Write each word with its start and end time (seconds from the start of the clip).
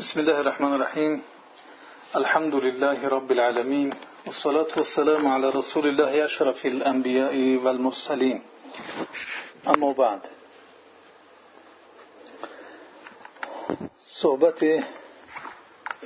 بسم 0.00 0.20
الله 0.20 0.38
الرحمن 0.40 0.72
الرحيم. 0.74 1.20
الحمد 2.20 2.54
لله 2.54 3.08
رب 3.08 3.30
العالمين 3.32 3.88
والصلاة 4.26 4.72
والسلام 4.76 5.26
على 5.28 5.48
رسول 5.50 5.88
الله 5.88 6.24
أشرف 6.24 6.66
الأنبياء 6.66 7.34
والمرسلين. 7.64 8.38
أما 9.72 9.92
بعد 9.92 10.20
صحبت 14.22 14.60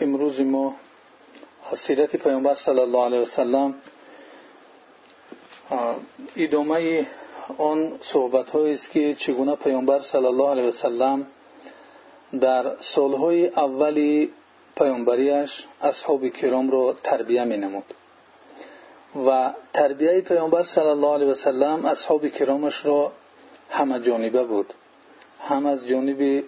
امروز 0.03 0.41
ما 0.41 0.75
سیرت 1.87 2.17
پیامبر 2.17 2.55
صلی 2.55 2.81
الله 2.81 3.05
علیه 3.05 3.21
وسلم 3.21 3.75
ادامه 6.37 7.07
آن 7.59 7.99
صحبت 8.03 8.55
است 8.55 8.91
که 8.91 9.15
چگونه 9.15 9.57
پیامبر 9.57 9.99
صلی 9.99 10.27
الله 10.27 10.51
علیه 10.51 10.65
وسلم 10.65 11.27
در 12.41 12.72
سالهای 12.80 13.46
اولی 13.46 14.32
پیامبریش 14.77 15.64
اصحاب 15.82 16.28
کرام 16.28 16.70
را 16.70 16.96
تربیه 17.02 17.45
می 17.45 17.56
نمود 17.56 17.95
و 19.27 19.52
تربیه 19.73 20.20
پیامبر 20.20 20.62
صلی 20.62 20.87
الله 20.87 21.15
علیه 21.15 21.27
وسلم 21.27 21.87
اصحاب 21.87 22.29
کرامش 22.29 22.87
را 22.87 23.12
همه 23.70 24.01
جانبه 24.01 24.45
بود 24.45 24.74
هم 25.41 25.66
از 25.66 25.87
جانب 25.87 26.45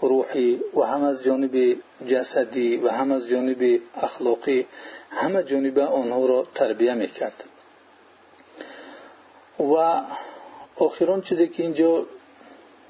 روحی 0.00 0.60
و 0.76 0.82
هم 0.82 1.04
از 1.04 1.22
جانب 1.22 1.76
جسدی 2.06 2.76
و 2.76 2.88
هم 2.88 3.12
از 3.12 3.28
جانب 3.28 3.80
اخلاقی 3.96 4.66
همه 5.10 5.42
جانبه 5.42 5.84
آنها 5.84 6.26
را 6.26 6.46
تربیه 6.54 6.94
می 6.94 7.08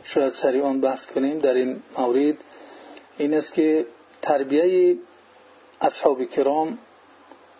شاید 0.02 0.33
سریع 0.33 0.65
آن 0.65 0.80
بحث 0.80 1.07
کنیم 1.07 1.38
در 1.38 1.55
این 1.55 1.83
مورد 1.98 2.37
این 3.19 3.34
است 3.34 3.52
که 3.52 3.87
تربیه 4.20 4.97
اصحاب 5.80 6.25
کرام 6.25 6.79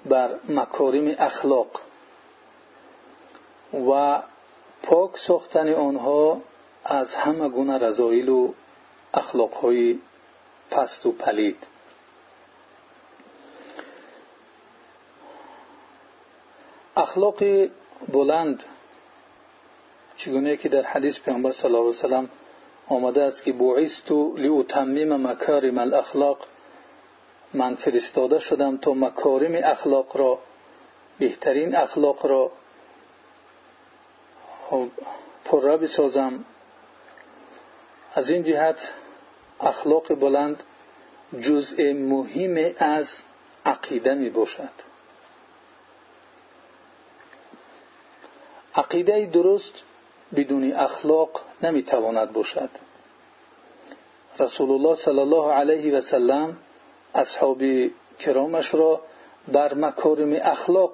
بر 0.07 0.35
مکارم 0.49 1.15
اخلاق 1.19 1.81
و 3.73 4.23
پاک 4.83 5.19
ساختن 5.19 5.75
آنها 5.75 6.41
از 6.85 7.15
همه 7.15 7.49
گونه 7.49 7.79
رضایل 7.79 8.29
و 8.29 8.53
اخلاقهای 9.15 9.99
پست 10.71 11.07
و 11.07 11.13
پلید. 11.13 11.67
اخلاق 16.97 17.69
بلند 18.13 18.65
چگونه 20.19 20.57
که 20.57 20.69
در 20.69 20.83
حدیث 20.83 21.19
پیامبر 21.19 21.53
صلی 21.53 21.67
الله 21.67 21.79
علیه 21.79 21.91
وسلم 21.91 22.29
آمده 22.89 23.23
است 23.23 23.43
که 23.43 23.53
بعثت 23.53 24.13
لاتمم 24.13 25.27
مکارم 25.27 25.79
الاخلاق 25.79 26.39
من 27.55 27.75
فرستاده 27.75 28.39
شدم 28.39 28.77
تا 28.77 28.93
مکارم 28.93 29.55
اخلاق 29.65 30.17
را 30.17 30.39
بهترین 31.19 31.77
اخلاق 31.77 32.27
را 32.27 32.53
پرره 35.45 35.77
بسازم 35.77 36.45
از 38.15 38.31
این 38.31 38.45
جهت 38.45 38.91
اخلاق 39.61 40.15
بلند 40.15 40.63
جزء 41.41 41.93
مهم 41.93 42.75
از 42.79 43.23
عقیده 43.67 44.15
می 44.15 44.31
باشد. 44.31 44.69
عقیده 48.75 49.27
درست 49.27 49.83
بدون 50.37 50.73
اخلاق 50.73 51.41
نمی‌تواند 51.63 52.33
باشد. 52.33 52.71
رسول 54.41 54.71
الله 54.71 54.95
صلی 54.95 55.21
الله 55.21 55.53
علیه 55.53 55.97
و 55.97 56.01
سلم 56.01 56.57
اصحاب 57.15 57.63
کرامش 58.19 58.75
را 58.75 59.01
بر 59.53 59.75
مکارم 59.75 60.33
اخلاق 60.33 60.93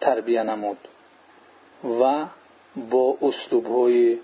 تربیه 0.00 0.42
نمود 0.42 0.78
و 2.00 2.26
با 2.76 3.16
اسلوب 3.22 3.66
های 3.66 4.18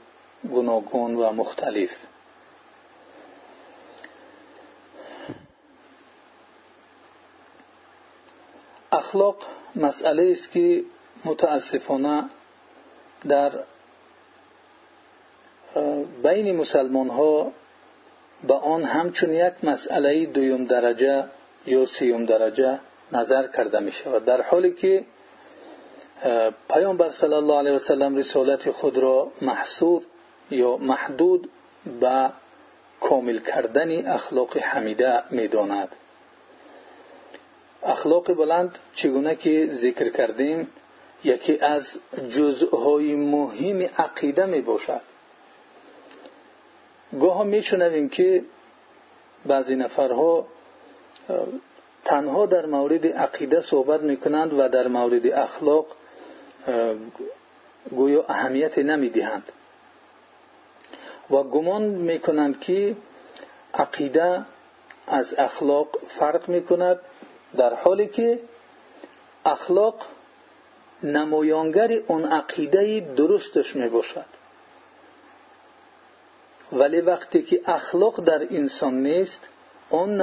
گوناگون 0.51 1.15
و 1.15 1.33
مختلف. 1.33 1.91
اخلاق 8.93 9.37
مسئله 9.77 10.31
است 10.31 10.53
که 10.53 10.85
متاسفانه 11.25 12.25
در 13.29 13.53
بین 16.23 16.57
مسلمان 16.57 17.09
ها 17.09 17.53
به 18.49 18.55
آن 18.55 18.83
همچون 18.83 19.33
یک 19.33 19.53
مسئله 19.63 20.27
دویم 20.27 20.65
درجه 20.65 21.25
یا 21.67 21.87
سیوم 21.87 22.25
درجه 22.25 22.79
نظر 23.13 23.47
کرده 23.47 23.81
می 23.81 23.93
شود 23.93 24.25
در 24.25 24.43
حالی 24.43 24.73
که 24.73 25.05
پیامبر 26.71 27.11
صلی 27.11 27.35
الله 27.35 27.59
علیه 27.59 27.73
وسلم 27.73 28.17
رسالت 28.17 28.71
خود 28.71 28.99
را 28.99 29.33
محصور 29.43 30.03
یا 30.51 30.77
محدود 30.77 31.51
به 32.01 32.31
کامل 33.01 33.39
کردن 33.39 34.07
اخلاق 34.07 34.57
حمیده 34.57 35.23
می 35.31 35.49
داند 35.49 35.89
اخلاق 37.83 38.33
بلند 38.33 38.79
چگونه 38.95 39.37
که 39.37 39.69
ذکر 39.73 40.09
کردیم 40.09 40.69
یکی 41.25 41.59
از 41.61 41.99
جزءهای 42.31 43.15
مهم 43.15 43.91
عقیده 43.99 44.47
می 44.47 44.61
باشد 44.61 45.01
گاه 47.13 47.45
می 47.45 47.63
شنویم 47.63 48.09
که 48.09 48.45
بعضی 49.47 49.77
نفرها 49.77 50.47
تنها 52.05 52.47
در 52.47 52.67
مورد 52.67 53.07
عقیده 53.07 53.61
صحبت 53.61 54.01
می 54.01 54.17
کنند 54.17 54.53
و 54.53 54.69
در 54.69 54.89
مورد 54.89 55.27
اخلاق 55.27 55.87
گویا 57.91 58.25
اهمیت 58.29 58.79
نمی 58.79 59.09
دهند 59.09 59.53
و 61.31 61.43
گمان 61.43 61.83
می 61.83 62.19
کنند 62.19 62.61
که 62.61 62.97
عقیده 63.75 64.43
از 65.07 65.35
اخلاق 65.39 65.89
فرق 66.09 66.49
می 66.49 66.65
کند 66.65 67.01
در 67.57 67.75
حالی 67.75 68.07
که 68.07 68.39
اخلاق 69.47 69.95
نمایانگر 71.03 71.93
اون 72.07 72.25
عقیده 72.25 73.01
درستش 73.01 73.77
می 73.77 73.89
باشد 73.89 74.38
ولی 76.73 77.01
وقتی 77.01 77.43
که 77.43 77.61
اخلاق 77.67 78.25
در 78.25 78.43
انسان 78.51 79.03
نیست 79.03 79.49
آن 79.91 80.17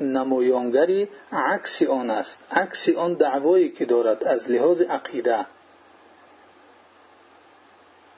نمایانگری 0.00 1.08
عکس 1.32 1.82
آن 1.82 2.10
است. 2.10 2.38
عکس 2.50 2.88
آن 2.88 3.14
دعوایی 3.14 3.68
که 3.70 3.84
دارد 3.84 4.24
از 4.24 4.50
لحاظ 4.50 4.80
عقیده. 4.80 5.46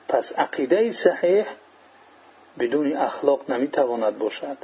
پس 0.08 0.32
عقیده 0.32 0.92
صحیح 0.92 1.46
بدون 2.58 2.96
اخلاق 2.96 3.50
نمی‌تواند 3.50 4.18
باشد. 4.18 4.56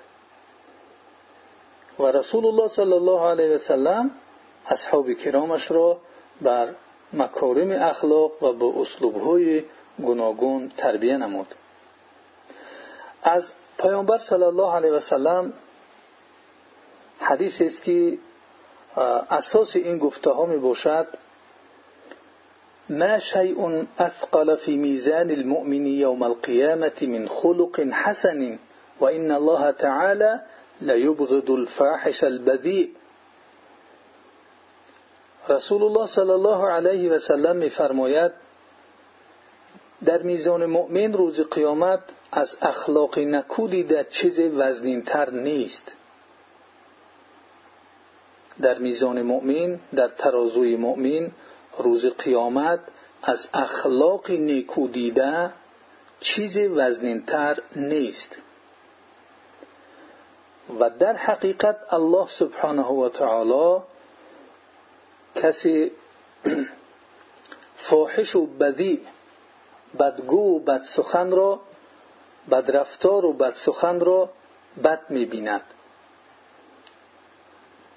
و 1.99 2.07
رسول 2.07 2.47
الله 2.47 2.69
صلی 2.69 2.93
الله 2.93 3.21
علیه 3.21 3.55
وسلم 3.55 4.11
اصحاب 4.67 5.13
کرامش 5.13 5.71
را 5.71 5.99
بر 6.41 6.69
مکارم 7.13 7.71
اخلاق 7.71 8.43
و 8.43 8.53
با 8.53 8.75
اسلوبهای 8.81 9.63
گوناگون 9.99 10.73
تربیه 10.77 11.17
نمود. 11.17 11.55
از 13.23 13.53
پیامبر 13.79 14.19
صلی 14.19 14.43
الله 14.43 14.75
علیه 14.75 14.91
و 14.93 15.01
سلم 15.01 15.53
حدیث 17.21 17.63
است 17.63 17.83
که 17.83 18.19
اساس 19.31 19.77
این 19.77 19.99
گفته 19.99 20.31
ها 20.31 20.47
می 20.47 20.57
باشد 20.57 21.07
ما 22.91 23.19
شیء 23.19 23.85
اثقل 23.99 24.57
في 24.57 24.77
میزان 24.77 25.31
المؤمن 25.31 25.87
يوم 25.87 26.23
القيامة 26.23 27.03
من 27.03 27.29
خلق 27.29 27.81
حسن 27.81 28.59
وإن 29.01 29.31
الله 29.31 29.71
تعالى 29.71 30.41
ليبغض 30.81 31.51
الفاحش 31.51 32.25
البذيء 32.25 32.91
رسول 35.49 35.83
الله 35.83 36.07
صلی 36.07 36.31
الله 36.31 36.67
علیه 36.71 37.11
و 37.11 37.19
سلم 37.19 37.57
میفرماید 37.57 38.33
در 40.05 40.23
میزان 40.23 40.67
مؤمن 40.67 41.13
روز 41.13 41.41
قیامت 41.41 42.01
از 42.33 42.59
اخلاق 42.63 43.19
نکودی 43.19 43.83
در 43.83 44.03
چیز 44.03 44.39
وزنینتر 44.39 45.31
نیست. 45.31 45.93
در 48.63 48.79
میزان 48.79 49.23
مؤمن 49.23 49.81
در 49.95 50.09
ترازوی 50.09 50.77
مؤمن 50.77 51.31
روز 51.79 52.07
قیامت 52.07 52.81
از 53.23 53.49
اخلاق 53.55 54.31
نیکودیده 54.31 55.51
چیز 56.21 56.59
وزنینتر 56.59 57.59
نیست. 57.77 58.37
و 60.81 60.91
در 60.91 61.17
حقیقت 61.17 61.77
الله 61.91 62.29
سبحانه 62.29 62.87
و 62.87 63.09
تعالی 63.09 63.83
کسی 65.37 65.91
فاحش 67.89 68.37
و 68.37 68.47
بدی 68.47 69.01
بدگو 69.99 70.57
و 70.57 70.59
بد 70.59 70.83
سخن 70.83 71.31
را 71.31 71.61
بدرفتار 72.51 73.25
و 73.27 73.33
بد 73.33 73.55
سخن 73.55 74.01
را 74.01 74.31
بد 74.85 75.01
می‌بیند. 75.09 75.63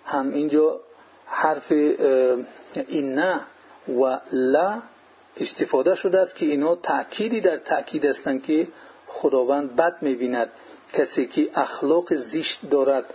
هم 0.06 0.34
اینجا 0.34 0.80
حرف 1.26 1.72
اینه 2.88 3.40
و 3.88 4.20
لا 4.32 4.82
استفاده 5.38 5.96
شده 5.96 6.20
است 6.20 6.36
که 6.36 6.46
اینا 6.46 6.76
تأکیدی 6.76 7.42
در 7.42 7.58
تأکید 7.58 8.06
هستند 8.06 8.44
که 8.44 8.68
خداوند 9.08 9.76
بد 9.76 9.98
می‌بیند. 10.02 10.50
کسی 10.94 11.26
که 11.26 11.50
اخلاق 11.56 12.14
زیشت 12.14 12.70
دارد 12.70 13.06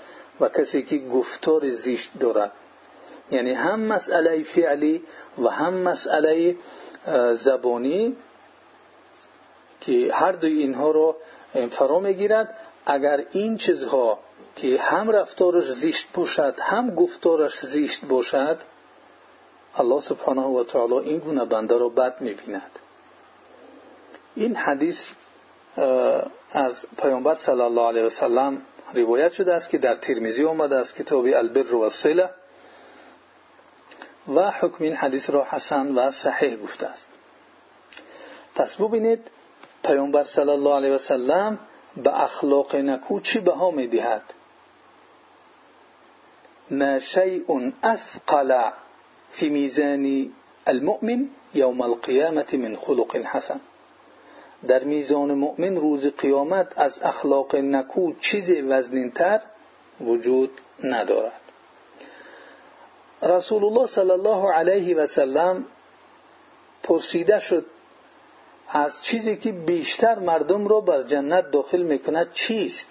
و 0.40 0.48
کسی 0.48 0.82
که 0.82 0.98
گفتار 0.98 1.70
زیشت 1.70 2.10
دارد. 2.20 2.52
یعنی 3.30 3.52
هم 3.52 3.80
مسئله 3.80 4.42
فعلی 4.42 5.02
و 5.38 5.48
هم 5.48 5.74
مسئله 5.74 6.56
زبانی 7.32 8.16
که 9.80 10.10
هر 10.12 10.32
دوی 10.32 10.52
اینها 10.52 10.90
رو 10.90 11.16
فرا 11.70 11.98
می‌گیرد. 11.98 12.54
اگر 12.86 13.24
این 13.32 13.56
چیزها 13.56 14.18
که 14.56 14.78
هم 14.80 15.10
رفتارش 15.10 15.72
زیشت 15.72 16.08
باشد 16.14 16.54
هم 16.60 16.94
گفتارش 16.94 17.66
زیشت 17.66 18.04
باشد 18.04 18.58
الله 19.74 20.00
سبحانه 20.00 20.42
و 20.42 20.64
تعالی 20.64 20.94
این 20.94 21.18
گونه 21.18 21.44
بنده 21.44 21.78
را 21.78 21.88
بد 21.88 22.20
می‌بیند. 22.20 22.78
این 24.34 24.56
حدیث 24.56 25.10
از 26.52 26.86
پیامبر 27.02 27.34
صلی 27.34 27.60
الله 27.60 27.82
علیه 27.82 28.02
وسلم 28.02 28.62
روایت 28.94 29.32
شده 29.32 29.54
است 29.54 29.70
که 29.70 29.78
در 29.78 29.94
ترمیزی 29.94 30.44
آمده 30.44 30.76
است 30.76 30.94
کتاب 30.94 31.24
البر 31.24 31.74
و 31.74 31.80
الصله. 31.80 32.30
و 34.34 34.50
حکم 34.50 34.84
این 34.84 34.94
حدیث 34.94 35.30
را 35.30 35.46
حسن 35.50 35.94
و 35.94 36.10
صحیح 36.10 36.56
گفته 36.56 36.86
است. 36.86 37.08
پس 38.54 38.76
ببینید 38.76 39.30
پیامبر 39.84 40.24
صلی 40.24 40.50
الله 40.50 40.74
علیه 40.74 40.90
وسلم 40.90 41.58
به 41.96 42.22
اخلاق 42.22 42.76
نکو 42.76 43.20
چی 43.20 43.40
بها 43.40 43.70
می‌دهد 43.70 44.22
ما 46.70 46.98
شیء 46.98 47.72
اثقل 47.82 48.70
فی 49.32 49.48
میزان 49.48 50.32
المؤمن 50.66 51.28
یوم 51.54 51.80
القیامة 51.80 52.46
من 52.52 52.76
خلق 52.76 53.16
حسن. 53.16 53.60
در 54.68 54.84
میزان 54.84 55.34
مؤمن 55.34 55.76
روز 55.76 56.06
قیامت 56.06 56.78
از 56.78 57.02
اخلاق 57.02 57.56
نکو 57.56 58.12
چیز 58.20 58.50
وزنینتر 58.50 59.40
وجود 60.00 60.50
ندارد. 60.84 61.40
رسول 63.22 63.64
الله 63.64 63.86
صلی 63.86 64.10
الله 64.10 64.52
علیه 64.52 64.96
و 64.96 65.06
سلم 65.06 65.64
پرسیده 66.82 67.38
شد 67.38 67.66
از 68.72 69.02
چیزی 69.02 69.36
که 69.36 69.52
بیشتر 69.52 70.18
مردم 70.18 70.68
را 70.68 70.80
بر 70.80 71.02
جنت 71.02 71.50
داخل 71.50 71.82
می‌کند 71.82 72.32
چیست؟ 72.32 72.88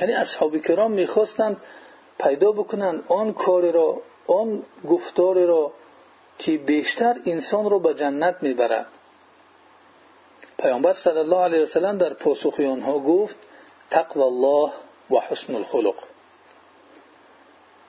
یعنی 0.00 0.12
اصحاب 0.12 0.58
کرام 0.58 0.92
می‌خواستند 0.92 1.56
پیدا 2.18 2.52
بکنند 2.52 3.04
آن 3.08 3.32
کار 3.32 3.70
را 3.70 4.00
آن 4.26 4.62
گفتار 4.88 5.44
را 5.44 5.72
که 6.38 6.58
بیشتر 6.58 7.16
انسان 7.26 7.70
را 7.70 7.78
به 7.78 7.94
جنت 7.94 8.36
می‌برد. 8.40 8.86
پیامبر 10.58 10.92
صلی 10.92 11.18
الله 11.18 11.36
علیه 11.36 11.62
وسلم 11.62 11.98
در 11.98 12.12
پاسخ 12.12 12.60
آنها 12.60 12.98
گفت 12.98 13.36
تقوی 13.90 14.22
الله 14.22 14.72
و 15.10 15.16
حسن 15.16 15.54
الخلق. 15.54 15.94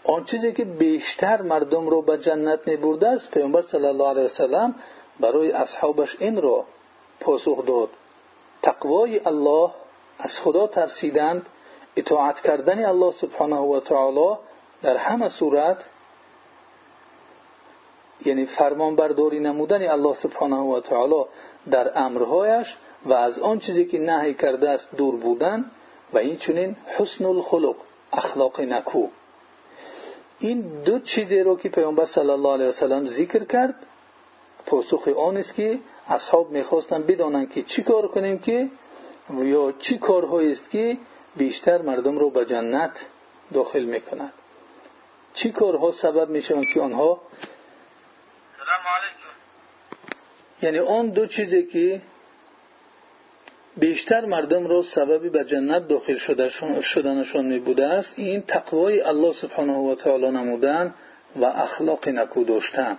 آن 0.03 0.25
چیزی 0.25 0.53
که 0.53 0.65
بیشتر 0.65 1.41
مردم 1.41 1.87
رو 1.87 2.01
به 2.01 2.17
جنت 2.17 2.59
میبرده 2.67 3.07
است 3.07 3.31
پیامبر 3.31 3.61
صلی 3.61 3.85
الله 3.85 4.09
علیه 4.09 4.23
وسلم 4.23 4.75
برای 5.19 5.51
اصحابش 5.51 6.17
این 6.19 6.41
را 6.41 6.65
پاسخ 7.19 7.65
داد. 7.65 7.89
تقوای 8.61 9.19
الله 9.19 9.71
از 10.19 10.39
خدا 10.39 10.67
ترسیدند. 10.67 11.45
اطاعت 11.95 12.41
کردن 12.41 12.85
الله 12.85 13.11
سبحانه 13.11 13.55
و 13.55 13.79
تعالی 13.79 14.37
در 14.81 14.97
همه 14.97 15.29
صورت 15.29 15.85
یعنی 18.25 18.45
فرمان 18.45 18.95
برداری 18.95 19.39
نمودن 19.39 19.89
الله 19.89 20.13
سبحانه 20.13 20.55
و 20.55 20.79
تعالی 20.79 21.25
در 21.71 21.99
امرهایش 21.99 22.77
و 23.05 23.13
از 23.13 23.39
آن 23.39 23.59
چیزی 23.59 23.85
که 23.85 23.99
نهی 23.99 24.33
کرده 24.33 24.69
است 24.69 24.95
دور 24.95 25.15
بودن 25.15 25.71
و 26.13 26.17
این 26.17 26.37
چنین 26.37 26.75
حسن 26.97 27.25
الخلق 27.25 27.75
اخلاق 28.13 28.61
نکو. 28.61 29.07
این 30.39 30.83
دو 30.85 30.99
چیزی 30.99 31.39
رو 31.39 31.57
که 31.57 31.69
پیامبر 31.69 32.05
صلی 32.05 32.29
الله 32.29 32.53
علیه 32.53 32.67
وسلم 32.67 33.07
ذکر 33.07 33.43
کرد 33.43 33.75
پاسخ 34.65 35.07
آن 35.07 35.37
است 35.37 35.55
که 35.55 35.79
اصحاب 36.07 36.51
می‌خواستن 36.51 37.03
بدانند 37.03 37.51
که 37.51 37.63
چی 37.63 37.83
کار 37.83 38.07
کنیم 38.07 38.39
که 38.39 38.69
یا 39.37 39.73
چی 39.79 39.97
کارهایی 39.97 40.51
است 40.51 40.69
که 40.69 40.97
بیشتر 41.35 41.81
مردم 41.81 42.17
رو 42.17 42.29
به 42.29 42.45
جنت 42.45 43.05
داخل 43.53 43.83
می‌کند. 43.83 44.33
چی 45.33 45.51
کارها 45.51 45.91
سبب 45.91 46.29
می‌شوند 46.29 46.65
که 46.65 46.81
آنها 46.81 47.21
یعنی 50.61 50.79
آن 50.79 51.09
دو 51.09 51.27
چیزی 51.27 51.63
که 51.63 52.01
بیشتر 53.77 54.25
مردم 54.25 54.67
را 54.67 54.81
سببی 54.81 55.29
به 55.29 55.43
جنت 55.43 55.87
داخل 55.87 56.17
شدنشان 56.81 57.45
می 57.45 57.59
بوده 57.59 57.87
است 57.87 58.19
این 58.19 58.41
تقوای 58.41 59.01
الله 59.01 59.33
سبحانه 59.33 59.73
و 59.73 59.95
تعالی 59.95 60.31
نمودن 60.31 60.93
و 61.35 61.45
اخلاق 61.45 62.09
نکو 62.09 62.43
داشتن. 62.43 62.97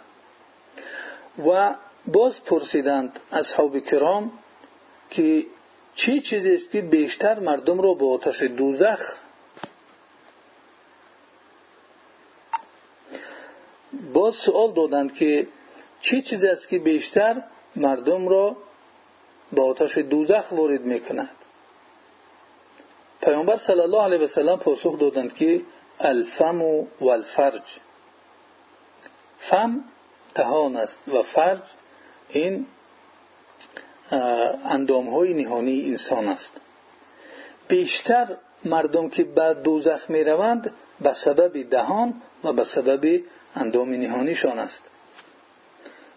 و 1.39 1.75
باز 2.07 2.45
پرسیدند 2.45 3.21
اصحاب 3.33 3.79
کرام 3.79 4.33
که 5.11 5.47
چی 5.95 6.21
چیزی 6.21 6.55
است 6.55 6.71
که 6.71 6.81
بیشتر 6.81 7.39
مردم 7.39 7.81
را 7.81 7.95
به 7.95 8.07
آتش 8.07 8.43
دوزخ 8.43 9.19
باز 14.13 14.35
سوال 14.35 14.73
دادند 14.73 15.15
که 15.15 15.47
چی 16.01 16.23
چیزی 16.23 16.49
است 16.49 16.69
که 16.69 16.79
بیشتر 16.79 17.43
مردم 17.77 18.29
را 18.29 18.57
به 19.53 19.63
آتش 19.63 19.99
دوزخ 19.99 20.53
وارد 20.53 20.81
می‌کند. 20.81 21.31
پیامبر 23.21 23.57
صلی 23.57 23.81
الله 23.81 24.03
علیه 24.03 24.19
و 24.19 24.27
سلم 24.27 24.59
پاسخ 24.59 24.99
دادند 24.99 25.35
که 25.35 25.63
الفم 26.01 26.63
و 26.63 27.09
الفرج 27.09 27.63
فم 29.39 29.85
دهان 30.35 30.77
است 30.77 31.01
و 31.09 31.23
فرج 31.23 31.59
این 32.29 32.67
اندام 34.65 35.09
های 35.09 35.45
نهانی 35.45 35.89
انسان 35.89 36.29
است. 36.29 36.53
بیشتر 37.69 38.37
مردم 38.65 39.09
که 39.09 39.25
به 39.25 39.55
دوزخ 39.55 40.11
می 40.11 40.25
روند 40.25 40.75
به 41.01 41.13
سبب 41.13 41.71
دهان 41.71 42.15
و 42.45 42.53
به 42.53 42.65
سبب 42.65 43.21
اندام 43.57 43.91
نهانیشان 43.91 44.59
است. 44.59 44.83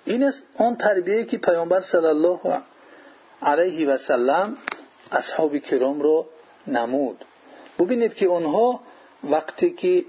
این 0.06 0.24
است 0.24 0.44
آن 0.58 0.76
تربیه 0.76 1.26
که 1.26 1.38
پیامبر 1.38 1.82
صلی 1.82 2.06
الله 2.06 2.62
علیه 3.42 3.88
و 3.88 3.98
سلم 3.98 4.58
اصحاب 5.12 5.58
کرام 5.58 6.02
را 6.02 6.26
نمود. 6.68 7.26
ببینید 7.80 8.14
که 8.14 8.30
آنها 8.30 8.80
وقتی 9.24 9.70
که 9.72 10.06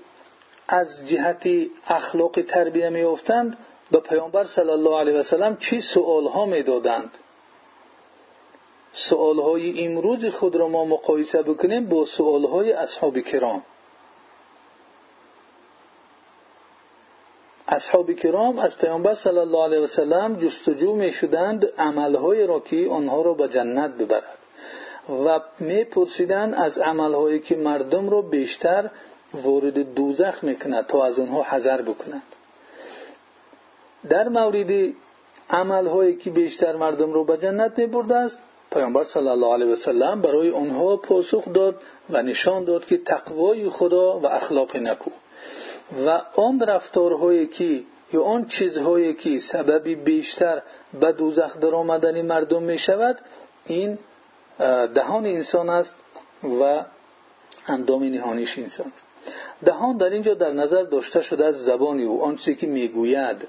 از 0.69 1.09
جهت 1.09 1.49
اخلاق 1.87 2.43
تربیه 2.43 2.88
میافتند 2.88 3.57
به 3.90 4.00
پیامبر 4.00 4.45
صلی 4.45 4.71
الله 4.71 4.99
علیه 4.99 5.14
و 5.14 5.23
سلم 5.23 5.57
چی 5.57 5.80
سوالها 5.80 6.47
می‌دادند؟ 6.47 7.11
سوالهای 8.92 9.87
امروز 9.87 10.25
خود 10.25 10.57
را 10.57 10.68
ما 10.68 10.85
مقایسه 10.85 11.42
بکنیم 11.42 11.87
با 11.87 12.04
سوالهای 12.04 12.73
اصحاب 12.73 13.18
کرام. 13.18 13.62
اصحاب 17.68 18.12
کرام 18.12 18.59
از 18.59 18.76
پیامبر 18.76 19.14
صلی 19.14 19.38
الله 19.38 19.64
علیه 19.64 19.78
وسلم 19.78 20.37
جستجو 20.37 20.95
می 20.95 21.12
شدند 21.12 21.68
عملهای 21.78 22.47
را 22.47 22.61
که 22.61 22.88
آنها 22.90 23.23
را 23.23 23.35
به 23.35 23.49
جنت 23.49 23.90
ببرد 23.90 24.38
و 25.26 25.40
می 25.59 25.85
پرسیدند 25.85 26.54
از 26.54 26.78
عملهایی 26.78 27.38
که 27.38 27.57
مردم 27.57 28.11
را 28.11 28.23
بیشتر 28.23 28.90
وارد 29.35 29.95
دوزخ 29.95 30.45
می‌کند 30.45 30.87
تا 30.87 31.04
از 31.04 31.18
آنها 31.18 31.42
حذر 31.42 31.83
بکنند. 31.83 32.23
در 34.09 34.28
مورد 34.28 34.93
عملهایی 35.50 36.17
که 36.17 36.31
بیشتر 36.31 36.76
مردم 36.76 37.12
را 37.12 37.25
به 37.25 37.37
جنت 37.37 37.78
می 37.78 37.87
برده 37.87 38.17
است 38.17 38.40
پیامبر 38.73 39.05
صلی 39.05 39.28
الله 39.28 39.52
علیه 39.52 39.67
وسلم 39.67 40.21
برای 40.21 40.50
آنها 40.50 40.97
پاسخ 40.97 41.52
داد 41.52 41.83
و 42.11 42.23
نشان 42.23 42.64
داد 42.64 42.85
که 42.85 42.99
تقوای 42.99 43.69
خدا 43.69 44.19
و 44.19 44.26
اخلاق 44.26 44.76
نکو. 44.76 45.11
و 46.07 46.23
آن 46.37 46.61
رفتارهایی 46.61 47.47
که 47.47 47.83
یا 48.12 48.23
آن 48.23 48.47
چیزهایی 48.47 49.14
که 49.14 49.38
سببی 49.38 49.95
بیشتر 49.95 50.62
به 51.00 51.12
دوزخ 51.12 51.59
در 51.59 51.75
آمدن 51.75 52.23
مردم 52.23 52.62
می 52.62 52.78
شود 52.78 53.19
این 53.67 53.99
دهان 54.95 55.26
انسان 55.26 55.71
است 55.71 55.95
و 56.61 56.85
اندام 57.69 58.05
نهانیش 58.05 58.59
انسان 58.59 58.93
دهان 59.64 59.97
در 59.97 60.11
اینجا 60.11 60.35
در 60.35 60.52
نظر 60.52 60.83
داشته 60.83 61.23
شده 61.23 61.45
از 61.45 61.64
زبانی 61.64 62.05
او 62.05 62.25
آن 62.25 62.37
چیزی 62.37 62.55
که 62.55 62.67
می‌گوید. 62.67 63.49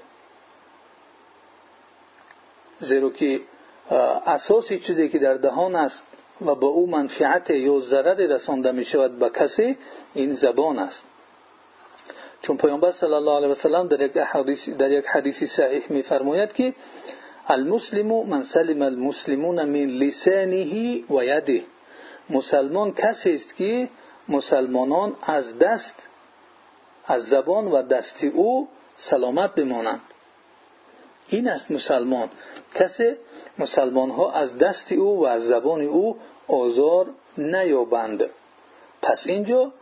که 3.18 3.40
اساسی 4.26 4.78
چیزی 4.78 5.08
که 5.08 5.18
در 5.18 5.34
دهان 5.34 5.76
است 5.76 6.02
و 6.46 6.54
با 6.54 6.68
او 6.68 6.90
منفعت 6.90 7.50
یا 7.50 7.80
ضرر 7.80 8.14
رسانده 8.14 8.72
می 8.72 8.84
شود 8.84 9.18
به 9.18 9.30
کسی 9.30 9.76
این 10.14 10.32
زبان 10.32 10.78
است. 10.78 11.04
چون 12.42 12.56
پیامبر 12.56 12.90
صلی 12.90 13.12
الله 13.12 13.36
علیه 13.36 13.48
و 13.48 13.54
سلم 13.54 13.88
در 13.88 14.02
یک 14.02 14.16
حدیث 14.16 14.68
در 14.68 14.90
یک 14.90 15.06
حدیث 15.06 15.44
صحیح 15.44 15.82
میفرماید 15.88 16.52
که 16.52 16.74
المسلم 17.48 18.26
من 18.26 18.42
سلم 18.42 18.82
المسلمون 18.82 19.64
من 19.64 19.86
لسانه 19.86 21.04
و 21.10 21.24
یده. 21.24 21.62
مسلمان 22.30 22.92
کسی 22.92 23.34
است 23.34 23.56
که 23.56 23.88
مسلمانان 24.28 25.16
از 25.22 25.58
دست 25.58 25.96
از 27.06 27.24
زبان 27.24 27.64
و 27.66 27.82
دست 27.82 28.24
او 28.24 28.68
سلامت 28.96 29.54
بمانند 29.54 30.00
این 31.30 31.48
است 31.48 31.70
مسلمان. 31.70 32.28
کسی 32.74 33.12
مسلمان 33.58 34.10
ها 34.10 34.32
از 34.32 34.58
دست 34.58 34.92
او 34.92 35.20
و 35.20 35.24
از 35.24 35.42
زبان 35.46 35.80
او 35.80 36.18
آزار 36.48 37.06
نیابند. 37.38 38.30
پس 39.02 39.26
اینجا 39.26 39.72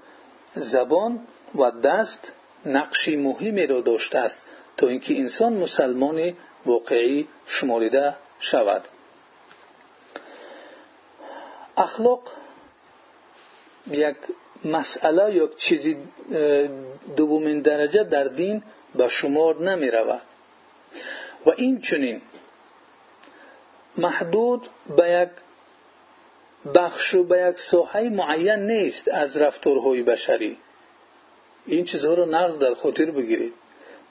زبان 0.56 1.20
و 1.54 1.70
دست 1.70 2.32
نقشی 2.66 3.16
مهمی 3.16 3.66
را 3.66 3.80
داشته 3.80 4.18
است 4.18 4.42
تا 4.76 4.88
اینکه 4.88 5.18
انسان 5.18 5.52
مسلمان 5.52 6.32
واقعی 6.66 7.28
شماریده 7.46 8.14
شود. 8.40 8.82
اخلاق 11.76 12.22
یک 13.90 14.16
مسئله 14.64 15.34
یا 15.34 15.48
چیزی 15.56 15.96
دومین 17.16 17.60
درجه 17.60 18.04
در 18.04 18.24
دین 18.24 18.62
به 18.94 19.08
شمار 19.08 19.62
نمی 19.62 19.90
رود 19.90 20.22
و 21.48 21.52
این 21.56 21.80
چنین. 21.80 22.20
محدود 23.96 24.68
به 24.96 25.10
یک 25.10 25.28
بخش 26.74 27.14
و 27.14 27.24
به 27.24 27.48
یک 27.48 27.58
ساحه 27.58 28.08
معین 28.08 28.70
نیست 28.70 29.08
از 29.08 29.36
رفتارهای 29.36 30.02
بشری. 30.02 30.56
این 31.66 31.84
چیزها 31.84 32.14
رو 32.14 32.26
نقض 32.26 32.58
در 32.58 32.74
خاطر 32.74 33.10
بگیرید. 33.10 33.52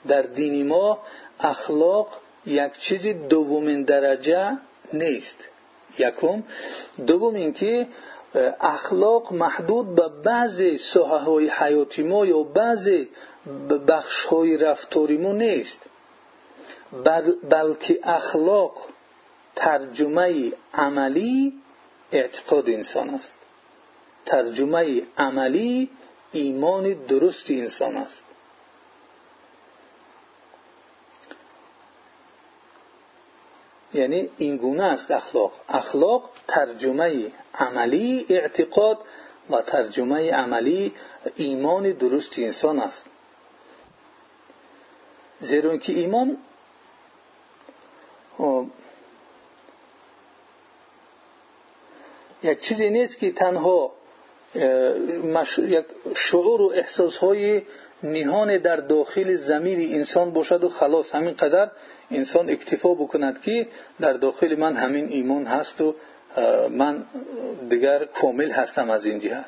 در 0.08 0.22
دین 0.22 0.66
ما 0.66 0.98
اخلاق 1.40 2.20
یک 2.46 2.72
چیز 2.72 3.06
دومین 3.06 3.82
درجه 3.82 4.58
نیست. 4.92 5.38
یکم. 5.98 6.42
دوم 7.06 7.34
اینکه 7.34 7.86
اخلاق 8.60 9.32
محدود 9.32 9.94
به 9.94 10.08
بعضی 10.24 10.78
ساحه 10.78 11.18
های 11.18 11.48
حیاتی 11.48 12.02
ما 12.02 12.26
یا 12.26 12.42
بعضی 12.42 13.08
بخش 13.88 14.24
های 14.24 14.56
رفتاری 14.56 15.16
ما 15.16 15.32
نیست. 15.32 15.82
بلکه 17.50 18.00
اخلاق 18.02 18.88
ترجمه 19.56 20.52
عملی 20.74 21.62
اعتقاد 22.12 22.68
انسان 22.68 23.10
است. 23.10 23.38
ترجمه 24.26 25.02
عملی 25.18 25.90
ایمان 26.32 26.92
درست 26.92 27.50
انسان 27.50 27.96
است. 27.96 28.24
یعنی 33.92 34.28
این 34.38 34.56
گونه 34.56 34.82
است 34.82 35.10
اخلاق. 35.10 35.52
اخلاق 35.68 36.30
ترجمه 36.48 37.32
عملی 37.54 38.26
اعتقاد 38.28 38.98
و 39.50 39.62
ترجمه 39.62 40.32
عملی 40.32 40.92
ایمان 41.36 41.92
درست 41.92 42.38
انسان 42.38 42.78
است. 42.78 43.06
زیرا 45.40 45.76
که 45.76 45.92
ایمان 45.92 46.36
یک 52.42 52.60
چیزی 52.60 52.90
نیست 52.90 53.18
که 53.18 53.32
تنها 53.32 53.92
یک 55.58 55.84
شعور 56.16 56.60
و 56.60 56.72
احساسهای 56.74 57.62
نهان 58.02 58.58
در 58.58 58.76
داخل 58.76 59.36
زمیر 59.36 59.96
انسان 59.96 60.30
باشد 60.30 60.64
و 60.64 60.68
خلاص. 60.68 61.14
همین 61.14 61.34
قدر 61.34 61.70
انسان 62.10 62.50
اکتفا 62.50 62.94
بکند 62.94 63.40
که 63.40 63.68
در 64.00 64.12
داخل 64.12 64.54
من 64.54 64.72
همین 64.72 65.08
ایمان 65.08 65.44
هست 65.44 65.80
و 65.80 65.94
من 66.70 67.04
دیگر 67.68 68.04
کامل 68.04 68.50
هستم 68.50 68.90
از 68.90 69.04
این 69.04 69.20
جهت. 69.20 69.44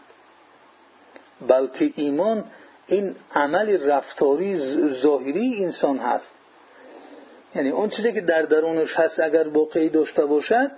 بلکه 1.49 1.91
ایمان 1.97 2.45
این 2.87 3.17
عمل 3.35 3.91
رفتاری 3.91 4.57
ظاهری 4.93 5.65
انسان 5.65 5.99
هست. 5.99 6.31
یعنی 7.54 7.71
اون 7.71 7.88
چیزی 7.88 8.12
که 8.12 8.21
در 8.21 8.42
درونش 8.42 8.95
هست 8.95 9.21
اگر 9.21 9.49
واقعی 9.49 9.88
داشته 9.88 10.25
باشد 10.26 10.71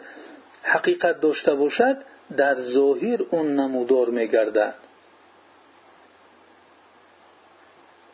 حقیقت 0.62 1.20
داشته 1.20 1.54
باشد 1.54 1.96
در 2.36 2.54
ظاهر 2.54 3.20
اون 3.30 3.56
نمودار 3.56 4.08
میگردد. 4.10 4.74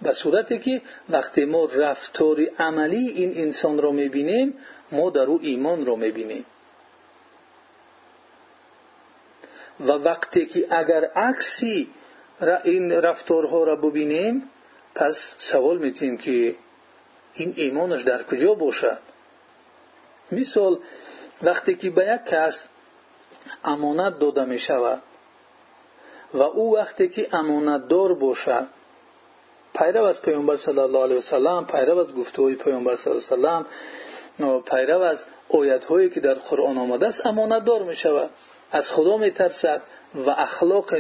به 0.03 0.13
صورتی 0.13 0.59
که 0.59 0.83
وقتی 1.09 1.45
ما 1.45 1.65
رفتار 1.65 2.41
عملی 2.59 3.09
این 3.09 3.39
انسان 3.39 3.83
را 3.83 3.91
می‌بینیم 3.91 4.55
ما 4.93 5.11
در 5.11 5.23
او 5.23 5.39
ایمان 5.43 5.87
را 5.87 5.97
می‌بینیم. 5.97 6.47
و 9.81 9.85
وقتی 9.93 10.47
که 10.47 10.67
اگر 10.71 11.05
عکسی 11.05 11.91
این 12.65 12.93
رفتارها 12.93 13.65
را 13.65 13.77
ببینیم 13.77 14.51
پس 14.95 15.35
سوال 15.39 15.79
میتیم 15.79 16.19
که 16.19 16.57
این 17.39 17.55
ایمانش 17.57 18.03
در 18.03 18.23
کجا 18.23 18.55
باشد؟ 18.55 18.99
مثال 20.33 20.79
وقتی 21.43 21.75
که 21.75 21.91
به 21.91 22.05
یک 22.05 22.31
کس 22.31 22.67
امانت 23.65 24.19
داده 24.19 24.45
می 24.45 24.59
شود 24.59 25.03
و 26.35 26.43
او 26.43 26.77
وقتی 26.77 27.09
که 27.09 27.29
امانت 27.33 27.89
دار 27.89 28.15
باشد 28.15 28.67
پیرو 29.79 30.05
از 30.05 30.23
پیامبر 30.23 30.57
صلی 30.57 30.79
الله 30.79 31.03
علیه 31.03 31.17
وسلم 31.17 31.67
پیرو 31.67 31.99
از 31.99 32.15
گفته‌های 32.15 32.55
پیامبر 32.55 32.97
صلی 32.97 33.13
الله 33.13 33.49
علیه 33.49 33.67
وسلم 34.39 34.63
پیرو 34.63 35.01
از 35.01 35.25
آیات‌هایی 35.49 36.11
که 36.11 36.21
در 36.21 36.35
قرآن 36.35 36.79
آمده 36.79 37.07
است 37.07 37.27
امانت 37.27 37.65
دار 37.65 37.83
می 37.83 37.97
شود. 37.97 38.31
از 38.73 38.91
خدا 38.93 39.17
می 39.17 39.31
ترسد 39.31 39.83
و 40.15 40.31
اخلاق 40.31 40.95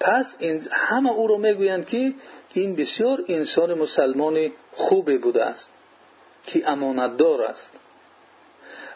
پس 0.00 0.36
این 0.38 0.68
همه 0.70 1.10
او 1.12 1.26
را 1.26 1.36
می‌گویند 1.36 1.86
که 1.86 2.14
این 2.52 2.76
بسیار 2.76 3.24
انسان 3.28 3.74
مسلمان 3.74 4.50
خوبی 4.72 5.18
بوده 5.18 5.44
است 5.44 5.70
که 6.44 6.70
امانتدار 6.70 7.42
است. 7.42 7.70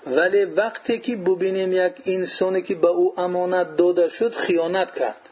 ولی 0.06 0.44
وقتی 0.44 0.98
که 0.98 1.16
ببینیم 1.16 1.72
یک 1.72 1.92
انسانی 2.06 2.62
که 2.62 2.74
به 2.74 2.88
او 2.88 3.20
امانت 3.20 3.76
داده 3.76 4.08
شد 4.08 4.34
خیانت 4.34 4.94
کرد. 4.94 5.28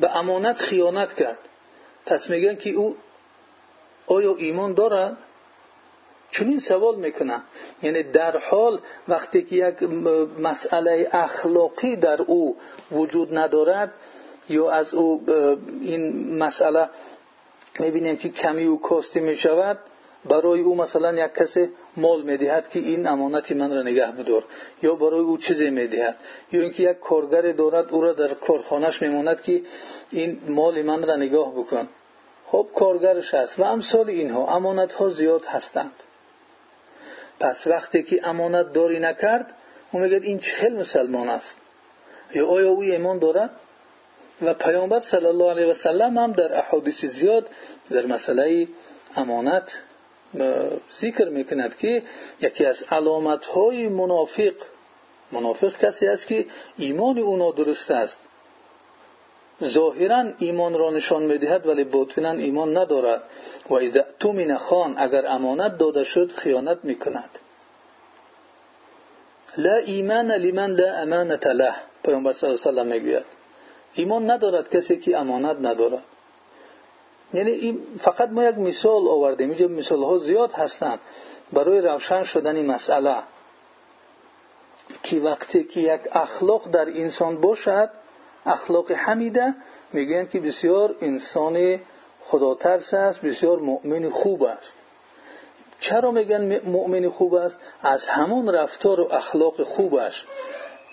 به 0.00 0.16
امانت 0.16 0.56
خیانت 0.56 1.14
کرد. 1.14 1.38
پس 2.06 2.30
میگن 2.30 2.56
که 2.56 2.70
او 2.70 2.96
آیا 4.06 4.34
ایمان 4.36 4.74
دارد؟ 4.74 5.16
چنین 6.30 6.60
سوال 6.60 6.96
می‌کنن 6.96 7.42
یعنی 7.82 8.02
در 8.02 8.36
حال 8.36 8.80
وقتی 9.08 9.42
که 9.42 9.56
یک 9.56 9.82
مسئله 10.38 11.08
اخلاقی 11.12 11.96
در 11.96 12.22
او 12.22 12.56
وجود 12.92 13.38
ندارد 13.38 13.92
یا 14.48 14.70
از 14.70 14.94
او 14.94 15.22
این 15.80 16.34
مسئله 16.38 16.88
می‌بینیم 17.78 18.16
که 18.16 18.28
کمی 18.28 18.64
او 18.64 18.80
کاستی 18.80 19.20
می‌شود 19.20 19.78
برای 20.24 20.60
او 20.60 20.74
مثلا 20.74 21.24
یک 21.24 21.34
کسی 21.34 21.68
مال 21.96 22.22
می‌دهد 22.22 22.68
که 22.68 22.78
این 22.78 23.06
امانتی 23.06 23.54
من 23.54 23.76
را 23.76 23.82
نگه 23.82 24.12
بدار 24.12 24.44
یا 24.82 24.94
برای 24.94 25.20
او 25.20 25.38
چیزی 25.38 25.70
می‌دهد 25.70 26.16
یا 26.52 26.62
اینکه 26.62 26.82
یک 26.82 27.00
کارگر 27.00 27.52
دارد 27.52 27.92
او 27.92 28.00
را 28.00 28.12
در 28.12 28.34
کارخانهش 28.34 29.02
میماند 29.02 29.42
که 29.42 29.62
این 30.10 30.40
مال 30.48 30.82
من 30.82 31.02
را 31.02 31.16
نگاه 31.16 31.52
بکن. 31.52 31.88
خب 32.46 32.66
کارگرش 32.74 33.34
است 33.34 33.58
و 33.58 33.62
امثال 33.62 34.08
اینها 34.10 34.56
امانت 34.56 34.92
ها 34.92 35.08
زیاد 35.08 35.44
هستند. 35.44 35.92
پس 37.40 37.66
وقتی 37.66 38.02
که 38.02 38.28
امانت 38.28 38.72
داری 38.72 39.00
نکرد 39.00 39.54
او 39.92 40.00
میگه 40.00 40.16
این 40.16 40.38
چه 40.38 40.70
مسلمان 40.70 41.28
است؟ 41.28 41.56
یا 42.34 42.46
آیا 42.46 42.68
او 42.68 42.82
ایمان 42.82 43.18
دارد؟ 43.18 43.50
و 44.42 44.54
پیامبر 44.54 45.00
صلی 45.00 45.26
الله 45.26 45.50
علیه 45.50 45.66
و 45.66 45.74
سلم 45.74 46.18
هم 46.18 46.32
در 46.32 46.58
احادیث 46.58 47.04
زیاد 47.04 47.48
در 47.90 48.06
مسئله 48.06 48.68
امانت 49.16 49.78
ذکر 51.00 51.28
می‌کند 51.28 51.76
که 51.76 52.02
یکی 52.40 52.64
از 52.64 52.84
علامت 52.90 53.44
های 53.46 53.88
منافق 53.88 54.52
منافق 55.32 55.78
کسی 55.78 56.06
است 56.06 56.26
که 56.26 56.46
ایمان 56.76 57.18
او 57.18 57.52
درست 57.52 57.90
است. 57.90 58.20
ظاهرا 59.64 60.24
ایمان 60.38 60.78
را 60.78 60.90
نشان 60.90 61.22
می‌دهد 61.22 61.66
ولی 61.66 61.84
باطنا 61.84 62.30
ایمان 62.30 62.76
ندارد. 62.76 63.22
و 63.70 63.74
اذا 63.74 64.04
تومن 64.20 64.56
خان 64.56 64.94
اگر 64.98 65.26
امانت 65.26 65.78
داده 65.78 66.04
شد 66.04 66.32
خیانت 66.32 66.78
می‌کند. 66.82 67.30
لا 69.56 69.74
ایمان 69.74 70.32
لمن 70.32 70.70
لا 70.70 70.94
امانت 70.94 71.46
له. 71.46 71.74
پیامبر 72.04 72.32
صلی 72.32 72.50
الله 72.50 72.60
علیه 72.66 72.82
و 72.82 72.84
می‌گوید 72.84 73.24
ایمان 73.94 74.30
ندارد 74.30 74.70
کسی 74.70 74.96
که 74.96 75.18
امانت 75.18 75.56
ندارد. 75.62 76.02
یعنی 77.34 77.50
این 77.50 77.80
فقط 78.00 78.28
ما 78.28 78.44
یک 78.44 78.58
مثال 78.58 79.08
آوردیم. 79.08 79.48
اینجا 79.48 79.68
مثال 79.68 80.02
ها 80.02 80.18
زیاد 80.18 80.52
هستند. 80.52 80.98
برای 81.52 81.80
روشن 81.80 82.22
شدن 82.22 82.56
این 82.56 82.66
مسئله. 82.66 83.16
که 85.02 85.20
وقتی 85.20 85.64
که 85.64 85.80
یک 85.80 86.00
اخلاق 86.12 86.70
در 86.70 86.88
انسان 86.88 87.40
باشد 87.40 87.90
اخلاق 88.48 88.92
حمیده 88.92 89.54
میگن 89.92 90.26
که 90.26 90.40
بسیار 90.40 90.94
انسان 91.00 91.80
خدا 92.24 92.54
ترس 92.54 92.94
است 92.94 93.20
بسیار 93.20 93.58
مؤمن 93.58 94.10
خوب 94.10 94.42
است. 94.42 94.74
چرا 95.80 96.10
میگن 96.10 96.60
مؤمن 96.64 97.08
خوب 97.08 97.34
است؟ 97.34 97.60
از 97.82 98.08
همون 98.08 98.54
رفتار 98.54 99.00
و 99.00 99.08
اخلاق 99.12 99.62
خوبش. 99.62 100.26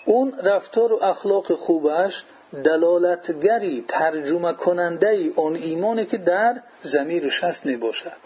اون 0.04 0.38
رفتار 0.44 0.92
و 0.92 1.04
اخلاق 1.04 1.54
خوبش 1.54 2.24
دلالتگری 2.64 3.84
ترجمه 3.88 4.52
کننده 4.52 5.08
ای 5.08 5.28
اون 5.28 5.54
ایمانی 5.54 6.06
که 6.06 6.18
در 6.18 6.60
زمیرش 6.82 7.44
هست 7.44 7.66
می 7.66 7.76
باشد 7.76 8.16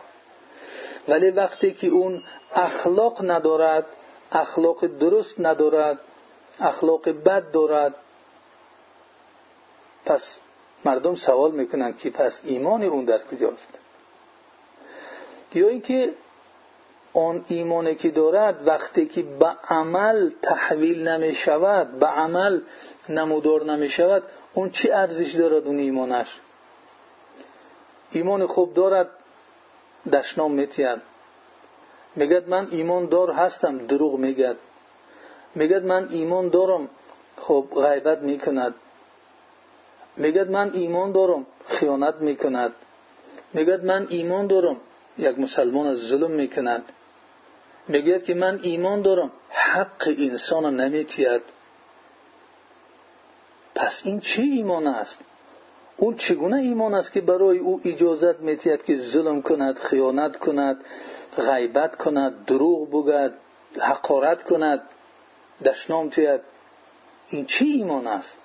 ولی 1.09 1.31
وقتی 1.31 1.73
که 1.73 1.87
اون 1.87 2.23
اخلاق 2.55 3.31
ندارد 3.31 3.87
اخلاق 4.33 4.87
درست 4.87 5.35
ندارد 5.39 5.99
اخلاق 6.61 7.09
بد 7.09 7.51
دارد 7.51 7.95
پس 10.05 10.39
مردم 10.85 11.15
سوال 11.15 11.51
می‌کنند 11.51 11.99
که 11.99 12.11
پس 12.11 12.41
ایمان 12.45 12.83
اون 12.83 13.05
در 13.05 13.19
کجاست؟ 13.19 13.69
یا 15.55 15.69
اینکه 15.69 16.13
آن 17.15 17.45
ایمانی 17.49 17.95
که 17.95 18.11
دارد 18.11 18.67
وقتی 18.67 19.07
که 19.07 19.23
به 19.23 19.47
عمل 19.69 20.31
تحویل 20.43 21.09
نمی 21.09 21.35
شود 21.35 21.99
به 21.99 22.07
عمل 22.07 22.61
نمودار 23.09 23.65
نمی 23.65 23.89
شود 23.89 24.23
اون 24.55 24.71
چی 24.71 24.91
ارزش 24.91 25.35
دارد 25.35 25.67
اون 25.67 25.79
ایمانش؟ 25.79 26.41
ایمان 28.11 28.47
خوب 28.47 28.75
دارد 28.75 29.11
دشنام 30.13 30.53
میتید 30.53 31.01
میگد 32.17 32.49
من 32.49 32.69
ایمان 32.71 33.07
دار 33.07 33.31
هستم 33.31 33.79
دروغ 33.79 34.19
میگد. 34.19 34.57
میگد 35.55 35.85
من 35.85 36.09
ایمان 36.11 36.49
دارم 36.49 36.89
خب 37.37 37.67
غیبت 37.75 38.19
می‌کند. 38.19 38.75
میگد 40.21 40.51
من 40.51 40.71
ایمان 40.75 41.13
دارم 41.13 41.47
خیانت 41.67 42.15
می‌کند. 42.15 42.73
میگد 43.53 43.85
من 43.85 44.07
ایمان 44.11 44.47
دارم 44.47 44.77
یک 45.19 45.39
مسلمان 45.39 45.87
از 45.87 45.99
ظلم 45.99 46.31
می‌کند. 46.31 46.93
می‌گوید 47.89 48.25
که 48.25 48.35
من 48.35 48.61
ایمان 48.63 49.03
دارم 49.03 49.31
حق 49.51 50.15
انسان 50.19 50.81
نمیتید 50.81 51.43
پس 53.75 54.03
این 54.05 54.21
چه 54.21 54.43
ایمان 54.43 54.87
است؟ 54.87 55.19
اون 55.97 56.17
چگونه 56.17 56.57
ایمان 56.57 56.95
است 56.95 57.13
که 57.13 57.21
برای 57.21 57.59
او 57.59 57.81
اجازت 57.85 58.41
میتید 58.41 58.85
که 58.85 58.99
ظلم 58.99 59.43
کند 59.43 59.79
خیانت 59.79 60.37
کند 60.37 60.77
غیبت 61.37 61.97
کند 61.97 62.45
دروغ 62.45 62.91
بگد 62.91 63.33
حقارت 63.79 64.43
کند 64.43 64.83
دشنام 65.65 66.09
تید 66.09 66.41
این 67.31 67.47
چه 67.47 67.65
ایمان 67.65 68.07
است؟ 68.07 68.39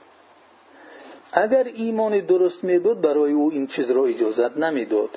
اگر 1.38 1.64
ایمان 1.64 2.20
درست 2.20 2.64
می 2.64 2.80
بود 2.80 3.02
برای 3.02 3.32
او 3.32 3.52
این 3.52 3.68
چیز 3.68 3.92
را 3.92 4.06
اجازت 4.06 4.58
نمی‌داد. 4.58 5.10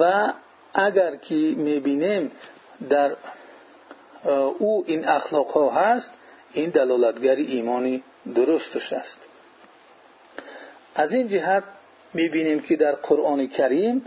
و 0.00 0.32
اگر 0.74 1.16
که 1.16 1.34
می‌بینیم 1.34 2.30
در 2.90 3.16
او 4.58 4.84
این 4.86 5.08
اخلاق 5.08 5.50
ها 5.50 5.70
هست 5.70 6.12
این 6.52 6.70
دلالتگری 6.70 7.46
ایمانی 7.46 8.02
درستش 8.34 8.92
است. 8.92 9.18
از 10.94 11.12
این 11.12 11.28
جهت 11.28 11.64
می‌بینیم 12.14 12.60
که 12.60 12.76
در 12.76 12.92
قرآن 12.92 13.46
کریم 13.46 14.06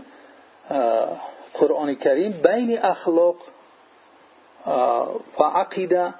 قرآن 1.54 1.94
کریم 1.94 2.32
بین 2.32 2.78
اخلاق 2.78 3.36
و 5.38 5.42
عقیده 5.42 6.14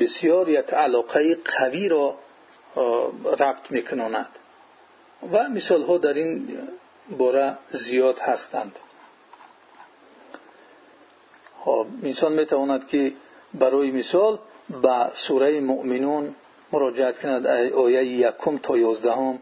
بسیار 0.00 0.48
یک 0.48 0.74
علاقه 0.74 1.34
قوی 1.34 1.88
را 1.88 2.14
ربط 3.38 3.70
میکناند 3.70 4.38
و 5.32 5.48
مثال 5.48 5.82
ها 5.82 5.98
در 5.98 6.14
این 6.14 6.58
باره 7.18 7.58
زیاد 7.70 8.18
هستند. 8.18 8.72
خب 11.58 11.86
انسان 12.02 12.32
می‌تواند 12.32 12.86
که 12.86 13.12
برای 13.54 13.90
مثال 13.90 14.38
به 14.82 15.10
سوره 15.12 15.60
مؤمنون 15.60 16.34
مراجعت 16.72 17.18
کند 17.18 17.46
آیه 17.46 18.04
یکم 18.04 18.58
تا 18.58 18.78
یازدهم 18.78 19.38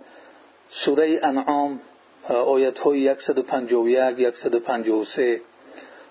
سوره 0.70 1.20
انعام 1.22 1.80
آیت 2.28 2.78
های 2.78 3.16
151 3.20 4.36
153 4.36 5.40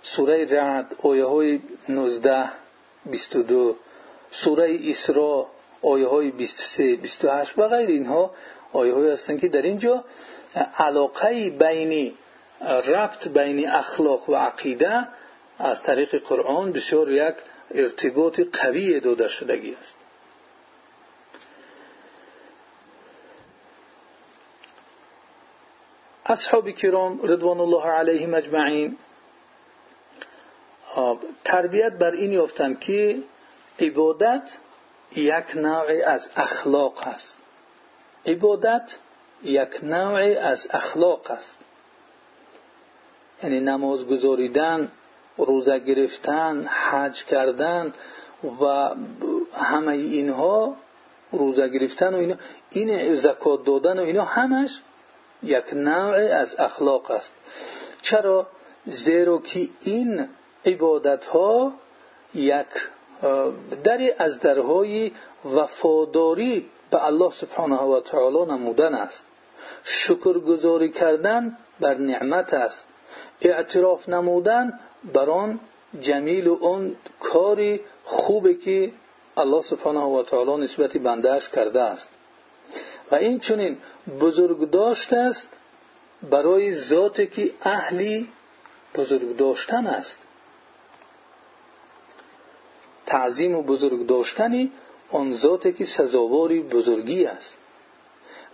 سوره 0.01 0.45
رعد 0.45 0.95
آیه 1.03 1.25
های 1.25 1.60
19 1.89 2.49
22 3.05 3.75
سوره 4.32 4.79
اسراء 4.88 5.45
آیه 5.82 6.08
های 6.08 6.32
23 6.32 6.95
28 6.95 7.60
و 7.60 7.67
غیر 7.67 7.89
اینها 7.89 8.32
آیه 8.73 8.93
های 8.93 9.12
هستند 9.12 9.39
که 9.39 9.47
در 9.47 9.62
اینجا 9.62 10.03
علاقه 10.77 11.49
بین 11.49 12.13
ربط 12.88 13.27
بین 13.27 13.69
اخلاق 13.69 14.29
و 14.29 14.36
عقیده 14.36 15.08
از 15.60 15.84
طریق 15.84 16.15
قرآن 16.15 16.71
بسیار 16.71 17.12
یک 17.12 17.36
ارتباط 17.71 18.39
قوی 18.39 18.99
داده 18.99 19.27
شدگی 19.27 19.75
است. 19.82 19.95
اصحاب 26.25 26.71
کرام 26.71 27.19
رضوان 27.23 27.60
الله 27.60 27.86
علیهم 27.86 28.34
اجمعین 28.34 28.97
تربیت 31.43 31.93
بر 31.93 32.12
این 32.12 32.32
یافتند 32.32 32.79
که 32.79 33.19
عبادت 33.79 34.58
یک 35.15 35.55
نوع 35.55 35.91
از 36.05 36.29
اخلاق 36.36 37.08
است. 37.08 37.38
عبادت 38.25 38.97
یک 39.43 39.84
نوع 39.84 40.39
از 40.41 40.67
اخلاق 40.71 41.32
است. 41.32 41.58
یعنی 43.43 43.60
نماز 43.60 44.08
گذاریدن 44.08 44.91
روزه 45.38 45.79
گرفتن 45.79 46.63
حج 46.67 47.25
کردن 47.25 47.93
و 48.62 48.89
همه 49.53 49.91
اینها 49.91 50.75
روزه 51.32 51.67
گرفتن 51.67 52.13
و 52.13 52.17
اینا 52.17 52.36
این 52.69 53.15
زکات 53.15 53.65
دادن 53.65 53.99
و 53.99 54.03
اینا 54.03 54.23
همش 54.23 54.82
یک 55.43 55.73
نوع 55.73 56.15
از 56.15 56.55
اخلاق 56.60 57.12
است. 57.12 57.34
چرا؟ 58.01 58.47
زیرا 58.86 59.38
که 59.38 59.69
این 59.82 60.29
عبادت 60.65 61.25
ها 61.25 61.73
یک 62.34 62.65
دری 63.84 64.12
از 64.12 64.39
درهای 64.39 65.12
وفاداری 65.45 66.69
به 66.91 67.06
الله 67.06 67.32
سبحانه 67.32 67.82
و 67.82 68.02
تعالی 68.02 68.52
نمودن 68.52 68.93
است. 68.93 69.25
شکرگزاری 69.84 70.89
کردن 70.89 71.58
بر 71.80 71.93
نعمت 71.93 72.54
است. 72.54 72.88
اعتراف 73.41 74.10
نمودن 74.10 74.80
بر 75.13 75.30
آن 75.30 75.60
جمیل 76.02 76.47
و 76.47 76.65
آن 76.65 76.95
کاری 77.19 77.82
خوبه 78.04 78.54
که 78.54 78.91
الله 79.38 79.62
سبحانه 79.62 79.99
و 79.99 80.23
تعالی 80.23 80.63
نسبت 80.63 80.97
بندهش 80.97 81.49
کرده 81.49 81.82
است. 81.82 82.10
و 83.12 83.15
این 83.15 83.39
چونین 83.39 83.78
بزرگ 84.21 84.69
داشت 84.69 85.13
است 85.13 85.47
برای 86.30 86.75
ذاتی 86.75 87.28
که 87.28 87.52
اهلی 87.62 88.30
بزرگ 88.95 89.38
داشتن 89.38 89.88
است. 89.88 90.19
تعظیم 93.06 93.56
و 93.56 93.62
بزرگ 93.62 94.08
داشتنی 94.08 94.71
آن 95.12 95.34
ذاتی 95.34 95.74
که 95.74 95.86
سزاواری 95.86 96.62
بزرگی 96.62 97.26
است. 97.26 97.58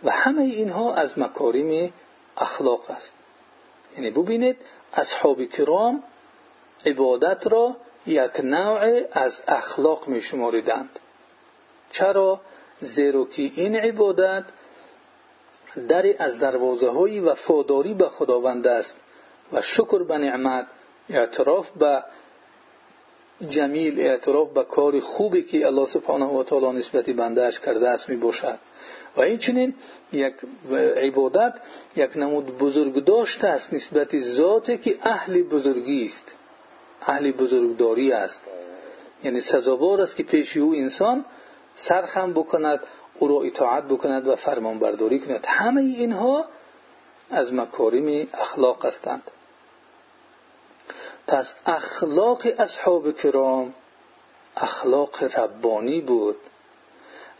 و 0.03 0.11
همه 0.11 0.41
اینها 0.41 0.93
از 0.93 1.19
مکارم 1.19 1.93
اخلاق 2.37 2.91
است. 2.91 3.13
یعنی 3.95 4.09
ببینید 4.09 4.57
اصحاب 4.93 5.45
کرام 5.45 6.03
عبادت 6.85 7.47
را 7.47 7.75
یک 8.05 8.39
نوع 8.43 9.01
از 9.11 9.43
اخلاق 9.47 10.07
می 10.07 10.21
شماریدند 10.21 10.99
چرا؟ 11.91 12.41
زیرا 12.81 13.25
که 13.25 13.41
این 13.41 13.75
عبادت 13.75 14.43
دری 15.87 16.15
از 16.19 16.39
دروازه 16.39 16.89
های 16.89 17.19
وفاداری 17.19 17.93
به 17.93 18.07
خداوند 18.07 18.67
است 18.67 18.97
و 19.53 19.61
شکر 19.61 20.03
به 20.03 20.17
نعمت 20.17 20.67
اعتراف 21.09 21.69
به 21.69 22.03
جمیل 23.49 23.99
اعتراف 23.99 24.53
به 24.53 24.63
کار 24.63 24.99
خوبی 24.99 25.43
که 25.43 25.65
الله 25.65 25.85
سبحانه 25.85 26.25
و 26.25 26.43
تعالی 26.43 26.79
نسبت 26.79 27.09
بندهش 27.09 27.59
کرده 27.59 27.89
است 27.89 28.09
می 28.09 28.15
باشد 28.15 28.57
و 29.17 29.21
این 29.21 29.37
چنین 29.37 29.73
یک 30.13 30.33
عبادت 30.97 31.53
یک 31.95 32.17
نمود 32.17 32.57
بزرگ 32.57 33.03
داشته 33.05 33.47
است 33.47 33.73
نسبت 33.73 34.19
ذاتی 34.19 34.77
که 34.77 34.97
اهل 35.01 35.43
بزرگی 35.43 36.05
است. 36.05 36.31
اهل 37.01 37.31
بزرگداری 37.31 38.11
است. 38.11 38.41
یعنی 39.23 39.41
سزاوار 39.41 40.01
است 40.01 40.15
که 40.15 40.23
پیش 40.23 40.57
او 40.57 40.75
انسان 40.75 41.25
سرخم 41.75 42.33
بکند 42.33 42.79
او 43.19 43.27
را 43.27 43.41
اطاعت 43.41 43.83
بکند 43.83 44.27
و 44.27 44.35
فرمان 44.35 44.79
برداری 44.79 45.19
کند. 45.19 45.45
همه 45.47 45.81
اینها 45.81 46.45
از 47.31 47.53
مکارم 47.53 48.27
اخلاق 48.33 48.85
هستند. 48.85 49.21
پس 51.27 51.55
اخلاق 51.65 52.41
اصحاب 52.57 53.11
کرام 53.11 53.73
اخلاق 54.55 55.23
ربانی 55.23 56.01
بود. 56.01 56.35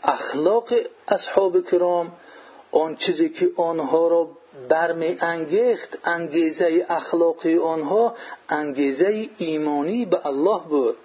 اخلاق 0.02 0.72
اصحاب 1.08 1.60
کرام 1.60 2.12
آن 2.72 2.96
چیزی 2.96 3.28
که 3.28 3.50
آنها 3.56 4.08
را 4.08 4.28
برمی 4.68 5.18
انگیخت 5.20 5.98
انگیزه 6.04 6.86
اخلاقی 6.88 7.58
آنها 7.58 8.14
انگیزه 8.48 9.28
ایمانی 9.38 10.04
به 10.04 10.26
الله 10.26 10.60
بود. 10.68 10.96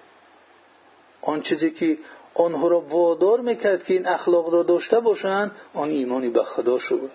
آن 1.21 1.41
چیزی 1.41 1.71
که 1.71 1.97
آنها 2.33 2.67
را 2.67 2.79
وادار 2.79 3.39
می‌کرد 3.39 3.83
که 3.83 3.93
این 3.93 4.07
اخلاق 4.07 4.53
را 4.53 4.63
داشته 4.63 4.99
باشند 4.99 5.51
آن 5.73 5.89
ایمانی 5.89 6.29
به 6.29 6.43
خدا 6.43 6.77
شد. 6.77 7.09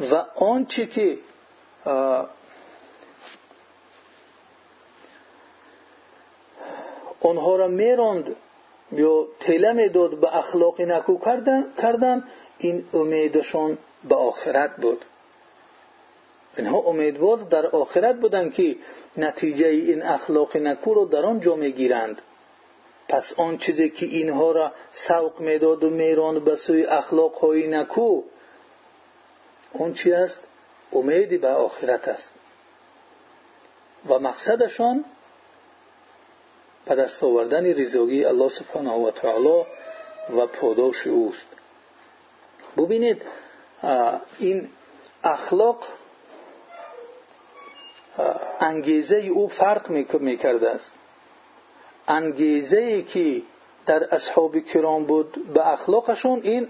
و 0.00 0.24
آنچه 0.36 0.86
که 0.86 1.18
آنها 7.26 7.56
را 7.56 7.68
میراند. 7.68 8.36
یا 8.92 9.26
تله 9.40 9.72
می‌داد 9.72 10.20
به 10.20 10.36
اخلاقی 10.36 10.84
نکو 10.84 11.18
کردن 11.78 12.24
این 12.58 12.84
امیدشان 12.92 13.78
به 14.08 14.14
آخرت 14.14 14.76
بود. 14.76 15.04
اینها 16.56 16.78
امیدوار 16.78 17.38
در 17.38 17.66
آخرت 17.66 18.16
بودند 18.16 18.54
که 18.54 18.76
نتیجه 19.16 19.66
این 19.66 20.02
اخلاق 20.02 20.56
نکو 20.56 20.94
رو 20.94 21.04
در 21.04 21.26
آنجا 21.26 21.54
می‌گیرند. 21.54 22.22
پس 23.08 23.32
آن 23.36 23.58
چیزی 23.58 23.90
که 23.90 24.06
اینها 24.06 24.52
را 24.52 24.72
سوق 24.92 25.40
می‌داد 25.40 25.84
و 25.84 25.90
میراند 25.90 26.44
به 26.44 26.56
سوی 26.56 26.84
اخلاق 26.86 27.34
های 27.34 27.66
نکو 27.66 28.22
اون 29.72 29.94
چی 29.94 30.12
است؟ 30.12 30.40
امیدی 30.92 31.38
به 31.38 31.48
آخرت 31.48 32.08
است 32.08 32.32
و 34.08 34.18
مقصدشان 34.18 35.04
به 36.86 36.94
دست 36.94 37.24
آوردن 37.24 37.66
رضایی 37.66 38.24
الله 38.24 38.48
سبحانه 38.48 38.92
و 38.92 39.10
تعالی 39.10 39.64
و 40.36 40.46
پاداش 40.46 41.06
اوست. 41.06 41.46
ببینید 42.76 43.22
این 44.38 44.68
اخلاق 45.24 45.84
انگیزه 48.60 49.16
او 49.16 49.48
فرق 49.48 49.90
می‌کرده 50.20 50.70
است. 50.70 50.92
انگیزه 52.08 52.78
ای 52.78 53.02
که 53.02 53.42
در 53.86 54.14
اصحاب 54.14 54.58
کرام 54.58 55.04
بود 55.04 55.52
به 55.54 55.68
اخلاقشون 55.68 56.40
این 56.42 56.68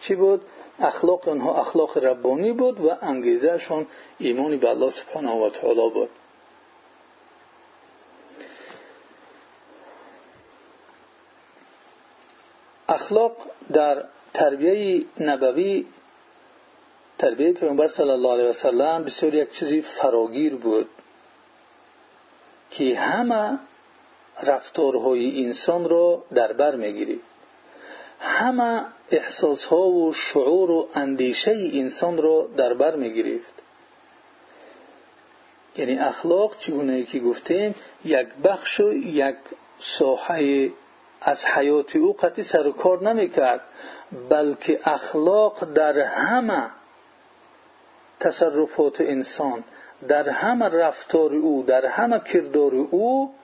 چی 0.00 0.14
بود؟ 0.14 0.42
اخلاق 0.80 1.28
آنها 1.28 1.60
اخلاق 1.60 1.98
ربانی 1.98 2.52
بود 2.52 2.80
و 2.80 2.96
انگیزهشون 3.02 3.86
ایمانی 4.18 4.56
به 4.56 4.68
الله 4.68 4.90
سبحانه 4.90 5.46
و 5.46 5.50
تعالی 5.50 5.90
بود. 5.90 6.10
اخلاق 13.12 13.36
در 13.72 14.04
تربیه 14.34 15.04
نبوی 15.20 15.86
تربیه 17.18 17.52
پیامبر 17.52 17.86
صلی 17.86 18.10
الله 18.10 18.32
علیه 18.32 18.44
وسلم 18.44 19.04
بسیار 19.04 19.34
یک 19.34 19.52
چیزی 19.52 19.82
فراگیر 19.82 20.54
بود 20.54 20.88
که 22.70 22.98
همه 22.98 23.58
رفتارهای 24.42 25.44
انسان 25.44 25.88
را 25.88 26.24
در 26.34 26.52
بر 26.52 26.76
می‌گیرید 26.76 27.20
همه 28.20 28.84
احساسها 29.10 29.88
و 29.88 30.12
شعور 30.12 30.70
و 30.70 30.88
اندیشه 30.94 31.70
انسان 31.72 32.22
را 32.22 32.48
در 32.56 32.74
بر 32.74 32.96
می‌گرفت. 32.96 33.62
یعنی 35.76 35.98
اخلاق 35.98 36.58
چگونه 36.58 37.02
که 37.02 37.20
گفتیم 37.20 37.74
یک 38.04 38.28
بخش 38.44 38.80
و 38.80 38.92
یک 38.92 39.36
ساحه 39.80 40.70
از 41.24 41.44
حیات 41.46 41.96
او 41.96 42.12
قطعی 42.12 42.44
سر 42.44 42.66
و 42.66 42.72
کار 42.72 43.02
نمی‌کرد 43.02 43.60
بلکه 44.28 44.80
اخلاق 44.84 45.72
در 45.72 45.98
همه 45.98 46.70
تصرفات 48.20 49.00
انسان 49.00 49.64
در 50.08 50.28
همه 50.28 50.68
رفتار 50.68 51.32
او 51.32 51.62
در 51.62 51.86
همه 51.86 52.20
کردار 52.20 52.74
او 52.74 53.34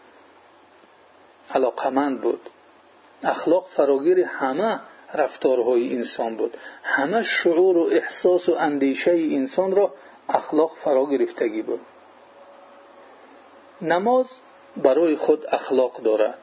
علاقمند 1.55 2.21
بود. 2.21 2.51
اخلاق 3.23 3.67
فراگیر 3.69 4.21
همه 4.21 4.81
رفتارهای 5.15 5.97
انسان 5.97 6.37
بود. 6.37 6.57
همه 6.83 7.23
شعور 7.23 7.79
و 7.79 7.89
احساس 7.93 8.49
و 8.49 8.55
اندیشه 8.55 9.11
انسان 9.11 9.77
را 9.77 9.95
اخلاق 10.29 10.77
فرا 10.85 11.07
گرفتگی 11.07 11.63
بود. 11.63 11.81
نماز 13.83 14.27
برای 14.77 15.17
خود 15.17 15.47
اخلاق 15.47 15.97
دارد 15.97 16.39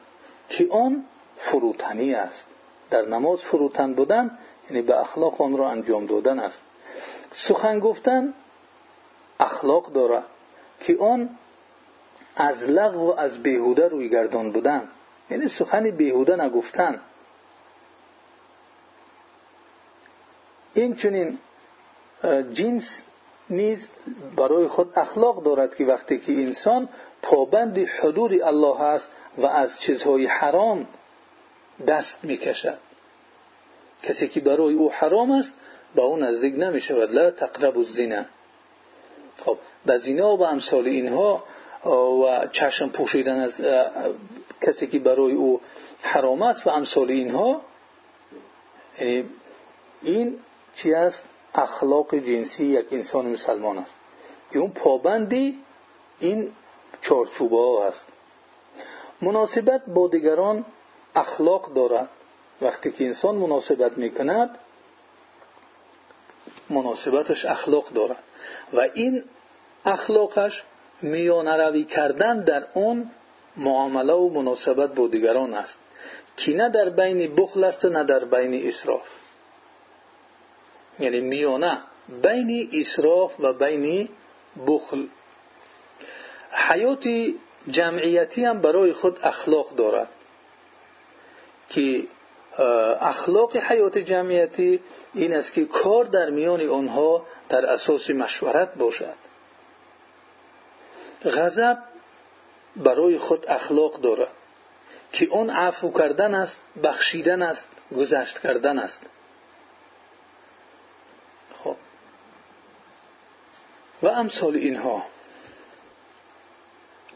که 0.48 0.68
آن 0.70 1.04
فروتنی 1.36 2.14
است. 2.14 2.46
در 2.90 3.02
نماز 3.02 3.40
فروتن 3.40 3.94
بودن 3.94 4.38
یعنی 4.70 4.82
به 4.82 5.00
اخلاق 5.00 5.42
آن 5.42 5.56
را 5.56 5.70
انجام 5.70 6.06
دادن 6.06 6.38
است. 6.38 6.62
سخن 7.32 7.78
گفتن 7.78 8.34
اخلاق 9.40 9.92
دارد 9.92 10.24
که 10.80 10.96
آن 11.00 11.28
از 12.36 12.64
لغو 12.64 13.10
و 13.10 13.14
از 13.18 13.42
بیهوده 13.42 13.88
روی 13.88 14.08
گردان 14.08 14.52
بودن. 14.52 14.88
یعنی 15.30 15.48
سخن 15.48 15.90
بیهوده 15.90 16.36
نگفتن. 16.36 17.00
این 20.74 20.94
چنین 20.94 21.38
جنس 22.52 23.02
نیز 23.50 23.88
برای 24.36 24.66
خود 24.66 24.92
اخلاق 24.96 25.42
دارد 25.42 25.74
که 25.74 25.84
وقتی 25.84 26.18
که 26.18 26.32
انسان 26.32 26.88
پابند 27.22 27.78
حدود 27.78 28.42
الله 28.42 28.80
است 28.80 29.08
و 29.38 29.46
از 29.46 29.80
چیزهای 29.80 30.26
حرام 30.26 30.86
دست 31.86 32.24
می‌کشد. 32.24 32.78
کسی 34.02 34.28
که 34.28 34.40
برای 34.40 34.74
او 34.74 34.92
حرام 34.92 35.30
است 35.30 35.54
با 35.94 36.02
او 36.02 36.16
نزدیک 36.16 36.54
نمی 36.56 36.80
شود 36.80 37.12
لا 37.12 37.30
تقرب 37.30 37.78
الزنا. 37.78 38.24
خب 39.38 39.58
به 39.86 39.98
زنا 39.98 40.36
و 40.36 40.42
امثال 40.42 40.86
اینها 40.86 41.44
و 41.84 42.46
چشم 42.52 42.88
پوشیدن 42.88 43.40
از 43.40 43.60
کسی 44.60 44.86
که 44.86 44.98
برای 44.98 45.32
او 45.32 45.60
حرام 46.02 46.42
است 46.42 46.66
و 46.66 46.70
امثال 46.70 47.10
اینها 47.10 47.60
این 50.02 50.38
چی 50.74 50.94
است؟ 50.94 51.24
اخلاق 51.54 52.14
جنسی 52.14 52.64
یک 52.64 52.86
انسان 52.90 53.26
مسلمان 53.26 53.78
است. 53.78 53.94
که 54.52 54.58
اون 54.58 54.70
پابندی 54.70 55.58
این 56.20 56.52
چارچوبه 57.02 57.56
ها 57.56 57.84
است 57.84 58.06
مناسبت 59.22 59.86
با 59.86 60.08
دیگران 60.08 60.64
اخلاق 61.16 61.72
دارد. 61.74 62.08
وقتی 62.62 62.92
که 62.92 63.04
انسان 63.04 63.34
مناسبت 63.34 63.98
می‌کند 63.98 64.58
مناسبتش 66.70 67.44
اخلاق 67.44 67.88
دارد. 67.88 68.22
و 68.72 68.80
این 68.80 69.24
اخلاقش 69.84 70.64
میانه 71.02 71.56
روی 71.56 71.84
کردن 71.84 72.44
در 72.44 72.66
اون 72.74 73.10
معامله 73.56 74.12
و 74.12 74.28
مناسبت 74.28 74.94
با 74.94 75.06
دیگران 75.06 75.54
است. 75.54 75.78
که 76.36 76.54
نه 76.54 76.68
در 76.68 76.88
بین 76.88 77.34
بخل 77.34 77.64
است 77.64 77.84
نه 77.84 78.04
در 78.04 78.24
بین 78.24 78.68
اصراف 78.68 79.08
یعنی 80.98 81.20
میانه 81.20 81.78
بین 82.22 82.70
اصراف 82.72 83.40
و 83.40 83.52
بین 83.52 84.08
بخل. 84.66 85.06
حیات 86.50 87.08
جمعیتی 87.70 88.44
هم 88.44 88.60
برای 88.60 88.92
خود 88.92 89.18
اخلاق 89.22 89.74
دارد. 89.74 90.08
که 91.68 92.04
اخلاق 93.00 93.56
حیات 93.56 93.98
جمعیتی 93.98 94.80
این 95.14 95.34
است 95.34 95.52
که 95.52 95.64
کار 95.64 96.04
در 96.04 96.30
میان 96.30 96.68
آنها 96.68 97.26
در 97.48 97.66
اساس 97.66 98.10
مشورت 98.10 98.74
باشد. 98.74 99.14
غضب 101.24 101.78
برای 102.76 103.18
خود 103.18 103.46
اخلاق 103.48 104.00
دارد 104.00 104.28
که 105.12 105.26
اون 105.26 105.50
عفو 105.50 105.92
کردن 105.92 106.34
است 106.34 106.60
بخشیدن 106.82 107.42
است 107.42 107.68
گذشت 107.96 108.38
کردن 108.38 108.78
است. 108.78 109.02
خب. 111.64 111.76
و 114.02 114.08
امثال 114.08 114.56
اینها. 114.56 115.02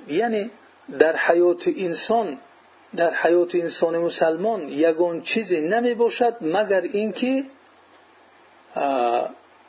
یعنی 0.08 0.50
در 0.98 1.16
حیات 1.16 1.68
انسان 1.76 2.38
در 2.96 3.14
حیات 3.14 3.54
انسان 3.54 3.98
مسلمان 3.98 4.68
یگان 4.68 5.22
چیزی 5.22 5.60
نمی 5.60 5.94
باشد 5.94 6.36
مگر 6.40 6.80
اینکه 6.80 7.44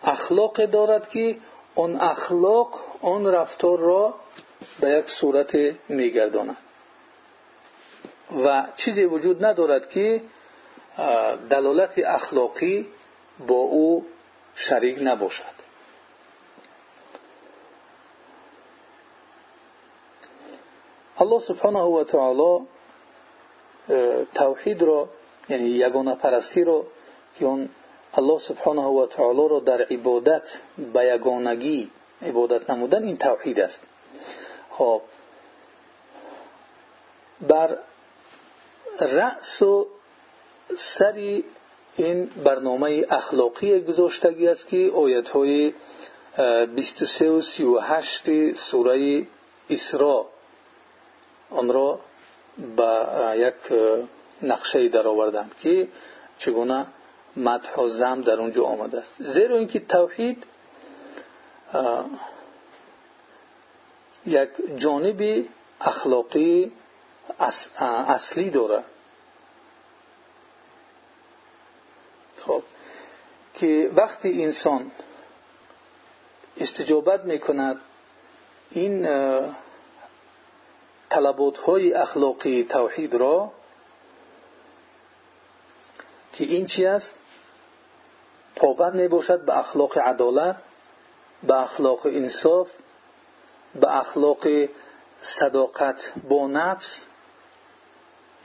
اخلاق 0.04 0.66
دارد 0.66 1.10
که 1.10 1.38
اون 1.76 2.02
اخلاق 2.02 2.82
اون 3.02 3.28
رفتار 3.28 3.80
را 3.80 4.14
به 4.80 4.90
یک 4.90 5.10
صورت 5.10 5.56
میگرداند. 5.90 6.58
و 8.46 8.68
چیزی 8.76 9.04
وجود 9.06 9.46
ندارد 9.46 9.90
که 9.90 10.22
دلالت 11.50 11.94
اخلاقی 12.06 12.88
با 13.48 13.56
او 13.56 14.06
شریک 14.56 14.98
نباشد. 15.02 15.62
الله 21.18 21.40
سبحانه 21.40 21.80
و 21.80 22.04
تعالی 22.04 22.68
را 24.82 25.10
یعنی 25.50 25.70
یگانه 25.70 26.16
پرستی 26.16 26.64
رو 26.64 26.86
که 27.36 27.46
اون 27.46 27.70
الله 28.14 28.40
سبحانه 28.40 28.82
و 28.82 29.06
تعالی 29.06 29.48
رو 29.48 29.60
در 29.60 29.82
عبادت 29.82 30.60
نمودن 32.70 33.04
این 33.04 33.18
توحید 33.18 33.60
است. 33.60 33.82
خب. 34.70 35.02
بر 37.42 37.78
رأس 39.00 39.64
سری 40.78 41.44
این 41.96 42.26
برنامه 42.26 43.06
اخلاقی 43.10 43.82
گذاشتگی 43.82 44.48
است 44.48 44.68
که 44.68 44.92
آیت 44.96 45.30
های 45.30 45.74
23 46.76 47.30
و 47.30 47.42
38 47.42 48.56
سوره 48.56 49.28
اسراء 49.70 50.26
آن 51.50 51.74
را 51.74 52.00
به 52.58 53.08
یک 53.38 53.80
نقشه 54.42 54.90
در 54.90 55.08
آوردند 55.08 55.56
که 55.62 55.88
چگونه 56.38 56.86
مدح 57.36 57.76
و 57.76 57.90
زم 57.90 58.22
در 58.22 58.34
اونجا 58.34 58.66
آمده 58.66 58.98
است. 59.00 59.14
زیرا 59.20 59.58
اینکه 59.58 59.80
توحید 59.80 60.44
یک 64.26 64.50
جانب 64.78 65.46
اخلاقی 65.82 66.72
اصلی 67.80 68.50
داره. 68.50 68.84
خب 72.38 72.64
که 73.54 73.92
وقتی 73.96 74.44
انسان 74.44 74.92
استجابت 76.58 77.26
می‌کند 77.26 77.82
این 78.72 79.08
های 81.66 81.94
اخلاقی 81.94 82.64
توحید 82.64 83.16
را 83.16 83.52
که 86.34 86.44
این 86.44 86.88
است؟ 86.88 87.14
پابند 88.56 88.96
می 88.96 89.08
باشد 89.08 89.46
به 89.46 89.58
اخلاق 89.58 89.98
عدالت 89.98 90.56
به 91.44 91.56
اخلاق 91.56 92.06
انصاف 92.06 92.68
به 93.76 93.98
اخلاق 93.98 94.48
صداقت 95.22 96.12
با 96.30 96.48
نفس. 96.48 97.06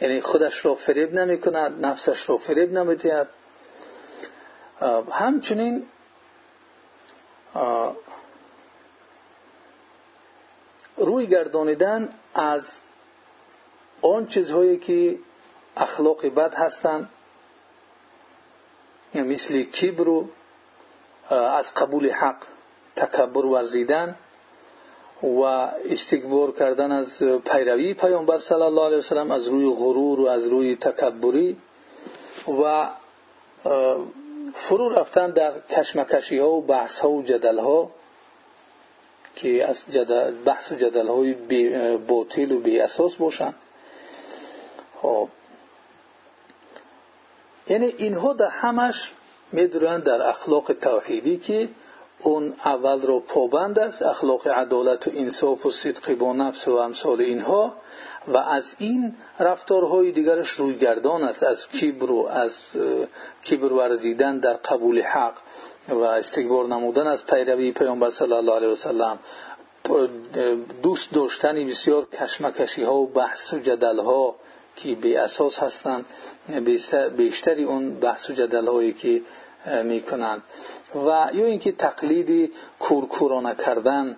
یعنی 0.00 0.20
خودش 0.20 0.64
را 0.64 0.74
فریب 0.74 1.14
نمی 1.14 1.40
نفسش 1.80 2.28
را 2.28 2.36
فریب 2.36 2.78
نمی 2.78 2.94
دهد 2.94 3.28
همچنین 5.12 5.86
روی 10.96 11.26
گردانیدن 11.26 12.08
از 12.34 12.78
آن 14.02 14.26
چیزهایی 14.26 14.78
که 14.78 15.18
اخلاق 15.76 16.26
بد 16.26 16.54
هستند 16.54 17.08
مثل 19.14 19.62
کبر 19.62 20.08
و 20.08 20.28
از 21.30 21.74
قبول 21.74 22.10
حق 22.10 22.36
تکبر 22.96 23.46
ورزیدن 23.46 24.16
و 25.22 25.40
استکبار 25.40 26.52
کردن 26.52 26.92
از 26.92 27.22
پیروی 27.44 27.94
پیامبر 27.94 28.38
صلی 28.38 28.62
الله 28.62 28.86
علیه 28.86 28.98
وسلم 28.98 29.30
از 29.30 29.48
روی 29.48 29.74
غرور 29.74 30.20
و 30.20 30.26
از 30.26 30.46
روی 30.46 30.76
تکبری 30.76 31.56
و 32.48 32.88
فرو 34.54 34.88
رفتن 34.88 35.30
در 35.30 35.52
کشمکشی 35.60 36.38
ها 36.38 36.50
و 36.50 36.62
بحث 36.62 36.98
ها 36.98 37.10
و 37.10 37.22
جدل 37.22 37.58
ها 37.58 37.90
که 39.36 39.68
از 39.68 39.82
جدل 39.90 40.30
بحث 40.30 40.72
و 40.72 40.74
جدل 40.74 41.08
های 41.08 41.34
باطل 41.96 42.52
و 42.52 42.60
بی 42.60 42.80
اساس 42.80 43.14
باشند 43.14 43.54
خب. 45.02 45.28
یعنی 47.68 47.86
اینها 47.86 48.32
در 48.32 48.48
همش 48.48 49.12
می‌دونن 49.52 50.00
در 50.00 50.28
اخلاق 50.28 50.72
توحیدی 50.72 51.36
که 51.36 51.68
اون 52.22 52.54
اول 52.64 53.02
رو 53.02 53.20
پابند 53.20 53.78
است 53.78 54.02
اخلاق 54.02 54.48
عدالت 54.48 55.08
و 55.08 55.10
انصاف 55.14 55.66
و 55.66 55.70
صدق 55.70 56.14
با 56.14 56.32
نفس 56.32 56.68
و 56.68 56.76
امثال 56.76 57.20
اینها. 57.20 57.74
و 58.28 58.36
از 58.38 58.76
این 58.78 59.14
رفتارهای 59.40 60.12
دیگرش 60.12 60.50
رویگردان 60.50 61.24
است 61.24 61.42
از 61.42 61.68
کبر 61.68 62.10
و 62.10 62.26
از 62.26 62.56
کبر 63.50 63.72
ورزیدن 63.72 64.38
در 64.38 64.52
قبول 64.52 65.02
حق. 65.02 65.34
و 65.88 65.98
استکبار 65.98 66.66
نمودن 66.66 67.06
از 67.06 67.26
پیروی 67.26 67.72
پیامبر 67.72 68.10
صلی 68.10 68.32
الله 68.32 68.54
علیه 68.54 68.68
وسلم 68.68 69.18
دوست 70.82 71.12
داشتنی 71.12 71.64
بسیار 71.64 72.04
کشمکشی 72.04 72.82
ها 72.82 72.94
و 72.94 73.06
بحث 73.06 73.54
و 73.54 73.58
جدل 73.58 73.98
ها 73.98 74.34
که 74.76 74.94
بی 74.94 75.16
اساس 75.16 75.58
هستند 75.58 76.04
بیشتری 77.16 77.64
اون 77.64 77.94
بحث 78.00 78.30
و 78.30 78.32
جدل 78.32 78.66
هایی 78.66 78.92
که 78.92 79.22
می‌کنند. 79.84 80.42
و 80.94 81.28
یا 81.32 81.46
اینکه 81.46 81.72
تقلید 81.72 82.52
کورکورانه 82.78 83.54
کردن 83.54 84.16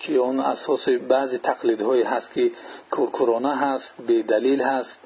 که 0.00 0.14
اون 0.14 0.40
اساس 0.40 0.88
بعضی 0.88 1.38
تقلیدهایی 1.38 2.02
هست 2.02 2.32
که 2.32 2.50
کورکورانه 2.90 3.56
هست 3.56 3.94
به 4.06 4.22
دلیل 4.22 4.62
هست. 4.62 5.00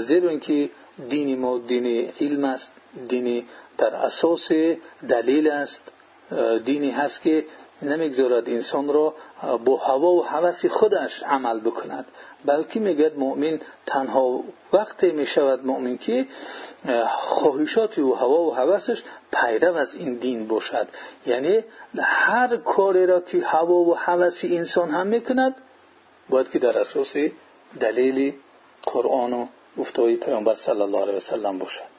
زیرا 0.00 0.30
اینکه 0.30 0.70
دینی 1.08 1.36
ما 1.36 1.58
دین 1.58 2.12
علم 2.20 2.44
است 2.44 2.72
دینی 3.08 3.46
در 3.78 3.94
اساس 3.94 4.48
دلیل 5.08 5.50
است 5.50 5.82
دینی 6.64 6.90
هست 6.90 7.22
که 7.22 7.44
نمی‌گذارد 7.82 8.48
انسان 8.48 8.88
را 8.88 9.14
با 9.64 9.76
هوا 9.76 10.10
و 10.10 10.22
هوس 10.22 10.66
خودش 10.66 11.22
عمل 11.22 11.60
بکند. 11.60 12.06
بلکه 12.44 12.80
میگد 12.80 13.18
مؤمن 13.18 13.60
تنها 13.86 14.44
وقتی 14.72 15.12
می‌شود 15.12 15.66
مؤمن 15.66 15.98
که 15.98 16.26
خواهشات 17.08 17.98
و 17.98 18.14
هوا 18.14 18.40
و 18.40 18.54
هوسش 18.54 19.02
پیرو 19.32 19.76
از 19.76 19.94
این 19.94 20.14
دین 20.14 20.46
باشد. 20.46 20.88
یعنی 21.26 21.64
هر 21.98 22.56
کاری 22.56 23.06
را 23.06 23.20
که 23.20 23.38
هوا 23.38 23.74
و 23.74 23.94
هوس 23.96 24.40
انسان 24.44 24.90
هم 24.90 25.06
می‌کند 25.06 25.54
باید 26.28 26.50
که 26.50 26.58
در 26.58 26.78
اساس 26.78 27.14
دلیل 27.80 28.34
قرآن 28.82 29.32
و 29.32 29.46
گفتهای 29.78 30.16
پیامبر 30.16 30.54
صلی 30.54 30.80
الله 30.80 31.02
علیه 31.02 31.14
وسلم 31.14 31.58
باشد. 31.58 31.95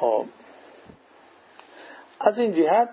خب. 0.00 0.24
از 2.20 2.38
این 2.38 2.54
جهت 2.54 2.88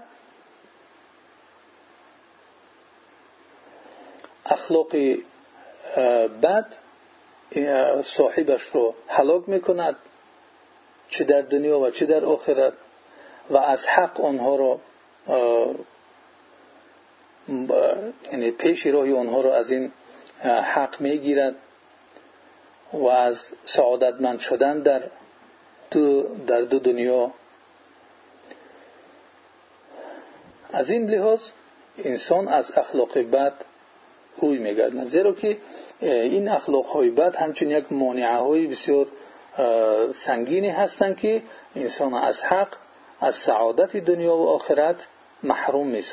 اخلاق 4.46 4.96
بد 6.42 6.66
صاحبش 8.04 8.62
رو 8.62 8.96
هلاک 9.08 9.50
می‌کند 9.50 9.96
چه 11.10 11.24
در 11.24 11.42
دنیا 11.42 11.80
و 11.80 11.90
چه 11.90 12.06
در 12.06 12.26
آخرت 12.26 12.74
و 13.50 13.58
از 13.58 13.88
حق 13.88 14.22
آنها 14.22 14.56
رو 14.56 14.80
یعنی 18.32 18.52
پیش 18.52 18.86
راهی 18.86 19.14
آنها 19.14 19.42
رو 19.42 19.50
از 19.50 19.70
این 19.70 19.92
حق 20.44 21.02
می‌گیرد 21.02 21.56
و 22.94 23.08
از 23.08 23.52
سعادتمند 23.66 24.40
شدن 24.40 24.80
در 24.82 25.04
دو, 25.96 26.24
در 26.48 26.62
دو 26.62 26.80
دنیا. 26.80 27.32
از 30.74 30.90
این 30.90 31.10
لحاظ 31.10 31.42
انسان 31.98 32.48
از 32.48 32.72
اخلاق 32.72 33.18
بد 33.18 33.54
روی 34.38 34.58
میگردن. 34.58 35.06
زیرا 35.06 35.34
که 35.34 35.58
این 36.02 36.50
اخلاق 36.50 36.86
های 36.86 37.10
بد 37.10 37.36
همچون 37.36 37.72
یک 37.72 37.86
مانعه 37.92 38.38
های 38.38 38.68
بسیار 38.68 39.08
سنگینی 40.14 40.70
هستند 40.70 41.18
که 41.18 41.42
انسان 41.76 42.14
از 42.14 42.44
حق 42.44 42.76
از 43.22 43.36
سعادت 43.36 43.98
دنیا 43.98 44.36
و 44.36 44.48
آخرت 44.48 45.08
محروم 45.44 45.88
می 45.88 46.04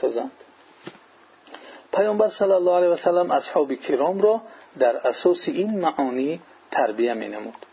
پیامبر 1.93 2.29
صلی 2.29 2.53
الله 2.53 2.73
علیه 2.73 2.89
وسلم 2.89 3.31
اصحاب 3.31 3.75
کرام 3.75 4.23
را 4.23 4.41
در 4.79 4.97
اساس 4.97 5.49
این 5.49 5.81
معانی 5.81 6.41
تربیه 6.71 7.15
می 7.15 7.29
نمود 7.29 7.67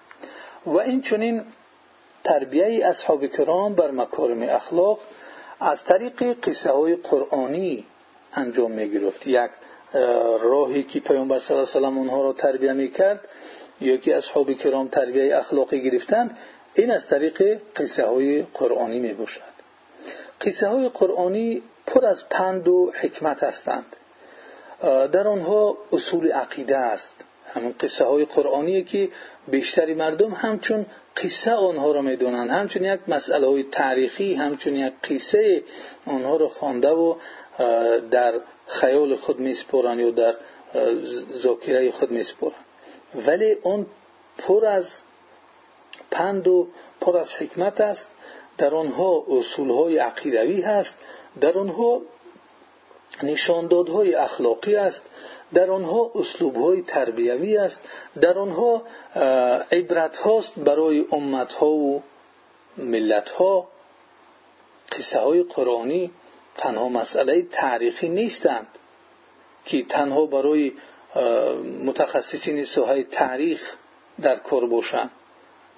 و 0.65 0.77
این 0.77 1.01
چونین 1.01 1.45
تربیه 2.23 2.85
اصحاب 2.87 3.25
کرام 3.25 3.75
بر 3.75 3.91
مکارم 3.91 4.41
اخلاق 4.41 4.99
از 5.59 5.83
طریق 5.83 6.39
قصه 6.43 6.71
های 6.71 6.95
قرآنی 6.95 7.85
انجام 8.33 8.71
می 8.71 8.89
گرفت 8.89 9.27
یک 9.27 9.51
راهی 10.41 10.83
که 10.83 10.99
پیامبر 10.99 11.39
صلی 11.39 11.57
الله 11.57 11.75
علیه 11.75 11.87
و 11.87 11.97
اونها 11.97 12.21
را 12.21 12.33
تربیه 12.33 12.73
می‌کرد 12.73 13.27
یا 13.81 13.97
که 13.97 14.17
اصحاب 14.17 14.53
کرام 14.53 14.87
تربیه 14.87 15.37
اخلاقی 15.37 15.81
گرفتند 15.81 16.37
این 16.73 16.91
از 16.91 17.07
طریق 17.07 17.59
قصه 17.75 18.05
های 18.05 18.41
قرآنی 18.53 18.99
می 18.99 19.13
باشد 19.13 19.41
قصه 20.41 20.89
قرآنی 20.89 21.61
پر 21.87 22.05
از 22.05 22.29
پند 22.29 22.67
و 22.67 22.91
حکمت 23.01 23.43
هستند. 23.43 23.85
در 24.81 25.27
آنها 25.27 25.77
اصول 25.91 26.31
عقیده 26.31 26.77
است. 26.77 27.13
همون 27.53 27.75
قصه 27.79 28.25
قرآنی 28.25 28.83
که 28.83 29.09
بیشتری 29.47 29.93
مردم 29.93 30.31
همچون 30.31 30.85
قصه 31.23 31.51
آنها 31.51 31.91
را 31.91 32.01
می‌دونند 32.01 32.49
همچون 32.49 32.83
یک 32.83 32.99
مسئله 33.07 33.47
های 33.47 33.63
تاریخی 33.63 34.33
همچون 34.33 34.75
یک 34.75 34.93
قصه 35.09 35.63
آنها 36.05 36.37
را 36.37 36.47
خوانده 36.47 36.89
و 36.89 37.15
در 38.11 38.33
خیال 38.67 39.15
خود 39.15 39.39
میسپرند 39.39 39.99
یا 39.99 40.11
در 40.11 40.35
ذاکره 41.33 41.91
خود 41.91 42.11
میسپرند 42.11 42.65
ولی 43.15 43.51
اون 43.51 43.85
پر 44.37 44.65
از 44.65 44.99
پند 46.11 46.47
و 46.47 46.67
پر 47.01 47.17
از 47.17 47.35
حکمت 47.35 47.81
است. 47.81 48.09
در 48.57 48.75
آنها 48.75 49.25
اصولهای 49.29 49.97
عقیدوی 49.97 50.61
هست. 50.61 50.97
در 51.41 51.57
آنها 51.57 52.01
نشاندادهای 53.23 54.15
اخلاقی 54.15 54.75
است. 54.75 55.03
در 55.53 55.71
آنها 55.71 56.11
اسلوبهای 56.15 56.81
تربیوی 56.81 57.57
است. 57.57 57.81
در 58.21 58.39
آنها 58.39 58.83
عبرت 59.71 60.17
هاست 60.17 60.59
برای 60.59 61.05
امتها 61.11 61.69
و 61.69 62.03
ملتها. 62.77 63.67
قصه 64.91 65.19
های 65.19 65.43
قرآنی 65.43 66.11
تنها 66.57 66.89
مسئله 66.89 67.41
تاریخی 67.41 68.09
نیستند 68.09 68.67
که 69.65 69.83
تنها 69.83 70.25
برای 70.25 70.73
متخصصین 71.85 72.65
ساحه 72.65 73.03
تاریخ 73.03 73.75
در 74.21 74.35
کار 74.35 74.65
باشند 74.65 75.11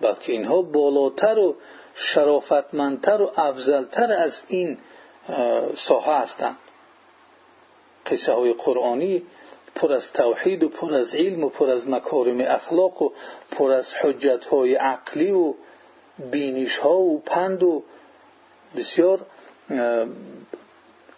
بلکه 0.01 0.31
اینها 0.31 0.61
بالاتر 0.61 1.39
و 1.39 1.55
شرافتمندتر 1.95 3.21
و 3.21 3.31
افضلتر 3.37 4.13
از 4.13 4.43
پر 9.75 9.93
از 9.93 10.13
توحید 10.13 10.63
و 10.63 10.69
پر 10.69 10.93
از 10.93 11.15
علم 11.15 11.43
و 11.43 11.49
پر 11.49 11.69
از 11.69 11.89
مکارم 11.89 12.41
اخلاق 12.41 13.01
و 13.01 13.09
پر 13.51 13.71
از 13.71 13.93
حجت 13.93 14.53
عقلی 14.75 15.31
و 15.31 15.53
بینش 16.31 16.79
و 16.85 17.17
پند 17.17 17.63
و 17.63 17.83
بسیار 18.75 19.19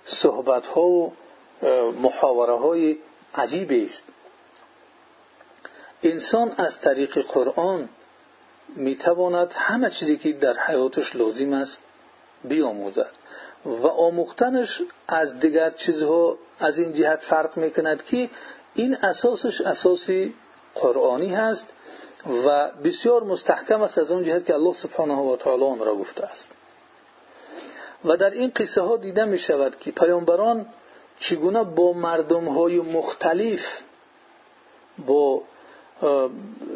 صحبت 0.05 0.65
ها 0.65 0.87
و 0.87 1.13
محاوره 2.01 2.57
های 2.57 2.97
است. 3.85 4.03
انسان 6.03 6.51
از 6.57 6.79
طریق 6.79 7.19
قرآن 7.19 7.89
می‌تواند 8.75 9.53
همه 9.55 9.89
چیزی 9.89 10.17
که 10.17 10.33
در 10.33 10.57
حیاتش 10.67 11.15
لازم 11.15 11.53
است 11.53 11.81
بیاموزد 12.43 13.11
و 13.65 13.87
آموختنش 13.87 14.81
از 15.07 15.39
دیگر 15.39 15.69
چیزها 15.69 16.37
از 16.63 16.79
این 16.79 16.93
جهت 16.93 17.19
فرق 17.19 17.57
می‌کند 17.57 18.03
که 18.05 18.29
این 18.75 18.97
اساسش 19.03 19.61
اساسی 19.61 20.33
قرآنی 20.75 21.35
هست 21.35 21.67
و 22.45 22.71
بسیار 22.83 23.23
مستحکم 23.23 23.81
است 23.81 23.97
از 23.97 24.11
اون 24.11 24.23
جهت 24.23 24.45
که 24.45 24.53
الله 24.53 24.73
سبحانه 24.73 25.15
و 25.15 25.35
تعالی 25.35 25.63
آن 25.63 25.79
را 25.79 25.95
گفته 25.95 26.23
است. 26.23 26.49
و 28.05 28.17
در 28.17 28.29
این 28.29 28.51
قصه 28.55 28.81
ها 28.81 28.97
دیده 28.97 29.25
می 29.25 29.39
شود 29.39 29.79
که 29.79 29.91
پیامبران 29.91 30.65
چگونه 31.19 31.63
با 31.63 31.93
مردم 31.93 32.45
های 32.45 32.79
مختلف 32.79 33.81
با 35.05 35.41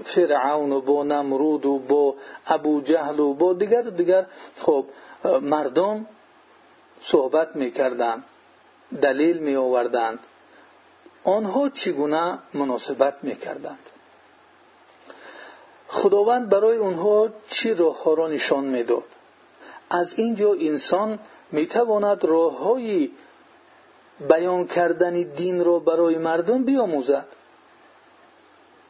فرعون 0.06 0.72
و 0.72 0.82
با 0.82 1.04
نمرود 1.04 1.66
و 1.66 1.80
با 1.80 2.16
ابو 2.48 2.82
جهل 2.82 3.20
و 3.20 3.34
با 3.34 3.54
دیگر 3.54 3.82
دیگر 3.82 4.26
خب 4.60 4.86
مردم 5.42 6.06
صحبت 7.02 7.56
می‌کردند. 7.56 8.24
دلیل 9.02 9.38
می 9.38 9.56
آوردند 9.56 10.20
آنها 11.24 11.70
چگونه 11.70 12.40
مناسبت 12.54 13.16
می‌کردند؟ 13.24 13.80
خداوند 15.88 16.50
برای 16.50 16.78
آنها 16.78 17.30
چی 17.50 17.74
راه 17.74 18.16
را 18.16 18.28
نشان 18.28 18.64
می‌داد؟ 18.64 19.04
از 19.90 20.14
اینجا 20.14 20.54
انسان 20.54 21.20
می‌تواند 21.52 22.26
راه 22.26 22.58
های 22.58 23.12
بیان 24.30 24.68
کردن 24.68 25.14
دین 25.14 25.64
را 25.66 25.80
برای 25.80 26.18
مردم 26.18 26.64
بیاموزد. 26.64 27.26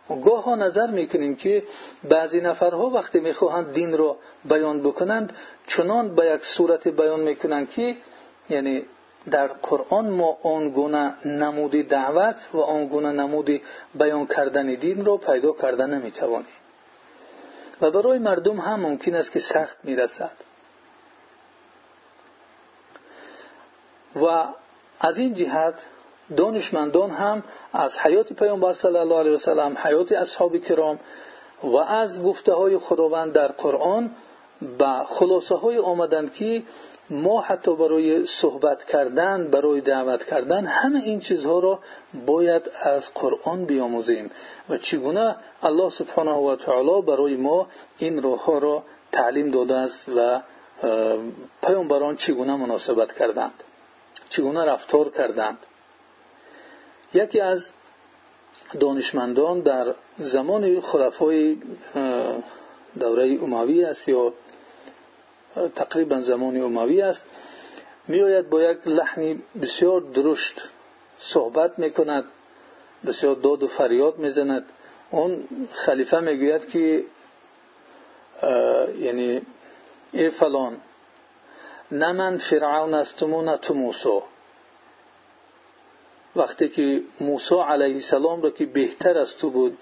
گاه 0.09 0.43
ها 0.43 0.55
نظر 0.55 0.87
می‌کنیم 0.87 1.35
که 1.35 1.63
بعضی 2.09 2.41
نفرها 2.41 2.89
وقتی 2.89 3.19
می‌خواهند 3.19 3.73
دین 3.73 3.97
را 3.97 4.17
بیان 4.45 4.81
بکنند 4.81 5.35
چنان 5.67 6.15
به 6.15 6.25
یک 6.25 6.45
صورت 6.45 6.87
بیان 6.87 7.19
می‌کنند 7.19 7.69
که 7.69 7.95
یعنی 8.49 8.85
در 9.31 9.47
قرآن 9.47 10.09
ما 10.09 10.37
آنگونه 10.43 11.27
نمود 11.27 11.71
دعوت 11.71 12.35
و 12.53 12.57
آنگونه 12.57 13.11
نمود 13.11 13.61
بیان 13.95 14.25
کردن 14.27 14.65
دین 14.65 15.05
را 15.05 15.17
پیدا 15.17 15.51
کردن 15.51 15.93
نمی‌توانیم 15.93 16.47
و 17.81 17.91
برای 17.91 18.19
مردم 18.19 18.59
هم 18.59 18.79
ممکن 18.79 19.15
است 19.15 19.31
که 19.31 19.39
سخت 19.39 19.77
می‌رسد. 19.83 20.31
و 24.15 24.45
از 24.99 25.17
این 25.17 25.33
جهت 25.33 25.73
دانشمندان 26.37 27.09
هم 27.09 27.43
از 27.73 27.99
حیات 27.99 28.33
پیامبر 28.33 28.73
صلی 28.73 28.97
الله 28.97 29.19
علیه 29.19 29.31
وسلم 29.31 29.77
حیات 29.83 30.11
اصحاب 30.11 30.57
کرام 30.57 30.99
و 31.63 31.75
از 31.77 32.23
گفته 32.23 32.53
های 32.53 32.77
خداوند 32.77 33.33
در 33.33 33.47
قرآن 33.47 34.11
به 34.77 35.03
خلاصه 35.07 35.55
های 35.55 35.77
آمدند 35.77 36.33
که 36.33 36.63
ما 37.09 37.41
حتی 37.41 37.75
برای 37.75 38.25
صحبت 38.25 38.83
کردن 38.83 39.47
برای 39.47 39.81
دعوت 39.81 40.23
کردن 40.23 40.65
همه 40.65 40.99
این 40.99 41.19
چیزها 41.19 41.59
را 41.59 41.79
باید 42.25 42.71
از 42.81 43.13
قرآن 43.13 43.65
بیاموزیم. 43.65 44.31
و 44.69 44.77
چگونه 44.77 45.35
الله 45.63 45.89
سبحانه 45.89 46.31
و 46.31 46.55
تعالی 46.55 47.01
برای 47.01 47.35
ما 47.35 47.67
این 47.97 48.23
راه 48.23 48.45
ها 48.45 48.57
را 48.57 48.83
تعلیم 49.11 49.51
داده 49.51 49.75
است 49.75 50.09
و 50.09 50.41
پیامبران 51.63 52.15
چگونه 52.15 52.55
مناسبت 52.55 53.13
کردند؟ 53.13 53.63
چگونه 54.29 54.65
رفتار 54.65 55.09
کردند؟ 55.09 55.57
یکی 57.13 57.41
از 57.41 57.69
دانشمندان 58.79 59.59
در 59.59 59.93
زمان 60.17 60.81
خلفای 60.81 61.57
دوره 62.99 63.37
اموی 63.43 63.83
است 63.83 64.09
یا 64.09 64.33
تقریبا 65.75 66.21
زمان 66.21 66.57
اموی 66.57 67.01
است. 67.01 67.25
میآید 68.07 68.49
با 68.49 68.61
یک 68.61 68.77
لحنی 68.85 69.41
بسیار 69.61 70.01
درشت 70.01 70.61
صحبت 71.19 71.79
می‌کند 71.79 72.23
بسیار 73.05 73.35
داد 73.35 73.63
و 73.63 73.67
فریاد 73.67 74.17
می‌زند. 74.17 74.65
اون 75.11 75.47
خلیفه 75.73 76.19
می‌گوید 76.19 76.69
که 76.69 77.03
یعنی 78.99 79.41
ای 80.11 80.29
فلان 80.29 80.77
نه 81.91 82.11
من 82.11 82.37
فرعون 82.37 82.93
هستم 82.93 83.33
و 83.33 83.41
نه 83.41 83.57
تو 83.57 83.73
موسی. 83.73 84.19
وقتی 86.35 86.69
که 86.69 87.01
موسی 87.21 87.55
علیه 87.55 87.95
السلام 87.95 88.41
را 88.41 88.49
که 88.49 88.65
بهتر 88.65 89.17
از 89.17 89.37
تو 89.37 89.49
بود 89.49 89.77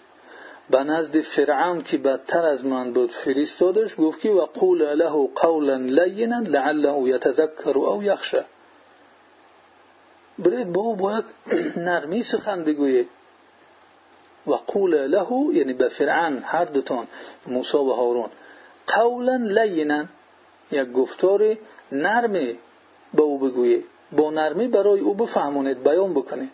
به 0.69 0.83
نزد 0.83 1.21
فرعون 1.21 1.83
که 1.83 1.97
بدتر 1.97 2.45
از 2.45 2.65
من 2.65 2.93
بود 2.93 3.11
فرستادش 3.11 3.95
گفت 3.97 4.19
که 4.19 4.29
و 4.29 4.45
قول 4.45 4.93
له 4.93 5.29
قولا 5.35 5.75
لینا 5.75 6.39
لعله 6.39 7.09
یتذکر 7.09 7.77
او 7.77 8.03
یخشه 8.03 8.45
برید 10.39 10.73
با 10.73 10.81
او 10.81 10.95
باید 10.95 11.25
نرمی 11.77 12.23
سخن 12.23 12.63
بگویه 12.63 13.05
و 14.47 14.53
قول 14.53 15.07
له 15.07 15.55
یعنی 15.55 15.73
به 15.73 15.89
فرعون 15.89 16.37
هر 16.37 16.65
دوتان 16.65 17.07
موسی 17.47 17.77
و 17.77 17.89
هارون 17.89 18.29
قولا 18.87 19.35
لینا 19.35 20.05
یک 20.71 20.91
گفتار 20.91 21.57
نرمی 21.91 22.57
به 23.13 23.21
او 23.21 23.39
بگویه 23.39 23.83
با 24.11 24.31
نرمی 24.31 24.67
برای 24.67 24.99
او 24.99 25.13
بفهمونید 25.13 25.83
بیان 25.83 26.13
بکنید. 26.13 26.51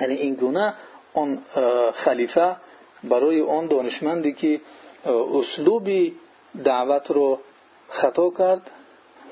یعنی 0.00 0.14
این 0.14 0.34
گونه 0.34 0.74
آن 1.14 1.42
خلیفه 1.94 2.56
برای 3.04 3.40
آن 3.40 3.66
دانشمندی 3.66 4.32
که 4.32 4.60
اسلوبی 5.06 6.16
دعوت 6.64 7.10
رو 7.10 7.38
خطا 7.88 8.30
کرد 8.30 8.70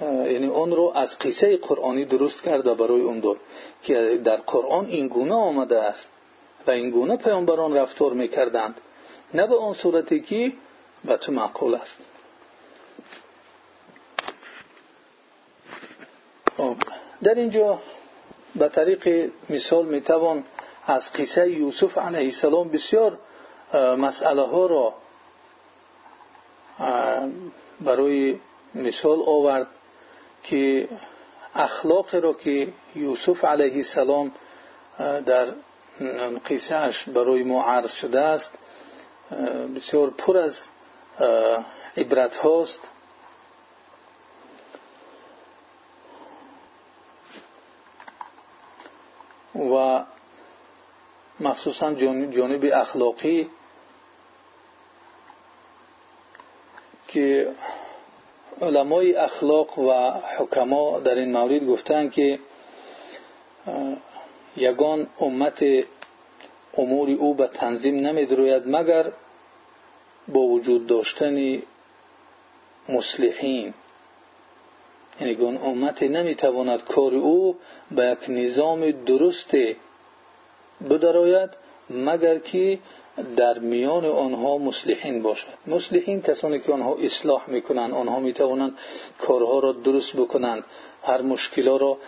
یعنی 0.01 0.49
آن 0.49 0.70
رو 0.72 0.93
از 0.95 1.18
قصه 1.18 1.57
قرآنی 1.57 2.05
درست 2.05 2.43
کرد 2.43 2.66
و 2.66 2.74
برای 2.74 3.01
اون 3.01 3.20
داد 3.20 3.37
که 3.83 4.20
در 4.24 4.37
قرآن 4.37 4.87
این 4.87 5.09
گونه 5.09 5.35
آمده 5.35 5.83
است 5.83 6.09
و 6.66 6.70
این 6.70 6.91
گونه 6.91 7.16
پیامبران 7.16 7.76
رفتار 7.76 8.12
می‌کردند 8.12 8.81
نه 9.35 9.47
به 9.47 9.57
آن 9.57 9.74
صورتی 9.74 10.20
که 10.20 10.53
به 11.05 11.16
تو 11.16 11.33
معقول 11.33 11.74
است. 11.74 11.99
خب، 16.57 16.76
در 17.22 17.35
اینجا 17.35 17.79
به 18.55 18.68
طریق 18.68 19.31
مثال 19.51 19.87
می‌توان 19.87 20.45
از 20.89 21.12
قصه 21.12 21.51
یوسف 21.51 21.99
علیه 21.99 22.26
السلام 22.26 22.68
بسیار 22.68 23.18
مسئله 23.74 24.68
را 24.68 24.95
برای 27.80 28.39
مثال 28.74 29.22
آورد 29.26 29.66
که 30.43 30.89
اخلاق 31.55 32.14
را 32.14 32.32
که 32.32 32.72
یوسف 32.95 33.45
علیه 33.45 33.76
السلام 33.76 34.32
در 34.99 35.47
قصهش 36.51 37.09
برای 37.09 37.43
ما 37.43 37.64
عرض 37.64 37.93
شده 37.93 38.20
است 38.20 38.53
بسیار 39.76 40.11
پر 40.11 40.39
از 40.39 40.68
عبرت 41.97 42.36
هاست. 42.36 42.80
و 49.55 50.05
مخصوصاً 51.41 51.95
جانب 52.30 52.70
اخلاقی 52.74 53.49
که 57.09 57.53
علمای 58.62 59.14
اخلاق 59.14 59.78
و 59.78 60.11
حکما 60.39 61.01
در 61.01 61.14
این 61.14 61.32
مورد 61.32 61.66
گفتند 61.66 62.12
که 62.12 62.39
یگان 64.57 65.07
امت 65.20 65.64
امور 66.76 67.11
او 67.11 67.34
به 67.34 67.47
تنظیم 67.47 67.95
نمیدروید 68.07 68.62
مگر 68.66 69.12
با 70.28 70.41
وجود 70.41 70.86
داشتن 70.86 71.62
مصلحین. 72.89 73.74
یعنی 75.20 75.34
امتی 75.34 75.59
امت 75.64 76.03
نمی‌تواند 76.03 76.84
کار 76.84 77.14
او 77.14 77.57
با 77.91 78.05
یک 78.05 78.18
نظام 78.28 78.91
درست 78.91 79.57
بدراید 80.91 81.51
مگر 81.91 82.39
که 82.39 82.79
در 83.37 83.59
میان 83.59 84.05
آنها 84.05 84.59
مصلحین 84.59 85.22
باشد. 85.22 85.49
مصلحین 85.66 86.22
کسانی 86.22 86.61
که 86.61 86.72
آنها 86.72 86.95
اصلاح 86.95 87.51
می‌کنند 87.51 87.95
آنها 87.95 88.18
می‌توانند 88.20 88.79
کارها 89.18 89.59
را 89.59 89.72
درست 89.72 90.16
بکنند. 90.16 90.64
هر 91.03 91.22
مشکل 91.22 91.79
را 91.79 91.99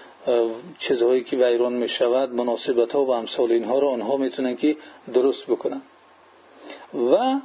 چیزهایی 0.78 1.24
که 1.24 1.36
ویران 1.36 1.72
می‌شود 1.72 2.34
مناسبت 2.34 2.92
ها 2.92 3.04
و 3.04 3.10
امثال 3.10 3.52
اینها 3.52 3.78
را 3.78 3.88
آنها 3.88 4.16
می‌تونند 4.16 4.58
که 4.58 4.76
درست 5.14 5.46
بکنند. 5.46 5.82
و 6.94 7.40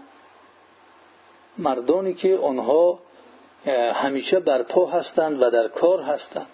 مردانی 1.58 2.14
که 2.14 2.38
آنها 2.38 3.00
همیشه 3.94 4.40
در 4.40 4.64
پا 4.64 4.86
هستند 4.86 5.42
و 5.42 5.50
در 5.50 5.68
کار 5.68 6.02
هستند. 6.02 6.48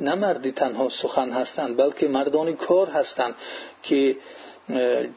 نه 0.00 0.14
مردی 0.14 0.52
تنها 0.52 0.88
سخن 0.88 1.30
هستند 1.30 1.76
بلکه 1.76 2.08
مردانی 2.08 2.52
کار 2.52 2.90
هستند 2.90 3.34
که 3.82 4.16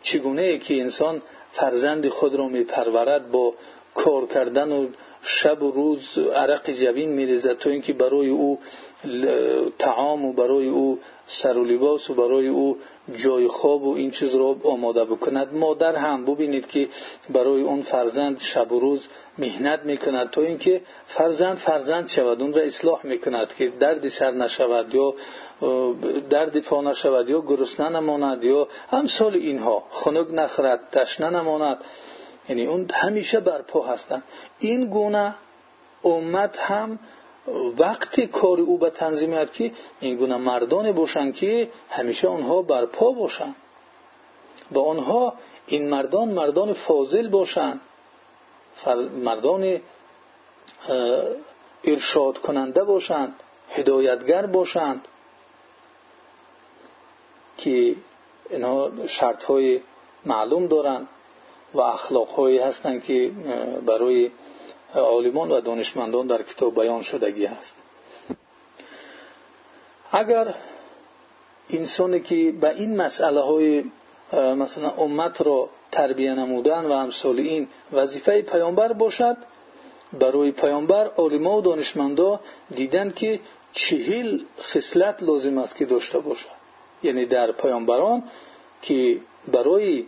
چگونه 0.02 0.58
که 0.58 0.82
انسان 0.82 1.22
فرزند 1.52 2.08
خود 2.08 2.36
را 2.36 2.48
میپرورد 2.48 3.32
با 3.32 3.54
کار 3.96 4.26
کردن 4.26 4.72
و 4.72 4.88
شب 5.22 5.64
و 5.64 5.72
روز 5.72 6.18
عرق 6.18 6.70
جبین 6.70 7.10
میریزد 7.10 7.58
تا 7.58 7.70
اینکه 7.70 7.94
برای 7.94 8.30
او 8.30 8.60
تعام 9.80 10.26
و 10.26 10.34
برای 10.34 10.68
او 10.68 11.00
سر 11.28 11.58
و 11.58 11.64
لباس 11.64 12.10
و 12.10 12.14
برای 12.14 12.48
او 12.48 12.78
جای 13.18 13.48
خواب 13.48 13.84
و 13.84 13.96
این 13.96 14.12
چیز 14.12 14.36
را 14.36 14.56
آماده 14.64 15.06
بکند. 15.06 15.54
مادر 15.54 15.96
هم 15.96 16.26
ببینید 16.26 16.68
که 16.68 16.88
برای 17.30 17.62
اون 17.62 17.82
فرزند 17.82 18.40
شب 18.40 18.72
و 18.72 18.80
روز 18.80 19.08
مهنت 19.38 19.80
می‌کند 19.84 20.30
تا 20.30 20.42
اینکه 20.42 20.82
فرزند 21.08 21.58
فرزند 21.58 22.08
شود 22.08 22.42
اون 22.42 22.54
را 22.54 22.62
اصلاح 22.62 23.06
می‌کند 23.06 23.56
که 23.58 23.68
درد 23.80 24.10
سر 24.10 24.32
نشود 24.32 24.96
یا 24.96 25.14
درد 26.30 26.60
پا 26.60 26.82
نشود 26.82 27.30
یا 27.30 27.42
گرسنه 27.42 27.90
نماند 27.90 28.44
یا 28.44 28.68
امثال 28.92 29.34
اینها. 29.34 29.84
خنک 29.90 30.28
نخرد 30.32 30.80
تشنه 30.92 31.30
نماند 31.30 31.78
یعنی 32.50 32.66
اون 32.66 32.90
همیشه 32.94 33.40
بر 33.40 33.62
پا 33.62 33.96
وقتی 37.78 38.28
کار 38.28 38.60
او 38.60 38.78
به 38.78 38.90
تنظیمیت 38.90 39.54
که 39.54 39.72
این 40.00 40.16
گونه 40.18 40.38
مردان 40.38 40.92
باشند 40.92 41.36
که 41.36 41.70
همیشه 41.90 42.28
آنها 42.28 42.62
بر 42.62 42.86
پا 42.86 43.12
باشند 43.12 43.56
و 44.72 44.80
آنها 44.80 45.34
این 45.68 45.90
مردان 45.90 46.30
مردان 46.30 46.74
فاضل 46.74 47.28
باشند 47.28 47.82
مردان 49.24 49.82
ارشاد 51.84 52.38
کننده 52.38 52.84
باشند 52.84 53.36
هدایتگر 53.70 54.46
باشند. 54.46 55.08
که 57.58 57.96
اینها 58.50 58.92
شرط 59.08 59.44
های 59.44 59.82
معلوم 60.26 60.68
دارند 60.68 61.08
و 61.74 61.82
اخلاق 61.82 62.28
هایی 62.28 62.58
هستند 62.58 63.04
که 63.04 63.32
برای 63.86 64.32
عالمان 64.96 65.52
و 65.52 65.62
دانشمندان 65.62 66.28
در 66.28 66.44
کتاب 66.44 66.76
بیان 66.76 67.02
شدگی 67.02 67.46
است 67.46 67.76
اگر 70.12 70.54
انسانی 71.70 72.20
که 72.20 72.54
به 72.62 72.76
این 72.76 72.98
مسئله 72.98 73.42
های 73.42 73.84
مثلا 74.34 74.90
امت 74.90 75.42
را 75.42 75.70
تربیه 75.92 76.34
نمودن 76.34 76.86
و 76.86 76.92
امثال 76.92 77.40
این 77.40 77.68
وظیفه 77.94 78.42
پیامبر 78.42 78.94
باشد 78.94 79.38
برای 80.14 80.52
پیامبر 80.52 81.06
عالما 81.06 81.58
و 81.58 81.62
دانشمندا 81.62 82.40
دیدن 82.76 83.12
که 83.12 83.40
چهل 83.72 84.40
خصلت 84.60 85.24
لازم 85.24 85.58
است 85.58 85.76
که 85.76 85.86
داشته 85.86 86.20
باشد. 86.20 86.60
یعنی 87.04 87.26
در 87.26 87.52
پیامبران 87.52 88.24
که 88.82 89.18
برای 89.52 90.06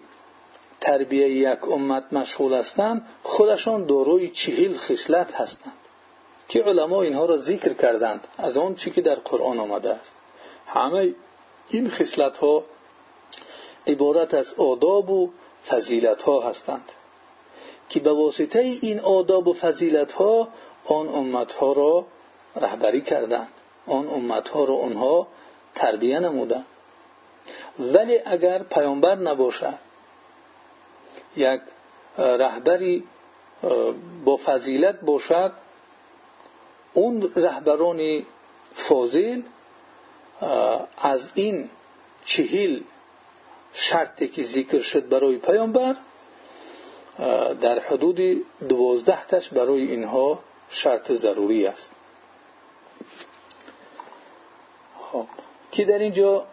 تربیه 0.81 1.29
یک 1.29 1.67
امت 1.67 2.13
مشغول 2.13 2.53
هستند 2.53 3.07
خودشان 3.23 3.85
داروی 3.85 4.29
چهل 4.29 4.77
خصلت 4.77 5.33
هستند 5.33 5.73
که 6.47 6.63
علما 6.63 7.01
اینها 7.01 7.25
را 7.25 7.37
ذکر 7.37 7.73
کردند 7.73 8.27
از 8.37 8.57
آن 8.57 8.75
چی 8.75 8.91
که 8.91 9.01
در 9.01 9.15
قرآن 9.15 9.59
آمده 9.59 9.89
است. 9.89 10.11
همه 10.67 11.13
این 11.69 11.89
خصلت 11.89 12.37
ها 12.37 12.63
عبارت 13.87 14.33
از 14.33 14.53
آداب 14.53 15.09
و 15.09 15.29
فضیلت 15.67 16.21
ها 16.21 16.41
هستند 16.41 16.91
که 17.89 17.99
به 17.99 18.11
واسطه 18.11 18.59
این 18.59 18.99
آداب 18.99 19.47
و 19.47 19.53
فضیلت 19.53 20.11
ها 20.11 20.47
آن 20.85 21.07
امت 21.07 21.53
ها 21.53 21.73
را 21.73 22.05
رهبری 22.55 23.01
کردند 23.01 23.49
آن 23.87 24.07
امت 24.07 24.49
ها 24.49 24.63
را 24.63 24.75
آنها 24.75 25.27
تربیه 25.75 26.19
نمودند. 26.19 26.65
ولی 27.79 28.19
اگر 28.25 28.63
پیامبر 28.63 29.15
نباشد 29.15 29.90
یک 31.35 31.61
رهبری 32.17 33.03
با 34.25 34.37
فضیلت 34.45 35.01
باشد. 35.01 35.51
اون 36.93 37.31
رهبران 37.35 38.25
فاضل 38.73 39.41
از 40.97 41.31
این 41.35 41.69
چهل 42.25 42.79
شرطی 43.73 44.27
که 44.27 44.43
ذکر 44.43 44.79
شد 44.79 45.09
برای 45.09 45.37
پیامبر 45.37 45.95
در 47.61 47.79
حدود 47.79 48.45
دوازده 48.69 49.25
تش 49.25 49.49
برای 49.49 49.81
اینها 49.81 50.39
شرط 50.69 51.11
ضروری 51.11 51.67
است. 51.67 51.91
خب 54.99 55.25
که 55.71 55.85
در 55.85 55.99
اینجا؟ 55.99 56.45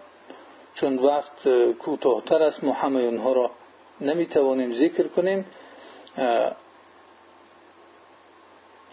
چون 0.75 0.99
وقت 0.99 1.49
کوتاهتر 1.73 2.43
است 2.43 2.65
ما 2.65 2.73
همه 2.73 3.01
اونها 3.01 3.33
را 3.33 3.51
نمی‌توانیم 4.01 4.73
ذکر 4.73 5.09
کنیم 5.09 5.45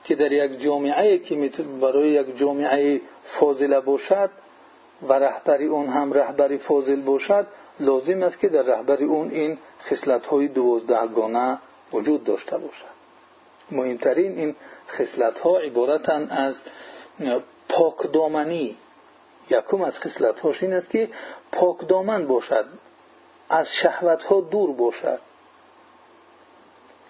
که 0.03 0.15
در 0.15 0.33
یک 0.33 0.61
جامعه 0.61 1.19
که 1.19 1.49
برای 1.81 2.07
یک 2.07 2.37
جامعه 2.37 3.01
فاضله 3.23 3.79
باشد 3.79 4.29
و 5.07 5.13
رهبری 5.13 5.65
اون 5.65 5.87
هم 5.87 6.13
رهبری 6.13 6.57
فاضل 6.57 7.01
باشد 7.01 7.47
لازم 7.79 8.23
است 8.23 8.39
که 8.39 8.49
در 8.49 8.61
رهبری 8.61 9.05
اون 9.05 9.31
این 9.31 9.57
خصلت 9.85 10.25
های 10.25 10.47
دوازدهگانه 10.47 11.57
وجود 11.93 12.23
داشته 12.23 12.57
باشد. 12.57 12.95
مهمترین 13.71 14.39
این 14.39 14.55
خصلت 14.89 15.39
ها 15.39 15.57
عبارتن 15.57 16.27
از 16.29 16.61
پاکدامنی 17.69 18.75
یکم 19.49 19.81
از 19.81 19.99
خصلت 19.99 20.39
هاش 20.39 20.63
این 20.63 20.73
است 20.73 20.89
که 20.89 21.09
پاکدامن 21.51 22.27
باشد. 22.27 22.65
از 23.49 23.67
شهوت 23.67 24.23
ها 24.23 24.41
دور 24.41 24.71
باشد. 24.71 25.19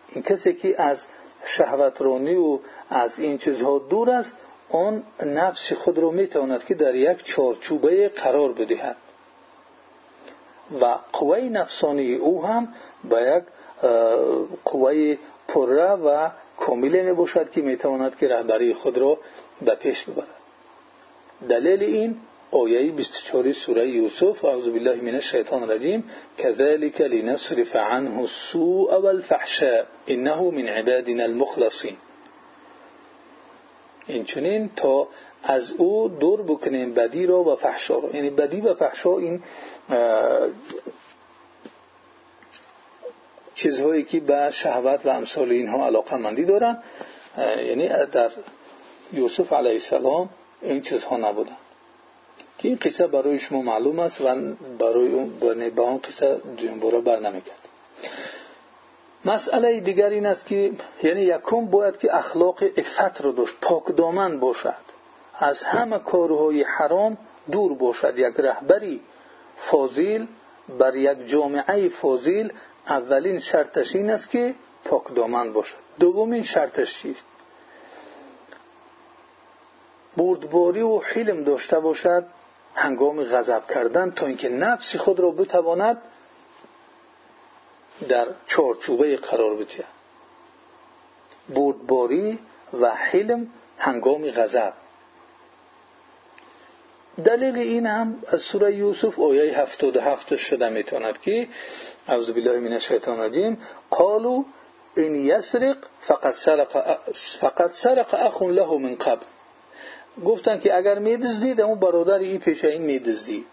این 0.09 0.23
کسی 0.23 0.53
که 0.53 0.81
از 0.81 1.07
شهوت 1.45 2.01
رانی 2.01 2.35
و 2.35 2.59
از 2.89 3.19
این 3.19 3.37
چیزها 3.37 3.79
دور 3.79 4.09
است 4.09 4.33
آن 4.69 5.03
نفس 5.23 5.73
خود 5.73 5.97
را 5.97 6.09
می‌تواند 6.11 6.65
که 6.65 6.73
در 6.73 6.95
یک 6.95 7.23
چارچوبه 7.23 8.09
قرار 8.09 8.51
بدهد. 8.51 8.95
و 10.81 10.97
قوه 11.13 11.39
نفسانی 11.39 12.15
او 12.15 12.45
هم 12.45 12.73
به 13.09 13.21
یک 13.37 13.43
قوه 14.65 15.17
پره 15.47 15.91
و 15.91 16.29
کامله 16.57 17.01
می 17.01 17.13
باشد 17.13 17.51
که 17.51 17.61
می‌تواند 17.61 18.17
که 18.17 18.27
رهبری 18.27 18.75
آیه 22.55 22.91
24 22.91 23.51
سوره 23.51 23.87
یوسف 23.87 24.45
اعوذ 24.45 24.69
بالله 24.69 24.95
من 24.95 25.15
الشیطان 25.15 25.63
الرجیم 25.63 26.03
كذلك 26.37 27.01
لنصرف 27.01 27.75
عنه 27.75 28.19
السوء 28.19 28.99
والفحشاء 28.99 29.83
انه 30.07 30.41
من 30.41 30.67
عبادنا 30.67 31.23
المخلصین. 31.23 31.97
این 34.07 34.69
تا 34.75 35.07
از 35.43 35.73
او 35.77 36.07
دور 36.07 36.41
بکنیم 36.41 36.93
بدی 36.93 37.25
را 37.25 37.43
و 37.43 37.55
فحشا 37.55 37.99
را. 37.99 38.09
یعنی 38.13 38.29
بدی 38.29 38.61
و 38.61 38.73
فحشا 38.73 39.17
این 39.17 39.43
چیزهایی 43.55 44.03
که 44.03 44.19
به 44.19 44.51
شهوت 44.51 45.05
و 45.05 45.09
امثال 45.09 45.49
اینها 45.49 45.85
علاقه 45.85 46.17
مندی 46.17 46.45
دارن 46.45 46.83
یعنی 47.37 47.87
در 47.87 48.31
یوسف 49.13 49.53
علیه 49.53 49.71
السلام 49.71 50.29
این 50.61 50.81
چیزها 50.81 51.17
نبودن. 51.17 51.57
که 52.65 52.69
این 52.69 52.77
قصه 52.81 53.07
برای 53.07 53.39
شما 53.39 53.61
معلوم 53.61 53.99
است 53.99 54.21
و 54.21 54.35
برای 54.79 55.07
اون 55.07 55.29
به 55.75 55.81
آن 55.81 55.97
قصه 55.97 56.41
دویم 56.57 56.79
باره 56.79 57.01
بر 57.01 57.19
نمی‌کرد 57.19 57.69
مسئله 59.25 59.79
دیگر 59.79 60.09
این 60.09 60.25
است 60.25 60.45
که 60.45 60.71
یعنی 61.03 61.21
یکم 61.21 61.65
باید 61.65 61.97
که 61.97 62.15
اخلاق 62.15 62.63
افت 62.77 63.21
رو 63.21 63.31
داشت 63.31 63.55
دامن 63.97 64.39
باشد. 64.39 64.85
از 65.39 65.63
همه 65.63 65.99
کارهای 65.99 66.63
حرام 66.63 67.17
دور 67.51 67.73
باشد. 67.73 68.19
یک 68.19 68.35
رهبری 68.37 69.01
فاضیل 69.57 70.27
بر 70.79 70.95
یک 70.95 71.27
جامعه 71.27 71.89
فاضیل 71.89 72.53
اولین 72.87 73.39
شرطش 73.39 73.95
این 73.95 74.09
است 74.09 74.29
که 74.29 74.55
دامن 75.15 75.53
باشد. 75.53 75.77
دومین 75.99 76.43
شرطش 76.43 77.01
چیست؟ 77.01 77.25
بردباری 80.17 80.81
و 80.81 80.99
حلم 80.99 81.43
داشته 81.43 81.79
باشد. 81.79 82.25
هنگام 82.75 83.23
غضب 83.23 83.67
کردن 83.67 84.11
تا 84.11 84.25
اینکه 84.25 84.49
نفس 84.49 84.95
خود 84.95 85.19
را 85.19 85.31
بتواند 85.31 85.97
در 88.09 88.27
چارچوبه 88.47 89.17
قرار 89.17 89.55
بده. 89.55 89.83
بردباری 91.49 92.39
و 92.81 92.89
حلم 92.89 93.47
هنگام 93.77 94.31
غضب. 94.31 94.73
دلیل 97.25 97.57
این 97.57 97.85
هم 97.85 98.23
از 98.27 98.41
سوره 98.41 98.75
یوسف 98.75 99.19
آیه 99.19 99.59
77 99.59 100.35
شده 100.35 100.69
می‌تواند 100.69 101.21
که 101.21 101.47
اعوذ 102.07 102.29
بالله 102.31 102.59
من 102.59 102.73
الشیطان 102.73 103.19
الرجیم 103.19 103.61
قالوا 103.89 104.43
ان 104.97 105.15
یسرق 105.15 105.77
فقط 106.01 106.33
سرق 106.33 106.97
فقط 107.39 107.71
سرق 107.71 108.13
اخ 108.13 108.41
له 108.41 108.77
من 108.77 108.95
قبل. 108.95 109.25
گفتن 110.25 110.59
که 110.59 110.77
اگر 110.77 110.99
میدزدید 110.99 111.61
اون 111.61 111.79
برادر 111.79 112.19
این 112.19 112.39
پیش 112.39 112.65
این 112.65 112.81
میدزدید 112.81 113.45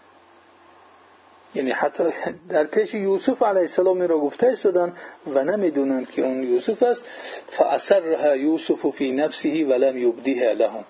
یعنی 1.55 1.71
حتی 1.71 2.03
در 2.49 2.63
پیش 2.63 2.93
یوسف 2.93 3.43
علیه 3.43 3.61
السلام 3.61 4.01
را 4.01 4.19
گفته 4.19 4.47
ایستادن 4.47 4.93
و 5.27 5.43
نمی‌دونند 5.43 6.11
که 6.11 6.21
اون 6.21 6.43
یوسف 6.43 6.83
است. 6.83 7.05
فاثرها 7.49 8.35
یوسف 8.35 8.95
فی 8.95 9.11
نفسه 9.11 9.65
ولم 9.65 9.97
یبدیها 9.97 10.51
لهم. 10.51 10.85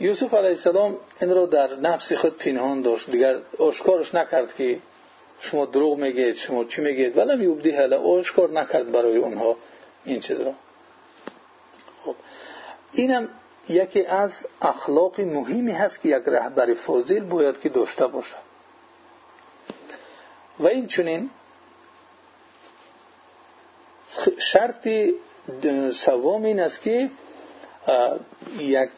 یوسف 0.00 0.34
علیه 0.34 0.48
السلام 0.48 0.96
این 1.20 1.34
را 1.34 1.46
در 1.46 1.76
نفس 1.76 2.12
خود 2.12 2.38
پنهان 2.38 2.80
داشت. 2.80 3.10
دیگر 3.10 3.38
آشکارش 3.58 4.14
نکرد 4.14 4.54
که 4.54 4.78
شما 5.38 5.66
دروغ 5.66 5.98
میگید 5.98 6.34
شما 6.34 6.64
چی 6.64 6.82
میگید؟ 6.82 7.16
ولم 7.18 7.42
یبدیها 7.42 7.84
لهم 7.84 8.06
آشکار 8.06 8.50
نکرد 8.50 8.92
برای 8.92 9.16
اونها 9.16 9.56
این 10.04 10.20
چیز 10.20 10.40
را. 10.40 10.52
خب. 12.04 12.14
اینم 12.92 13.28
یکی 13.68 14.06
از 14.06 14.46
اخلاق 14.62 15.20
مهمی 15.20 15.72
هست 15.72 16.00
که 16.00 16.08
یک 16.08 16.22
رهبر 16.26 16.74
فاضل 16.74 17.20
باید 17.20 17.60
که 17.60 17.68
داشته 17.68 18.06
باشد 18.06 18.44
و 20.60 20.68
این 20.68 20.86
چونین 20.86 21.30
شرطی 24.38 25.14
سوم 25.90 26.44
این 26.44 26.60
است 26.60 26.80
که 26.82 27.10
یک 28.58 28.90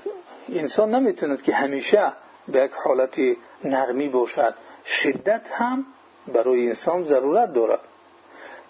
انسان 0.49 0.95
نمی‌توند 0.95 1.43
که 1.43 1.55
همیشه 1.55 2.12
به 2.49 2.64
یک 2.64 2.73
حالت 2.73 3.19
نرمی 3.64 4.09
باشد. 4.09 4.55
شدت 4.85 5.51
هم 5.53 5.87
برای 6.35 6.69
انسان 6.69 7.05
ضرورت 7.05 7.53
دارد. 7.53 7.81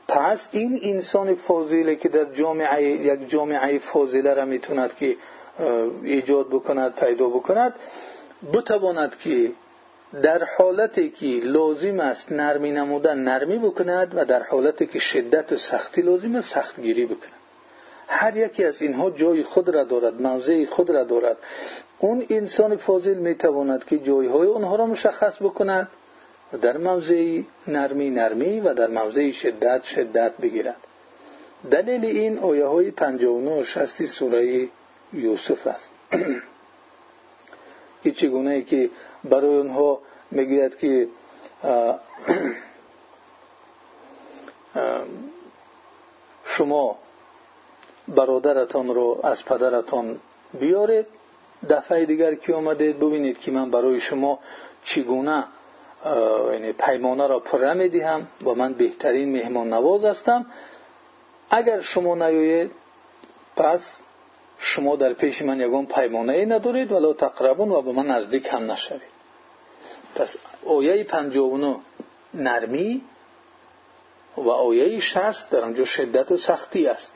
پس 0.09 0.49
این 0.53 0.81
انسان 0.83 1.35
فاضله 1.35 1.97
که 1.97 2.09
در 2.09 2.25
جامعه 2.25 2.83
یک 2.83 3.29
جامعه 3.29 3.79
فاضله 3.79 4.35
را 4.35 4.45
می‌توند 4.45 4.97
که 4.97 5.17
ایجاد 6.03 6.49
بکند 6.49 6.95
پیدا 6.95 7.27
بکند. 7.27 7.75
بتواند 8.53 9.19
که 9.19 9.51
در 10.23 10.45
حالتی 10.59 11.11
که 11.11 11.27
لازم 11.27 12.01
است 12.01 12.33
نرمی 12.33 12.71
نمودن 12.71 13.19
نرمی 13.19 13.59
بکند 13.59 14.13
و 14.17 14.25
در 14.25 14.43
حالتی 14.43 14.87
که 14.87 14.99
شدت 14.99 15.53
و 15.53 15.57
سختی 15.57 16.03
لازم 16.03 16.37
است 16.37 16.55
سختگیری 16.55 17.07
بکند. 17.07 17.33
هر 18.09 18.37
یکی 18.37 18.65
از 18.65 18.83
اینها 18.83 19.11
جای 19.11 19.43
خود 19.43 19.69
را 19.69 19.85
دارد 19.85 20.23
موضع 20.23 20.65
خود 20.65 20.91
را 20.91 21.05
دارد. 21.05 21.37
اون 21.99 22.27
انسان 22.31 22.77
فاضل 22.77 23.15
می‌تواند 23.15 23.85
که 23.85 23.99
جایهای 23.99 24.47
اونها 24.47 24.77
را 24.77 24.87
مشخص 24.87 25.43
بکند 25.43 25.89
و 26.53 26.57
در 26.59 26.77
موضع 26.77 27.41
نرمی 27.69 28.11
نرمی 28.11 28.61
و 28.61 28.75
در 28.75 28.87
موضع 28.87 29.31
شدت 29.31 29.83
شدت 29.83 30.33
بگیرد. 30.43 30.77
دلیل 31.71 32.05
این 32.05 32.39
آیه 32.39 32.67
های 32.67 32.91
59 32.91 33.61
و 33.61 33.65
60 33.65 34.07
سوره 34.07 34.69
یوسف 35.13 35.67
است. 35.67 35.93
که 38.03 38.13
چگونه 38.13 38.63
که 38.63 38.91
برای 39.25 39.57
اونها 39.57 39.99
می‌گوید 40.31 40.79
که 40.79 41.09
شما 46.57 46.99
برادرتان 48.09 48.89
رو 48.89 49.21
از 49.23 49.45
پدرتان 49.45 50.21
بیارید. 50.61 51.07
دفعه 51.71 52.07
دیگر 52.07 52.35
که 52.35 52.55
آمدید 52.55 52.99
ببینید 52.99 53.39
که 53.39 53.51
من 53.51 53.71
برای 53.71 54.01
شما 54.01 54.39
چگونه 54.85 55.45
یعنی 56.53 56.73
پیمانه 56.73 57.27
را 57.27 57.39
پره 57.39 57.75
می‌دهم 57.75 58.27
و 58.45 58.55
من 58.55 58.73
بهترین 58.73 59.33
مهمان 59.33 59.69
نواز 59.69 60.05
هستم. 60.05 60.47
اگر 61.51 61.81
شما 61.81 62.15
نیایید 62.15 62.71
پس 63.57 64.01
شما 64.59 64.97
پیش 64.97 65.43
من 65.43 65.61
یگان 65.61 65.87
پیمانه 65.87 66.33
ای 66.33 66.47
ندارید 66.47 66.93
ولی 66.93 67.15
تقربون 67.15 67.71
و 67.71 67.83
به 67.83 67.93
من 67.93 68.07
نزدیک 68.07 68.49
هم 68.53 68.71
نشوید. 68.71 69.17
پس 70.15 70.37
آیه 70.67 71.05
59 71.05 71.77
نرمی 72.35 73.03
و 74.37 74.49
آیه 74.49 75.01
60 75.01 75.51
در 75.51 75.61
آنجا 75.61 75.85
شدت 75.85 76.33
و 76.33 76.37
سختی 76.37 76.87
است. 76.87 77.13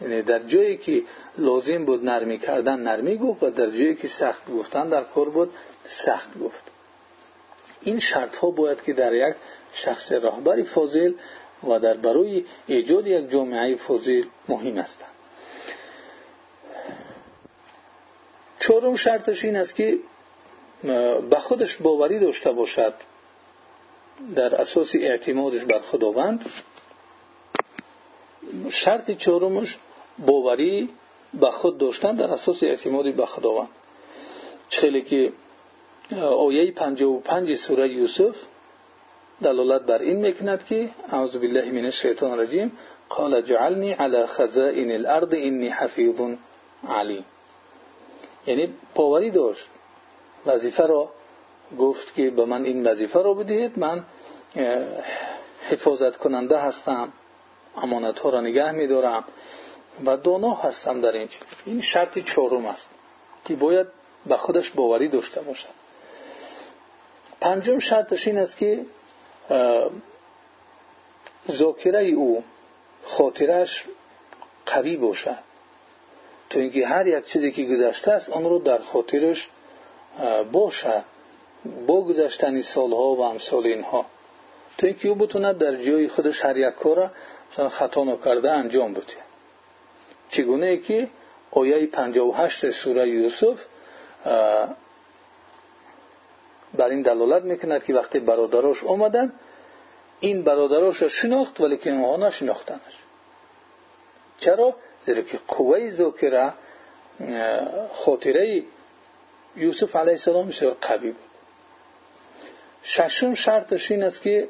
یعنی 0.00 0.22
در 0.22 0.38
جایی 0.38 0.76
که 0.76 1.02
لازم 1.38 1.84
بود 1.84 2.04
نرمی 2.04 2.38
کردن 2.38 2.80
نرمی 2.80 3.18
گفت 3.18 3.42
و 3.42 3.50
در 3.50 3.70
جایی 3.70 3.94
که 3.94 4.08
سخت 4.08 4.50
گفتن 4.50 4.88
در 4.88 5.02
کار 5.02 5.28
بود 5.28 5.50
سخت 5.84 6.38
گفت. 6.38 6.62
این 7.82 7.98
شرط 7.98 8.36
ها 8.36 8.50
باید 8.50 8.82
که 8.82 8.92
در 8.92 9.14
یک 9.14 9.34
شخص 9.72 10.12
راهبری 10.12 10.62
فاضل 10.62 11.12
و 11.68 11.78
در 11.78 11.96
برای 11.96 12.44
ایجاد 12.66 13.06
یک 13.06 13.30
جامعه 13.30 13.76
فاضل 13.76 14.24
مهم 14.48 14.78
هستند. 14.78 15.13
چهارم 18.66 18.96
شرطش 18.96 19.44
این 19.44 19.56
است 19.56 19.74
که 19.74 19.98
به 21.30 21.36
خودش 21.38 21.76
باوری 21.76 22.18
داشته 22.18 22.52
باشد. 22.52 22.94
در 24.34 24.54
اساس 24.54 24.94
اعتمادش 24.94 25.64
بر 25.64 25.78
خداوند. 25.78 26.44
شرط 28.70 29.10
چهارمش 29.10 29.78
باوری 30.26 30.88
به 31.34 31.50
خود 31.50 31.78
داشتن 31.78 32.14
در 32.14 32.30
اساس 32.30 32.62
اعتمادی 32.62 33.12
به 33.12 33.26
خداوند. 33.26 33.68
خیلی 34.68 35.02
که 35.02 35.32
آیه 36.20 36.72
55 36.72 37.54
سوره 37.54 37.88
یوسف 37.88 38.36
دلالت 39.42 39.82
بر 39.82 39.98
این 39.98 40.16
می‌کند 40.16 40.66
که 40.66 40.88
اعوذ 41.12 41.36
بالله 41.36 41.70
من 41.70 41.84
الشیطان 41.84 42.30
الرجیم 42.30 42.72
قال 43.08 43.42
جعلنی 43.42 43.92
على 43.92 44.26
خزائن 44.26 44.90
الارض 44.90 45.28
انی 45.32 45.68
حفیظ 45.68 46.20
علیم. 46.88 47.24
یعنی 48.46 48.74
باوری 48.94 49.30
داشت. 49.30 49.68
وظیفه 50.46 50.86
را 50.86 51.08
گفت 51.78 52.14
که 52.14 52.30
به 52.30 52.44
من 52.44 52.64
این 52.64 52.86
وظیفه 52.86 53.22
را 53.22 53.34
بدهید 53.34 53.78
من 53.78 54.04
حفاظت 55.68 56.16
کننده 56.16 56.58
هستم 56.58 57.12
امانت 57.76 58.18
ها 58.18 58.30
را 58.30 58.40
نگه 58.40 58.70
می 58.70 58.86
دارم 58.86 59.24
و 60.06 60.16
دانا 60.16 60.54
هستم 60.54 61.00
در 61.00 61.12
این 61.12 61.28
این 61.66 61.80
شرط 61.80 62.18
چهارم 62.18 62.66
است 62.66 62.88
که 63.44 63.56
باید 63.56 63.86
به 64.26 64.36
خودش 64.36 64.70
باوری 64.70 65.08
داشته 65.08 65.40
باشد. 65.40 65.68
پنجم 67.40 67.78
شرطش 67.78 68.26
این 68.26 68.38
است 68.38 68.56
که 68.56 68.86
ذاکره 71.50 72.06
او 72.06 72.44
خاطرش 73.04 73.84
قوی 74.66 74.96
باشد. 74.96 75.38
اینکه 76.60 76.86
هر 76.86 77.06
یک 77.06 77.26
چیزی 77.26 77.52
که 77.52 77.64
گذشته 77.64 78.12
است 78.12 78.30
آن 78.30 78.44
رو 78.44 78.58
در 78.58 78.78
خاطرش 78.78 79.48
باشه. 80.52 81.04
با 81.86 82.04
گذشتنی 82.04 82.62
سالها 82.62 83.14
و 83.14 83.20
امثال 83.20 83.66
اینها. 83.66 84.06
تو 84.78 84.86
اینکه 84.86 85.08
او 85.08 85.14
بتونه 85.14 85.52
در 85.52 85.74
جای 85.74 86.08
خودش 86.08 86.44
هر 86.44 86.56
یک 86.56 86.74
کار 86.74 87.10
مثلا 87.52 87.68
خطا 87.68 88.04
نکرده 88.04 88.52
انجام 88.52 88.94
بده. 88.94 89.16
چگونه 90.28 90.76
که 90.76 91.08
آیه 91.50 91.86
58 91.86 92.70
سوره 92.70 93.08
یوسف 93.08 93.60
بر 96.74 96.88
این 96.88 97.02
دلالت 97.02 97.42
می‌کند 97.42 97.84
که 97.84 97.94
وقتی 97.94 98.20
برادراش 98.20 98.84
آمدن 98.84 99.32
این 100.20 100.42
برادراش 100.42 101.02
را 101.02 101.08
شناخت 101.08 101.60
ولی 101.60 101.76
که 101.76 101.90
اونها 101.90 102.16
نشناختنش. 102.16 102.98
چرا؟ 104.38 104.74
زیرا 105.06 105.22
که 105.22 105.38
قوه 105.48 105.90
ذاکره 105.90 106.52
خاطره 107.92 108.62
یوسف 109.56 109.96
علیه 109.96 110.12
السلام 110.12 110.48
بسیار 110.48 110.76
قوی 110.80 111.10
بود. 111.10 111.20
ششم 112.82 113.34
شرطش 113.34 113.90
این 113.90 114.02
است 114.02 114.22
که 114.22 114.48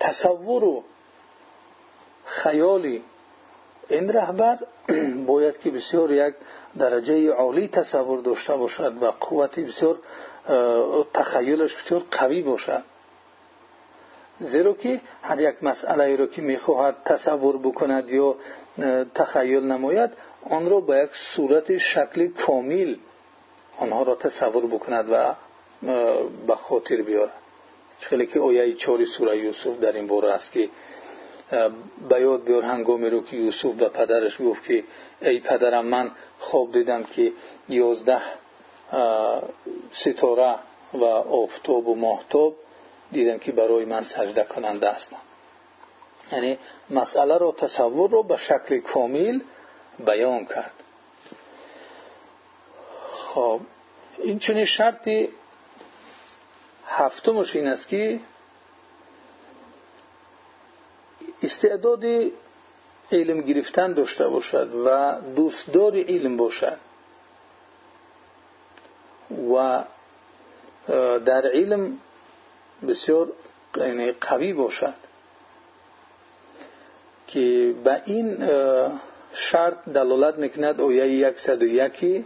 تصور 0.00 0.64
و 0.64 0.84
خیالی 2.24 3.02
این 3.88 4.12
رهبر 4.12 4.58
باید 5.26 5.60
که 5.60 5.70
بسیار 5.70 6.12
یک 6.12 6.34
درجه 6.78 7.30
عالی 7.30 7.68
تصور 7.68 8.20
داشته 8.20 8.56
باشد 8.56 9.02
و 9.02 9.10
قوتی 9.10 9.62
بسیار 9.62 9.98
تخیلش 11.14 11.74
بسیار 11.74 12.02
قوی 12.10 12.42
باشد. 12.42 12.82
زیرا 14.40 14.72
که 14.74 15.00
هر 15.22 15.40
یک 15.40 15.62
مسئله 15.62 16.16
را 16.16 16.26
که 16.26 16.42
می‌خواهد 16.42 16.96
تصور 17.04 17.58
بکند 17.58 18.10
یا 18.10 18.36
تخیل 19.14 19.64
نماید 19.64 20.10
آن 20.50 20.70
را 20.70 20.80
به 20.80 20.96
یک 20.96 21.10
صورت 21.36 21.76
شکل 21.76 22.28
کامل 22.28 22.94
آنها 23.78 24.02
را 24.02 24.14
تصور 24.14 24.66
بکند 24.66 25.08
و 25.12 25.34
به 26.46 26.54
خاطر 26.54 26.96
بیارد. 26.96 27.32
خیلی 28.00 28.26
که 28.26 28.40
آیه 28.40 28.74
چهار 28.74 29.04
سوره 29.04 29.38
یوسف 29.38 29.78
در 29.80 29.92
این 29.92 30.06
باره 30.06 30.32
است 30.32 30.52
که 30.52 30.68
به 32.08 32.20
یاد 32.20 32.44
بیار 32.44 32.62
هنگامی 32.62 33.10
رو 33.10 33.24
که 33.24 33.36
یوسف 33.36 33.74
به 33.74 33.88
پدرش 33.88 34.38
گفت 34.40 34.64
که 34.64 34.84
ای 35.22 35.40
پدرم 35.40 35.86
من 35.86 36.10
خواب 36.38 36.72
دیدم 36.72 37.02
که 37.02 37.32
یازده 37.68 38.22
ستاره 39.92 40.54
و 40.94 41.04
آفتاب 41.04 41.88
و 41.88 41.94
ماهتاب 41.94 42.56
دیدم 43.12 43.38
که 43.38 43.52
برای 43.52 43.84
من 43.84 44.02
سجده 44.02 44.44
کننده 44.44 44.90
هستند 44.90 45.20
یعنی 46.32 46.58
مسئله 46.90 47.38
رو 47.38 47.52
تصور 47.52 48.10
رو 48.10 48.22
به 48.22 48.36
شکل 48.36 48.78
کامل 48.78 49.40
بیان 50.06 50.44
کرد. 50.46 50.72
خب 53.12 53.60
این 54.18 54.38
چنین 54.38 54.64
شرطی 54.64 55.28
هفتمش 56.86 57.56
این 57.56 57.68
است 57.68 57.88
که 57.88 58.20
استعداد 61.42 62.04
علم 63.12 63.40
گرفتن 63.40 63.92
داشته 63.92 64.28
باشد 64.28 64.74
و 64.86 65.20
دوستدار 65.36 65.96
علم 65.96 66.36
باشد 66.36 66.78
و 69.28 69.84
در 71.18 71.50
علم 71.52 71.98
بسیار 72.88 73.32
یعنی 73.76 74.12
قوی 74.12 74.52
باشد 74.52 74.94
که 77.26 77.74
به 77.84 78.02
این 78.04 78.48
شرط 79.32 79.88
دلالت 79.94 80.34
می‌کند 80.38 80.80
آیه 80.80 81.34
101 81.36 82.24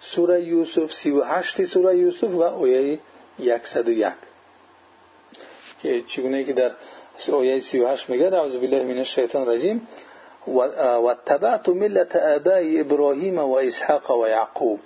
سوره 0.00 0.44
یوسف 0.44 0.92
38 0.92 1.64
سوره 1.64 1.98
یوسف 1.98 2.30
و 2.34 2.42
آیه 2.42 2.98
101 3.64 4.12
که 5.82 6.02
چگونه 6.06 6.44
که 6.44 6.52
در 6.52 6.70
آیه 7.32 7.60
38 7.60 8.10
میگه 8.10 8.34
اعوذ 8.34 8.56
بالله 8.56 8.82
من 8.82 8.98
الشیطان 8.98 9.48
الرجیم. 9.48 9.88
و 10.46 11.74
ملت 11.74 12.16
آبای 12.16 12.80
ابراهیم 12.80 13.38
و 13.38 13.54
اسحاق 13.54 14.10
و 14.10 14.28
یعقوب. 14.28 14.80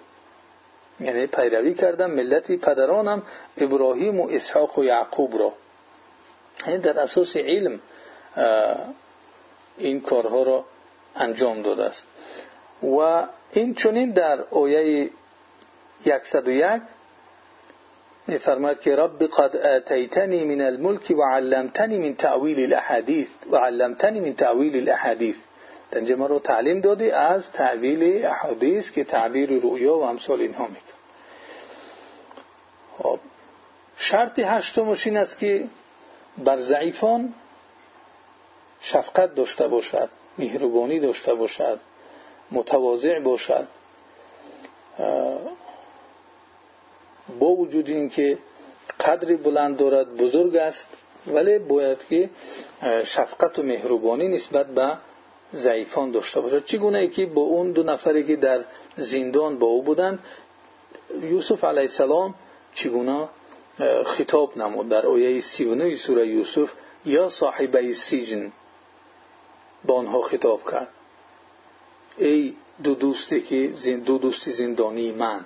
یعنی 1.00 1.26
پیروی 1.26 1.74
کردم 1.74 2.10
ملت 2.10 2.52
پدرانم 2.52 3.22
ابراهیم 3.56 4.20
و 4.20 4.28
اسحاق 4.30 4.78
و 4.78 4.84
یعقوب 4.84 5.38
را. 5.38 5.52
یعنی 6.66 6.78
در 6.78 6.98
اساس 6.98 7.36
علم 7.36 7.80
این 9.78 10.00
کارها 10.00 10.42
را 10.42 10.64
انجام 11.16 11.62
داده 11.62 11.84
است. 11.84 12.06
و 12.82 13.26
این 13.52 13.74
چونین 13.74 14.10
در 14.10 14.40
آیه 14.50 15.10
101 16.04 16.82
میفرماید 18.26 18.80
که 18.80 18.96
رب 18.96 19.22
قد 19.22 19.56
آتیتنی 19.56 20.44
من 20.44 20.60
الملک 20.60 21.10
و 21.18 21.22
علمتنی 21.22 21.98
من 21.98 22.14
تعویل 22.14 22.60
الاحادیث 22.60 23.28
و 23.50 23.56
علمتنی 23.56 24.20
من 24.20 24.34
تعویل 24.34 24.76
الاحادیث. 24.76 25.36
تنجه 25.94 26.14
ما 26.14 26.26
رو 26.26 26.38
تعلیم 26.38 26.80
دادی 26.80 27.10
از 27.10 27.52
تعویل 27.52 28.26
احادیث 28.26 28.90
که 28.90 29.04
تعبیر 29.04 29.50
رؤیا 29.50 29.98
و 29.98 30.02
امثال 30.02 30.40
اینها 30.40 30.66
میکن 30.66 30.98
خب 32.98 33.18
شرط 33.96 34.38
هشتمش 34.38 35.06
این 35.06 35.16
است 35.16 35.38
که 35.38 35.64
بر 36.38 36.56
ضعیفان 36.56 37.34
شفقت 38.80 39.34
داشته 39.34 39.68
باشد 39.68 40.08
مهربانی 40.38 41.00
داشته 41.00 41.34
باشد 41.34 41.80
متواضع 42.50 43.20
باشد. 43.20 43.68
با 47.38 47.46
وجود 47.46 47.88
اینکه 47.88 48.38
قدری 49.00 49.36
بلند 49.36 49.76
دارد 49.76 50.16
بزرگ 50.16 50.56
است 50.56 50.88
ولی 51.26 51.58
باید 51.58 51.98
که 52.08 52.30
شفقت 53.04 53.58
و 53.58 53.62
مهربانی 53.62 54.28
نسبت 54.28 54.66
به 54.66 54.98
ضعیفان 55.54 56.10
داشته 56.10 56.40
باشد. 56.40 56.64
چگونه 56.64 57.08
که 57.08 57.26
با 57.26 57.42
اون 57.42 57.72
دو 57.72 57.82
نفری 57.82 58.24
که 58.24 58.36
در 58.36 58.64
زندان 58.96 59.58
با 59.58 59.66
او 59.66 59.82
بودند 59.82 60.18
یوسف 61.22 61.64
علیه 61.64 61.80
السلام 61.80 62.34
چگونه 62.74 63.28
خطاب 64.04 64.58
نمود. 64.58 64.88
در 64.88 65.06
آیه 65.06 65.40
39 65.40 65.96
سوره 65.96 66.28
یوسف 66.28 66.72
یا 67.04 67.28
صاحبه 67.28 67.92
سیجن 67.92 68.52
با 69.84 69.94
آنها 69.94 70.22
خطاب 70.22 70.70
کرد. 70.70 70.88
ای 72.18 72.54
دو 72.82 72.94
دوستی 72.94 73.40
که 73.40 73.66
دو 73.96 74.18
دوستی 74.18 74.50
زندانی 74.50 75.12
من. 75.12 75.44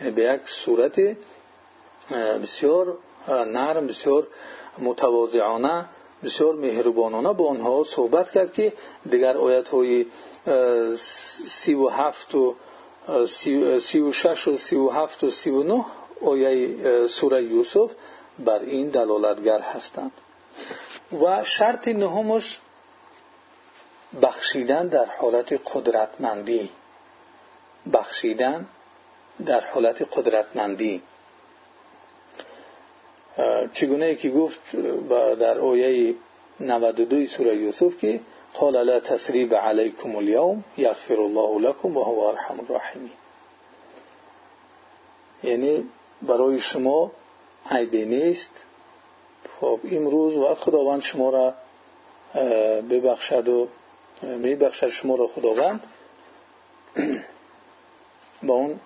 یعنی 0.00 0.12
به 0.12 0.22
یک 0.22 0.40
صورت 0.44 1.16
بسیار 2.42 2.98
نرم 3.28 3.86
بسیار 3.86 4.26
متواضعانه 4.78 5.84
بسیار 6.24 6.54
مهربانانه 6.54 7.32
با 7.32 7.48
آنها 7.48 7.84
صحبت 7.84 8.30
کرد 8.30 8.52
که 8.52 8.72
دیگر 9.10 9.36
آیت 9.36 9.68
های 9.68 10.06
سی 11.46 11.74
و 11.74 11.88
هفت 11.88 12.34
و 12.34 12.54
سی 13.80 14.00
و 14.00 14.12
شش 14.12 14.48
و 14.48 14.56
سی 14.56 14.76
و 14.76 14.88
هفت 14.88 15.24
و 15.24 15.30
سی 15.30 15.50
و 15.50 15.62
نه 15.62 15.84
آیه 16.22 17.06
سوره 17.06 17.42
یوسف 17.42 17.90
بر 18.38 18.58
این 18.58 18.88
دلالتگر 18.88 19.60
هستند. 19.60 20.12
و 21.22 21.44
شرط 21.44 21.88
نهمش 21.88 22.60
بخشیدن 24.22 24.86
در 24.86 25.04
حالت 25.04 25.60
قدرتمندی. 25.74 26.70
بخشیدن 27.92 28.66
در 29.46 29.60
حالت 29.60 30.18
قدرتمندی. 30.18 31.02
چگونه 33.72 34.14
که 34.14 34.30
گفت 34.30 34.76
در 35.38 35.58
آیه 35.58 36.14
92 36.60 37.26
سوره 37.26 37.56
یوسف 37.56 37.98
که 37.98 38.20
قال 38.54 38.82
لا 38.82 39.00
تسریب 39.00 39.54
علیکم 39.54 40.16
اليوم 40.16 40.64
یغفر 40.76 41.20
الله 41.20 41.68
لكم 41.68 41.96
و 41.96 42.02
هو 42.02 42.20
ارحم 42.20 42.60
الراحمین. 42.60 43.10
یعنی 45.42 45.84
برای 46.22 46.60
شما 46.60 47.10
عیبی 47.70 48.04
نیست. 48.04 48.64
خب 49.60 49.80
امروز 49.92 50.36
و 50.36 50.54
خداوند 50.54 51.02
شما 51.02 51.30
را 51.30 51.54
ببخشد 52.90 53.48
و 53.48 53.68
میبخشد 54.22 54.88
شما 54.88 55.16
را 55.16 55.26
خداوند. 55.26 55.80
با 58.46 58.54
اون 58.54 58.80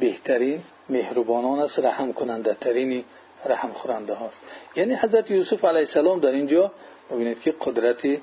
بهترین 0.00 0.62
مهربانان 0.88 1.60
است 1.60 1.78
رحم 1.78 2.12
کننده 2.12 2.54
ترین 2.54 3.04
رحم 3.44 3.72
خورنده 3.72 4.14
هاست. 4.14 4.42
یعنی 4.76 4.94
حضرت 4.94 5.30
یوسف 5.30 5.64
علیه 5.64 5.78
السلام 5.78 6.20
در 6.20 6.32
اینجا 6.32 6.72
ببینید 7.10 7.40
که 7.40 7.54
قدرتی 7.60 8.20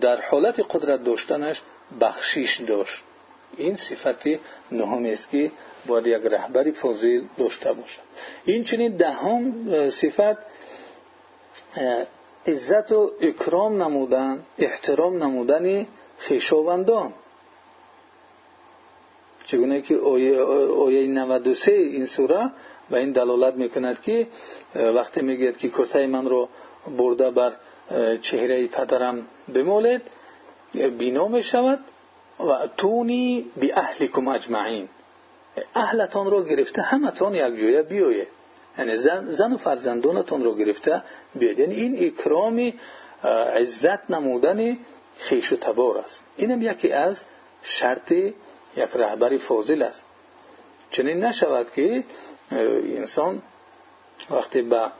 در 0.00 0.20
حالت 0.20 0.60
قدرت 0.70 1.04
داشتنش 1.04 1.62
بخشیش 2.00 2.60
داشت. 2.60 3.04
این 3.56 3.76
صفت 3.76 4.26
نهم 4.72 5.04
است 5.04 5.30
که 5.30 5.50
باید 5.86 6.06
یک 6.06 6.32
رهبری 6.32 6.72
فضیل 6.72 7.24
داشته 7.38 7.72
باشد. 7.72 8.02
این 8.44 8.64
چنین 8.64 8.96
دهم 8.96 9.52
صفت 9.90 10.38
عزت 12.46 12.92
و 12.92 13.12
اکرام 13.20 13.82
نمودن 13.82 14.42
احترام 14.58 15.22
نمودن 15.22 15.86
خیشاوندان. 16.18 17.12
چگونه 19.46 19.80
که 19.82 19.96
آیه 19.96 21.06
93 21.06 21.72
این 21.72 22.06
سوره 22.06 22.50
و 22.90 22.96
این 22.96 23.12
دلالت 23.12 23.54
می‌کند 23.54 24.00
که 24.00 24.26
وقتی 24.74 25.20
میگید 25.20 25.56
که 25.56 25.68
کرته 25.68 26.06
من 26.06 26.26
رو 26.26 26.48
برده 26.98 27.30
بر 27.30 27.52
چهره 28.20 28.66
پدرم 28.66 29.26
بمولد 29.54 30.02
بینا 30.98 31.28
می‌شود 31.28 31.78
و 32.40 32.68
تونی 32.76 33.50
بی 33.56 33.72
اهلکم 33.72 34.28
اجمعین. 34.28 34.88
اهلتان 35.74 36.30
رو 36.30 36.44
گرفته 36.44 36.82
همتان 36.82 37.34
یک 37.34 37.56
جویه 37.56 37.82
بیایه. 37.82 38.26
یعنی 38.78 38.96
زن, 38.96 39.26
زن 39.30 39.52
و 39.52 39.56
فرزندانتان 39.56 40.44
رو 40.44 40.54
گرفته 40.54 41.02
بیاید 41.34 41.58
یعنی 41.58 41.74
این 41.74 42.06
اکرام 42.06 42.72
عزت 43.54 44.10
نمودن 44.10 44.76
خیش 45.18 45.52
و 45.52 45.56
تبار 45.56 45.98
است. 45.98 46.24
اینم 46.36 46.62
یکی 46.62 46.92
از 46.92 47.20
شرط 47.62 48.12
یک 48.12 48.34
رهبری 48.94 49.38
فاضل 49.38 49.82
است. 49.82 50.04
چنین 50.90 51.24
نشود 51.24 51.70
که 51.72 52.04
انسان 52.50 53.42
وقتی 54.30 54.62
به 54.62 54.90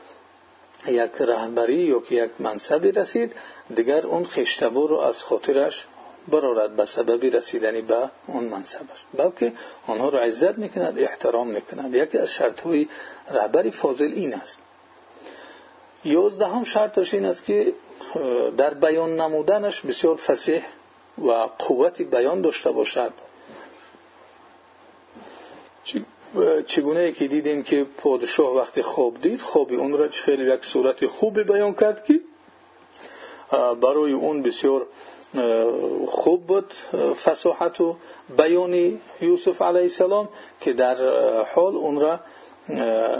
یک 0.87 1.11
رهبری 1.19 1.75
یا 1.75 1.99
که 1.99 2.15
یک 2.15 2.31
منصبی 2.39 2.91
رسید 2.91 3.33
دیگر 3.75 4.07
اون 4.07 4.25
خشتبو 4.25 4.87
رو 4.87 4.97
از 4.97 5.23
خاطرش 5.23 5.85
برارد 6.27 6.75
به 6.75 6.85
سبب 6.85 7.35
رسیدنی 7.35 7.81
به 7.81 8.09
اون 8.27 8.43
منصبش. 8.43 9.05
بلکه 9.13 9.53
آنها 9.87 10.09
رو 10.09 10.17
عزت 10.19 10.57
می‌کند 10.57 10.99
احترام 10.99 11.47
می‌کند. 11.47 11.95
یکی 11.95 12.17
از 12.17 12.29
شرط 12.29 12.61
های 12.61 12.87
رهبری 13.31 13.71
فاضل 13.71 14.11
این 14.15 14.33
است. 14.33 14.59
یازدهم 16.03 16.63
شرطش 16.63 17.13
این 17.13 17.25
است 17.25 17.45
که 17.45 17.73
در 18.57 18.73
بیان 18.73 19.21
نمودنش 19.21 19.81
بسیار 19.81 20.15
فسیح 20.15 20.63
و 21.17 21.31
قوتی 21.59 22.03
بیان 22.03 22.41
داشته 22.41 22.71
باشد. 22.71 23.13
چگونه 26.67 27.11
که 27.11 27.27
دیدیم 27.27 27.63
که 27.63 27.85
پادشاه 27.97 28.55
وقتی 28.55 28.81
خواب 28.81 29.21
دید 29.21 29.41
خوابی 29.41 29.75
اون 29.75 29.97
را 29.97 30.09
خیلی 30.09 30.53
یک 30.53 30.65
صورت 30.65 31.07
خوبی 31.07 31.43
بیان 31.43 31.73
کرد 31.73 32.05
که 32.05 32.19
برای 33.81 34.11
اون 34.11 34.41
بسیار 34.41 34.87
خوب 36.07 36.47
بود 36.47 36.73
فساحت 37.25 37.81
و 37.81 37.95
بیان 38.37 38.99
یوسف 39.21 39.61
علیه 39.61 39.81
السلام 39.81 40.29
که 40.59 40.73
در 40.73 40.95
حال 41.43 41.75
اون 41.75 41.99
را 41.99 42.19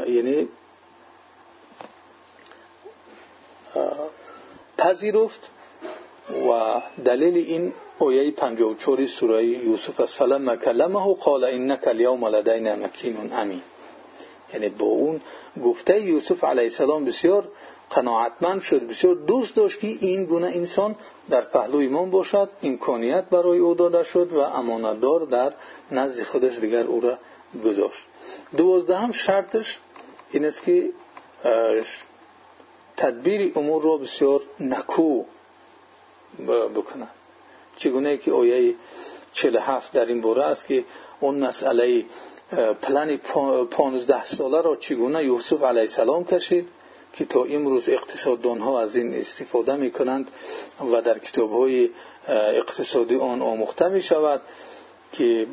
یعنی 0.07 0.47
پذیرفت 4.77 5.49
و 6.49 6.81
دلیل 7.05 7.37
این 7.37 7.73
آیه 7.99 8.31
54 8.31 9.05
سوره 9.05 9.45
یوسف 9.45 9.99
است. 9.99 10.13
فلما 10.13 10.55
کلمه 10.55 11.13
قال 11.13 11.43
انك 11.43 11.87
اليوم 11.87 12.27
لدينا 12.27 12.75
مكين 12.75 13.33
امین. 13.33 13.61
یعنی 14.53 14.69
با 14.69 14.85
اون 14.85 15.21
گفته 15.63 16.01
یوسف 16.01 16.43
علیه 16.43 16.63
السلام 16.63 17.05
بسیار 17.05 17.47
قناعتمند 17.89 18.61
شد 18.61 18.87
بسیار 18.87 19.15
دوست 19.15 19.55
داشت 19.55 19.79
که 19.79 19.87
این 19.87 20.25
گونه 20.25 20.47
انسان 20.47 20.95
در 21.29 21.41
پهلوی 21.41 21.87
من 21.87 22.09
باشد 22.09 22.49
امکانیت 22.63 23.25
برای 23.25 23.59
او 23.59 23.73
داده 23.73 24.03
شد 24.03 24.33
و 24.33 24.39
امانتدار 24.39 25.25
در 25.25 25.53
نزد 25.91 26.23
خودش 26.23 26.59
دیگر 26.59 26.83
او 26.83 27.01
را 27.01 27.17
گذاشت. 27.65 28.03
دوازدهم 28.57 29.11
شرطش 29.11 29.79
این 30.31 30.45
است 30.45 30.63
که 30.63 30.89
تدبیر 32.97 33.51
امور 33.55 33.83
را 33.83 33.97
بسیار 33.97 34.41
نکو 34.59 35.23
بکنند 36.75 37.14
چگونه 37.77 38.17
که 38.17 38.31
آیه 38.31 38.75
47 39.33 39.91
در 39.91 40.05
این 40.05 40.21
باره 40.21 40.43
است 40.43 40.67
که 40.67 40.83
اون 41.19 41.39
مسئله 41.39 42.05
پلن 42.81 43.17
15 43.71 44.23
ساله 44.23 44.61
را 44.61 44.75
چگونه 44.75 45.23
یوسف 45.23 45.63
علیه 45.63 45.81
السلام 45.81 46.25
کشید 46.25 46.67
که 47.13 47.25
تا 47.25 47.43
امروز 47.43 47.89
اقتصاددان 47.89 48.59
ها 48.59 48.81
از 48.81 48.95
این 48.95 49.13
استفاده 49.13 49.75
می 49.75 49.91
کنند 49.91 50.31
و 50.93 51.01
در 51.01 51.19
کتاب 51.19 51.51
های 51.51 51.89
اقتصادی 52.27 53.15
آن 53.15 53.41
آموخته 53.41 53.87
می 53.87 54.01
شود 54.01 54.41
که 55.11 55.47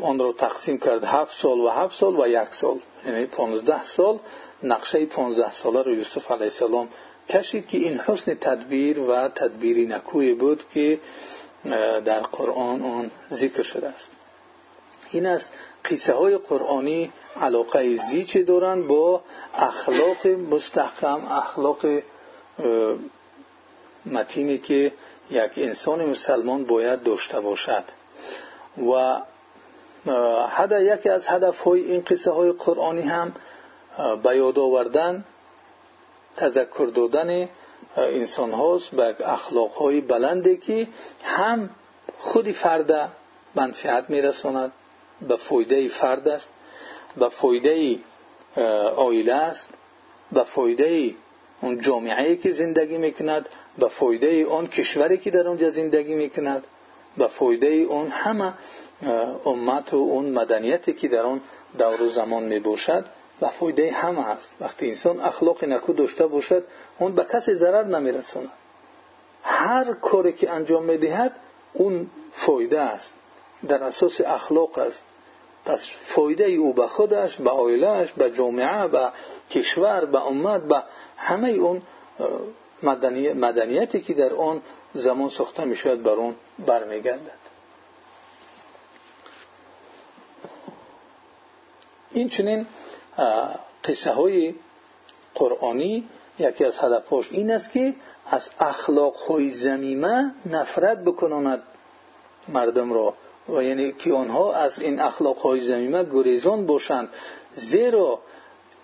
آن 0.00 0.18
را 0.18 0.32
تقسیم 0.32 0.78
کرد 0.78 1.04
هفت 1.04 1.40
سال 1.42 1.60
و 1.60 1.68
هفت 1.68 1.98
سال 1.98 2.20
و 2.20 2.26
یک 2.26 2.54
سال. 2.54 2.78
یعنی 3.06 3.26
پانزده 3.26 3.84
سال 3.84 4.18
نقشه 4.62 5.06
پانزده 5.06 5.52
ساله 5.52 5.82
را 5.82 5.92
یوسف 5.92 6.30
علیه 6.30 6.44
السلام 6.44 6.88
کشید 7.28 7.68
که 7.68 7.78
این 7.78 7.98
حسن 7.98 8.34
تدبیر 8.34 9.00
و 9.00 9.28
تدبیری 9.28 9.86
نکوی 9.86 10.34
بود 10.34 10.62
که 10.74 11.00
در 12.04 12.20
قرآن 12.20 12.82
آن 12.82 13.10
ذکر 13.32 13.62
شده 13.62 13.88
است. 13.88 14.10
این 15.10 15.26
است 15.26 15.52
قصه 15.84 16.12
های 16.12 16.36
قرآنی 16.36 17.12
علاقه 17.40 17.96
زیچی 17.96 18.42
دارند 18.42 18.86
با 18.86 19.22
اخلاق 19.54 20.26
مستحکم 20.26 21.26
اخلاق 21.26 21.86
متینی 24.06 24.58
که 24.58 24.92
یک 25.30 25.52
انسان 25.56 26.04
مسلمان 26.04 26.64
باید 26.64 27.02
داشته 27.02 27.40
باشد. 27.40 27.84
و 28.78 29.20
یکی 30.80 31.08
از 31.08 31.26
هدف 31.26 31.60
های 31.60 31.80
این 31.80 32.00
قصه 32.00 32.30
های 32.30 32.52
قرآنی 32.52 33.02
هم 33.02 33.32
به 34.22 34.36
یاد 34.36 34.58
آوردن 34.58 35.24
تذکر 36.36 36.90
دادن 36.94 37.48
انسان 37.96 38.52
هاست 38.52 38.90
به 38.90 39.32
اخلاق 39.32 39.70
های 39.70 40.00
بلنده 40.00 40.56
که 40.56 40.88
هم 41.24 41.70
خودی 42.18 42.52
فرد 42.52 43.10
منفعت 43.54 44.10
میرساند 44.10 44.72
به 45.28 45.36
فایده 45.36 45.88
فرد 45.88 46.28
است 46.28 46.50
به 47.16 47.28
فایده 47.28 47.98
آیله 48.96 49.34
است 49.34 49.70
به 50.32 50.42
فایده 50.42 51.14
اون 51.60 51.80
جامعه 51.80 52.36
که 52.36 52.50
زندگی 52.52 52.98
می‌کند 52.98 53.48
به 53.78 53.88
فایده 53.88 54.46
آن 54.46 54.66
کشوری 54.66 55.18
که 55.18 55.30
در 55.30 55.48
آنجا 55.48 55.70
زندگی 55.70 56.14
می‌کند 56.14 56.66
به 57.16 57.26
فایده 57.26 57.66
اون 57.66 58.08
همه 58.08 58.52
امت 59.46 59.94
و 59.94 59.96
اون 59.96 60.30
مدنیتی 60.30 60.92
که 60.92 61.08
در 61.08 61.22
آن 61.22 61.40
دور 61.78 62.02
و 62.02 62.08
زمان 62.08 62.42
می‌باشد. 62.42 63.04
به 63.40 63.48
فایده 63.48 63.92
همه 63.92 64.24
هست. 64.24 64.56
وقتی 64.60 64.88
انسان 64.88 65.20
اخلاق 65.20 65.64
نکو 65.64 65.92
داشته 65.92 66.26
باشد 66.26 66.64
اون 66.98 67.14
به 67.14 67.24
کسی 67.24 67.54
ضرر 67.54 67.84
نمیرساند 67.84 68.50
هر 69.42 69.92
کاری 69.92 70.32
که 70.32 70.50
انجام 70.50 70.84
می‌دهد 70.84 71.36
اون 71.72 72.10
فایده 72.32 72.80
است. 72.80 73.14
در 73.68 73.84
اساس 73.84 74.20
اخلاق 74.20 74.78
است. 74.78 75.06
پس 75.64 75.86
فایده 76.06 76.44
او 76.44 76.72
به 76.72 76.86
خودش 76.86 77.36
به 77.36 77.50
آیلهش 77.50 78.12
به 78.12 78.30
جامعه 78.30 78.88
به 78.88 79.08
کشور 79.50 80.04
به 80.04 80.26
امت 80.26 80.62
به 80.62 80.82
همه 81.16 81.48
اون 81.48 81.82
مدنیتی 83.34 84.00
که 84.00 84.14
در 84.14 84.34
آن 84.34 84.62
زمان 84.94 85.28
ساخته 85.28 85.64
می 85.64 85.74
بر 85.84 86.10
اون 86.10 86.34
برمیگردد. 86.66 87.44
این 92.12 92.28
چنین 92.28 92.66
های 94.06 94.54
قرآنی 95.34 96.04
یکی 96.38 96.64
از 96.64 96.78
هدفهاش 96.78 97.32
این 97.32 97.50
است 97.50 97.72
که 97.72 97.94
از 98.26 98.50
اخلاق 98.60 99.16
های 99.16 99.50
زمیمه 99.50 100.34
نفرت 100.46 101.04
بکناند 101.04 101.62
مردم 102.48 102.92
را. 102.92 103.14
و 103.48 103.62
یعنی 103.62 103.92
که 103.92 104.12
آنها 104.12 104.52
از 104.52 104.80
این 104.80 105.00
اخلاق 105.00 105.38
های 105.38 105.60
زمیمه 105.60 106.04
گریزان 106.04 106.66
باشند. 106.66 107.08
زیرا 107.54 108.18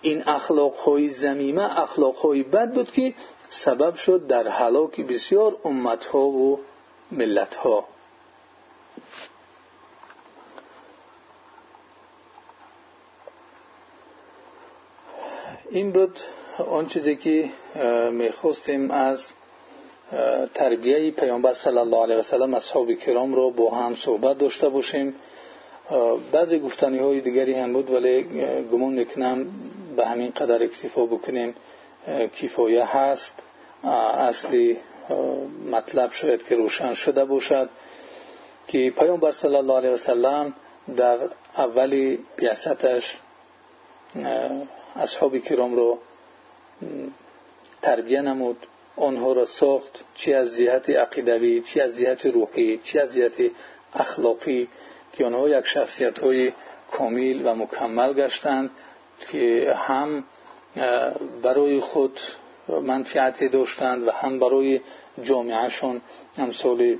این 0.01 0.23
اخلاق 0.27 0.75
های 0.75 1.09
زمیمه 1.09 1.79
اخلاق 1.79 2.15
های 2.15 2.43
بد 2.43 2.73
بود 2.73 2.91
که 2.91 3.13
سبب 3.49 3.95
شد 3.95 4.27
در 4.27 4.47
هلاک 4.47 5.01
بسیار 5.01 5.55
امت 5.65 6.05
ها 6.05 6.19
و 6.19 6.59
ملت 7.11 7.55
این 15.71 15.91
بود 15.91 16.19
آن 16.57 16.87
چیزی 16.87 17.15
که 17.15 17.49
می‌خواستیم 18.11 18.91
از 18.91 19.31
تربیه 20.53 21.11
پیامبر 21.11 21.53
صلی 21.53 21.77
الله 21.77 22.03
علیه 22.03 22.17
و 22.17 22.21
سلم 22.21 22.53
اصحاب 22.53 22.93
کرام 22.93 23.33
رو 23.33 23.51
با 23.51 23.71
هم 23.71 23.95
صحبت 23.95 24.37
داشته 24.37 24.69
باشیم. 24.69 25.15
بعضی 26.31 26.59
گفتنی 26.59 26.97
های 26.97 27.21
دیگری 27.21 27.53
هم 27.53 27.73
بود 27.73 27.91
ولی 27.91 28.23
گمان 28.71 28.93
می‌کنم 28.93 29.47
به 29.97 30.05
همین 30.05 30.31
قدر 30.31 30.63
اکتفا 30.63 31.05
بکنیم 31.05 31.55
کفایه 32.41 32.97
هست 32.97 33.35
اصلی 34.17 34.77
مطلب 35.71 36.11
شاید 36.11 36.47
که 36.47 36.55
روشن 36.55 36.93
شده 36.93 37.25
باشد 37.25 37.69
که 38.67 38.93
پیامبر 38.99 39.31
صلی 39.31 39.55
الله 39.55 39.77
علیه 39.77 39.91
و 39.91 39.97
سلم 39.97 40.53
در 40.97 41.17
اولی 41.57 42.19
بیاستش 42.35 43.17
اصحاب 44.95 45.37
کرام 45.37 45.75
رو 45.75 45.97
تربیه 47.81 48.21
نمود 48.21 48.67
آنها 48.97 49.33
را 49.33 49.45
ساخت 49.45 50.03
چی 50.15 50.33
از 50.33 50.57
جهت 50.57 50.89
عقیدوی 50.89 51.61
چی 51.61 51.81
از 51.81 51.97
جهت 51.97 52.25
روحی 52.25 52.77
چی 52.83 52.99
از 52.99 53.13
جهت 53.13 53.51
اخلاقی 53.93 54.67
که 55.13 55.25
آنها 55.25 55.49
یک 55.49 55.65
شخصیت 55.65 56.19
های 56.19 56.53
کامل 56.91 57.41
و 57.45 57.55
مکمل 57.55 58.13
گشتند 58.13 58.69
که 59.31 59.73
هم 59.77 60.23
برای 61.43 61.79
خود 61.79 62.19
منفعتی 62.67 63.49
داشتند 63.49 64.07
و 64.07 64.11
هم 64.11 64.39
برای 64.39 64.81
جامعهشون 65.23 66.01
امثال 66.37 66.97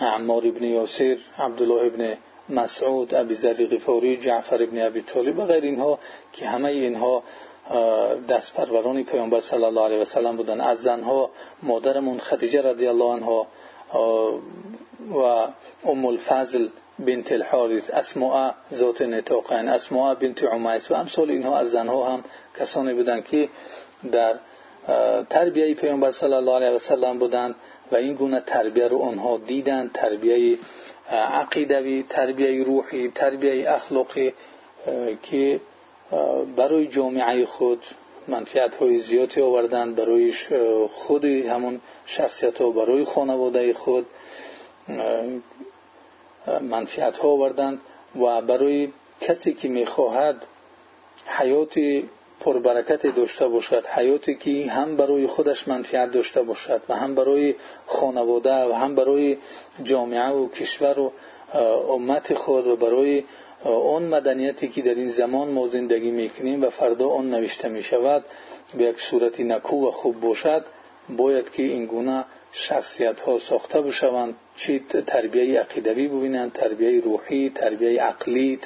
عمار 0.00 0.46
ابن 0.46 0.64
یاسر 0.64 1.18
عبدالله 1.38 1.86
ابن 1.86 2.16
مسعود 2.50 3.14
ابی 3.14 3.34
ذر 3.34 3.66
غفاری 3.66 4.16
جعفر 4.16 4.62
ابن 4.62 4.86
ابی 4.86 5.02
طالب 5.02 5.38
و 5.38 5.44
غیر 5.44 5.64
اینها 5.64 5.98
که 6.32 6.46
همه 6.46 6.68
اینها 6.68 7.22
دست 8.28 8.54
پروران 8.54 9.04
پیامبر 9.04 9.40
صلی 9.40 9.64
الله 9.64 9.84
علیه 9.84 9.98
و 9.98 10.04
سلم 10.04 10.36
بودن. 10.36 10.60
از 10.60 10.78
زنها 10.78 11.30
مادرمون 11.62 12.18
خدیجه 12.18 12.62
رضی 12.62 12.86
الله 12.86 13.04
عنها 13.04 13.46
و 15.14 15.48
ام 15.84 16.06
الفضل 16.06 16.68
بنت 16.98 17.32
الحارث 17.32 17.90
اسماء 17.90 18.54
ذات 18.74 19.02
نطاقین 19.02 19.68
اسماء 19.68 20.14
بنت 20.14 20.44
عمیس 20.44 20.90
و 20.90 20.94
امثال 20.94 21.30
اینها 21.30 21.58
از 21.58 21.70
زنها 21.70 22.08
هم 22.08 22.24
کسانی 22.58 22.94
بودند 22.94 23.24
که 23.24 23.48
در 24.12 24.34
تربیه 25.30 25.74
پیامبر 25.74 26.10
صلی 26.10 26.32
الله 26.32 26.54
علیه 26.54 26.70
و 26.70 26.78
سلم 26.78 27.18
بودند 27.18 27.54
و 27.92 27.96
این 27.96 28.14
گونه 28.14 28.40
تربیه 28.46 28.88
رو 28.88 28.98
آنها 28.98 29.38
دیدند 29.38 29.92
تربیه 29.92 30.58
عقیدوی 31.10 32.02
تربیه 32.08 32.64
روحی 32.64 33.08
تربیه 33.08 33.70
اخلاقی 33.70 34.32
که 35.22 35.60
برای 36.56 36.86
جامعه 36.86 37.46
خود 37.46 37.82
منفعت 38.28 38.74
های 38.74 39.00
زیادی 39.00 39.40
آوردند 39.40 39.96
برای 39.96 40.32
خود 40.90 41.24
همون 41.24 41.80
شخصیت 42.06 42.60
ها 42.60 42.70
برای 42.70 43.04
خانواده 43.04 43.74
خود 43.74 44.06
منفعت 46.60 47.18
ها 47.18 47.28
آوردند 47.28 47.80
و 48.20 48.40
برای 48.40 48.88
کسی 49.20 49.54
که 49.54 49.68
می‌خواهد 49.68 50.36
حیات 51.26 51.78
پربرکت 52.40 53.06
داشته 53.06 53.48
باشد. 53.48 53.86
حیاتی 53.86 54.34
که 54.34 54.70
هم 54.70 54.96
برای 54.96 55.26
خودش 55.26 55.68
منفعت 55.68 56.12
داشته 56.12 56.42
باشد 56.42 56.82
و 56.88 56.96
هم 56.96 57.14
برای 57.14 57.54
خانواده 57.86 58.64
و 58.64 58.72
هم 58.72 58.94
برای 58.94 59.36
جامعه 59.84 60.28
و 60.28 60.48
کشور 60.48 60.98
و 60.98 61.12
امت 61.90 62.34
خود 62.34 62.66
و 62.66 62.76
برای 62.76 63.24
آن 63.64 64.02
مدنیتی 64.02 64.68
که 64.68 64.82
در 64.82 64.94
این 64.94 65.10
زمان 65.10 65.48
ما 65.48 65.68
زندگی 65.68 66.10
می‌کنیم 66.10 66.64
و 66.64 66.70
فردا 66.70 67.08
آن 67.08 67.30
نوشته 67.30 67.68
می 67.68 67.82
شود 67.82 68.24
به 68.78 68.84
یک 68.84 69.00
صورتی 69.00 69.44
نکو 69.44 69.88
و 69.88 69.90
خوب 69.90 70.20
باشد. 70.20 70.64
باید 71.16 71.50
که 71.50 71.62
این 71.62 71.86
گونه 71.86 72.24
شخصیت 72.52 73.20
ها 73.20 73.38
ساخته 73.38 73.80
بشوند 73.80 74.34
چی 74.56 74.78
تربیه 75.06 75.60
عقیدوی 75.60 76.08
ببینند 76.08 76.52
تربیه 76.52 77.00
روحی 77.00 77.50
تربیه 77.50 78.02
عقلی 78.02 78.58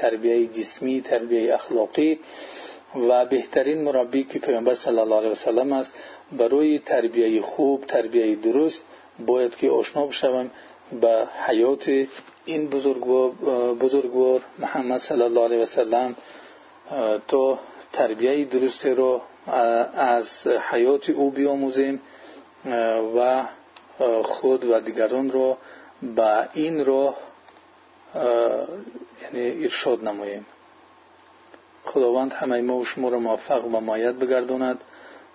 و 2.97 3.27
بهترین 3.27 3.83
مربی 3.83 4.25
که 4.25 4.39
پیامبر 4.39 4.75
صلی 4.75 4.99
الله 4.99 5.17
علیه 5.17 5.31
وسلم 5.31 5.73
است. 5.73 5.93
برای 6.33 6.79
تربیه 6.79 7.43
خوب 7.43 7.85
تربیه 7.87 8.35
درست 8.35 8.83
باید 9.27 9.57
که 9.57 9.71
آشنا 9.71 10.07
بشوم 10.07 10.51
به 11.01 11.27
حیات 11.47 12.07
این 12.45 12.67
بزرگوار 13.81 14.43
محمد 14.59 14.99
صلی 14.99 15.23
الله 15.23 15.45
علیه 15.45 15.63
وسلم 15.63 16.17
تا 17.29 17.59
تربیه 17.93 18.45
درست 18.45 18.87
رو 18.87 19.21
از 19.97 20.47
حیات 20.47 21.11
او 21.11 21.31
بیاموزیم 21.31 22.01
و 23.17 23.45
خود 24.23 24.65
و 24.65 24.81
دیگران 24.81 25.31
رو 25.31 25.57
به 26.17 26.49
این 26.55 26.85
رو 26.85 27.15
یعنی 29.23 29.63
ارشاد 29.63 30.05
نماییم. 30.05 30.47
خداوند 31.85 32.33
همه 32.33 32.61
ما 32.61 32.77
و 32.77 32.85
شما 32.85 33.09
را 33.09 33.19
موفق 33.19 33.65
و 33.65 33.81
مایت 33.81 34.15
بگرداند. 34.15 34.81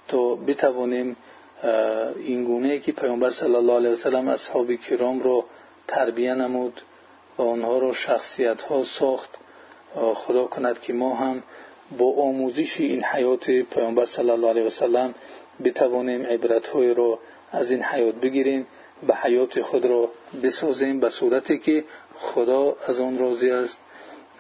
تا 0.07 0.35
بتوانیم 0.35 1.15
این 2.15 2.43
گونه 2.43 2.79
که 2.79 2.91
پیامبر 2.91 3.29
صلی 3.29 3.55
الله 3.55 3.73
علیه 3.73 3.89
وسلم 3.89 4.27
اصحاب 4.27 4.73
کرام 4.73 5.19
رو 5.19 5.45
تربیه 5.87 6.33
نمود 6.33 6.81
و 7.37 7.41
آنها 7.41 7.77
رو 7.77 7.93
شخصیت 7.93 8.61
ها 8.61 8.83
ساخت 8.83 9.29
خدا 10.13 10.45
کند 10.45 10.81
که 10.81 10.93
ما 10.93 11.15
هم 11.15 11.43
با 11.97 12.13
آموزش 12.23 12.79
این 12.79 13.03
حیات 13.03 13.51
پیامبر 13.51 14.05
صلی 14.05 14.29
الله 14.29 14.49
علیه 14.49 14.63
وسلم 14.63 15.13
بتوانیم 15.63 16.25
عبرت 16.25 16.67
های 16.67 16.93
رو 16.93 17.19
از 17.51 17.71
این 17.71 17.83
حیات 17.83 18.15
بگیریم 18.15 18.67
به 19.07 19.15
حیات 19.15 19.61
خود 19.61 19.85
را 19.85 20.11
بسازیم 20.43 20.99
به 20.99 21.09
صورتی 21.09 21.59
که 21.59 21.83
خدا 22.15 22.75
از 22.87 22.99
آن 22.99 23.19
راضی 23.19 23.51
است. 23.51 23.77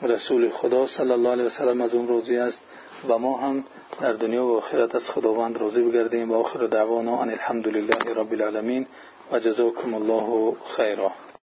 رسول 0.01 0.49
خدا 0.49 0.87
صلی 0.87 1.11
الله 1.11 1.29
علیه 1.29 1.45
وسلم 1.45 1.81
از 1.81 1.93
اون 1.93 2.07
راضی 2.07 2.37
است 2.37 2.61
و 3.09 3.17
ما 3.17 3.37
هم 3.37 3.63
در 4.01 4.13
دنیا 4.13 4.45
و 4.45 4.57
آخرت 4.57 4.95
از 4.95 5.09
خداوند 5.09 5.57
راضی 5.57 5.83
بگردیم 5.83 6.31
و 6.31 6.35
آخر 6.35 6.67
دعوانا 6.67 7.21
ان 7.21 7.29
الحمد 7.29 7.67
لله 7.67 7.97
رب 8.15 8.33
العالمین 8.33 8.87
و 9.31 9.39
جزاکم 9.39 9.93
الله 9.93 10.55
خیرا. 10.75 11.11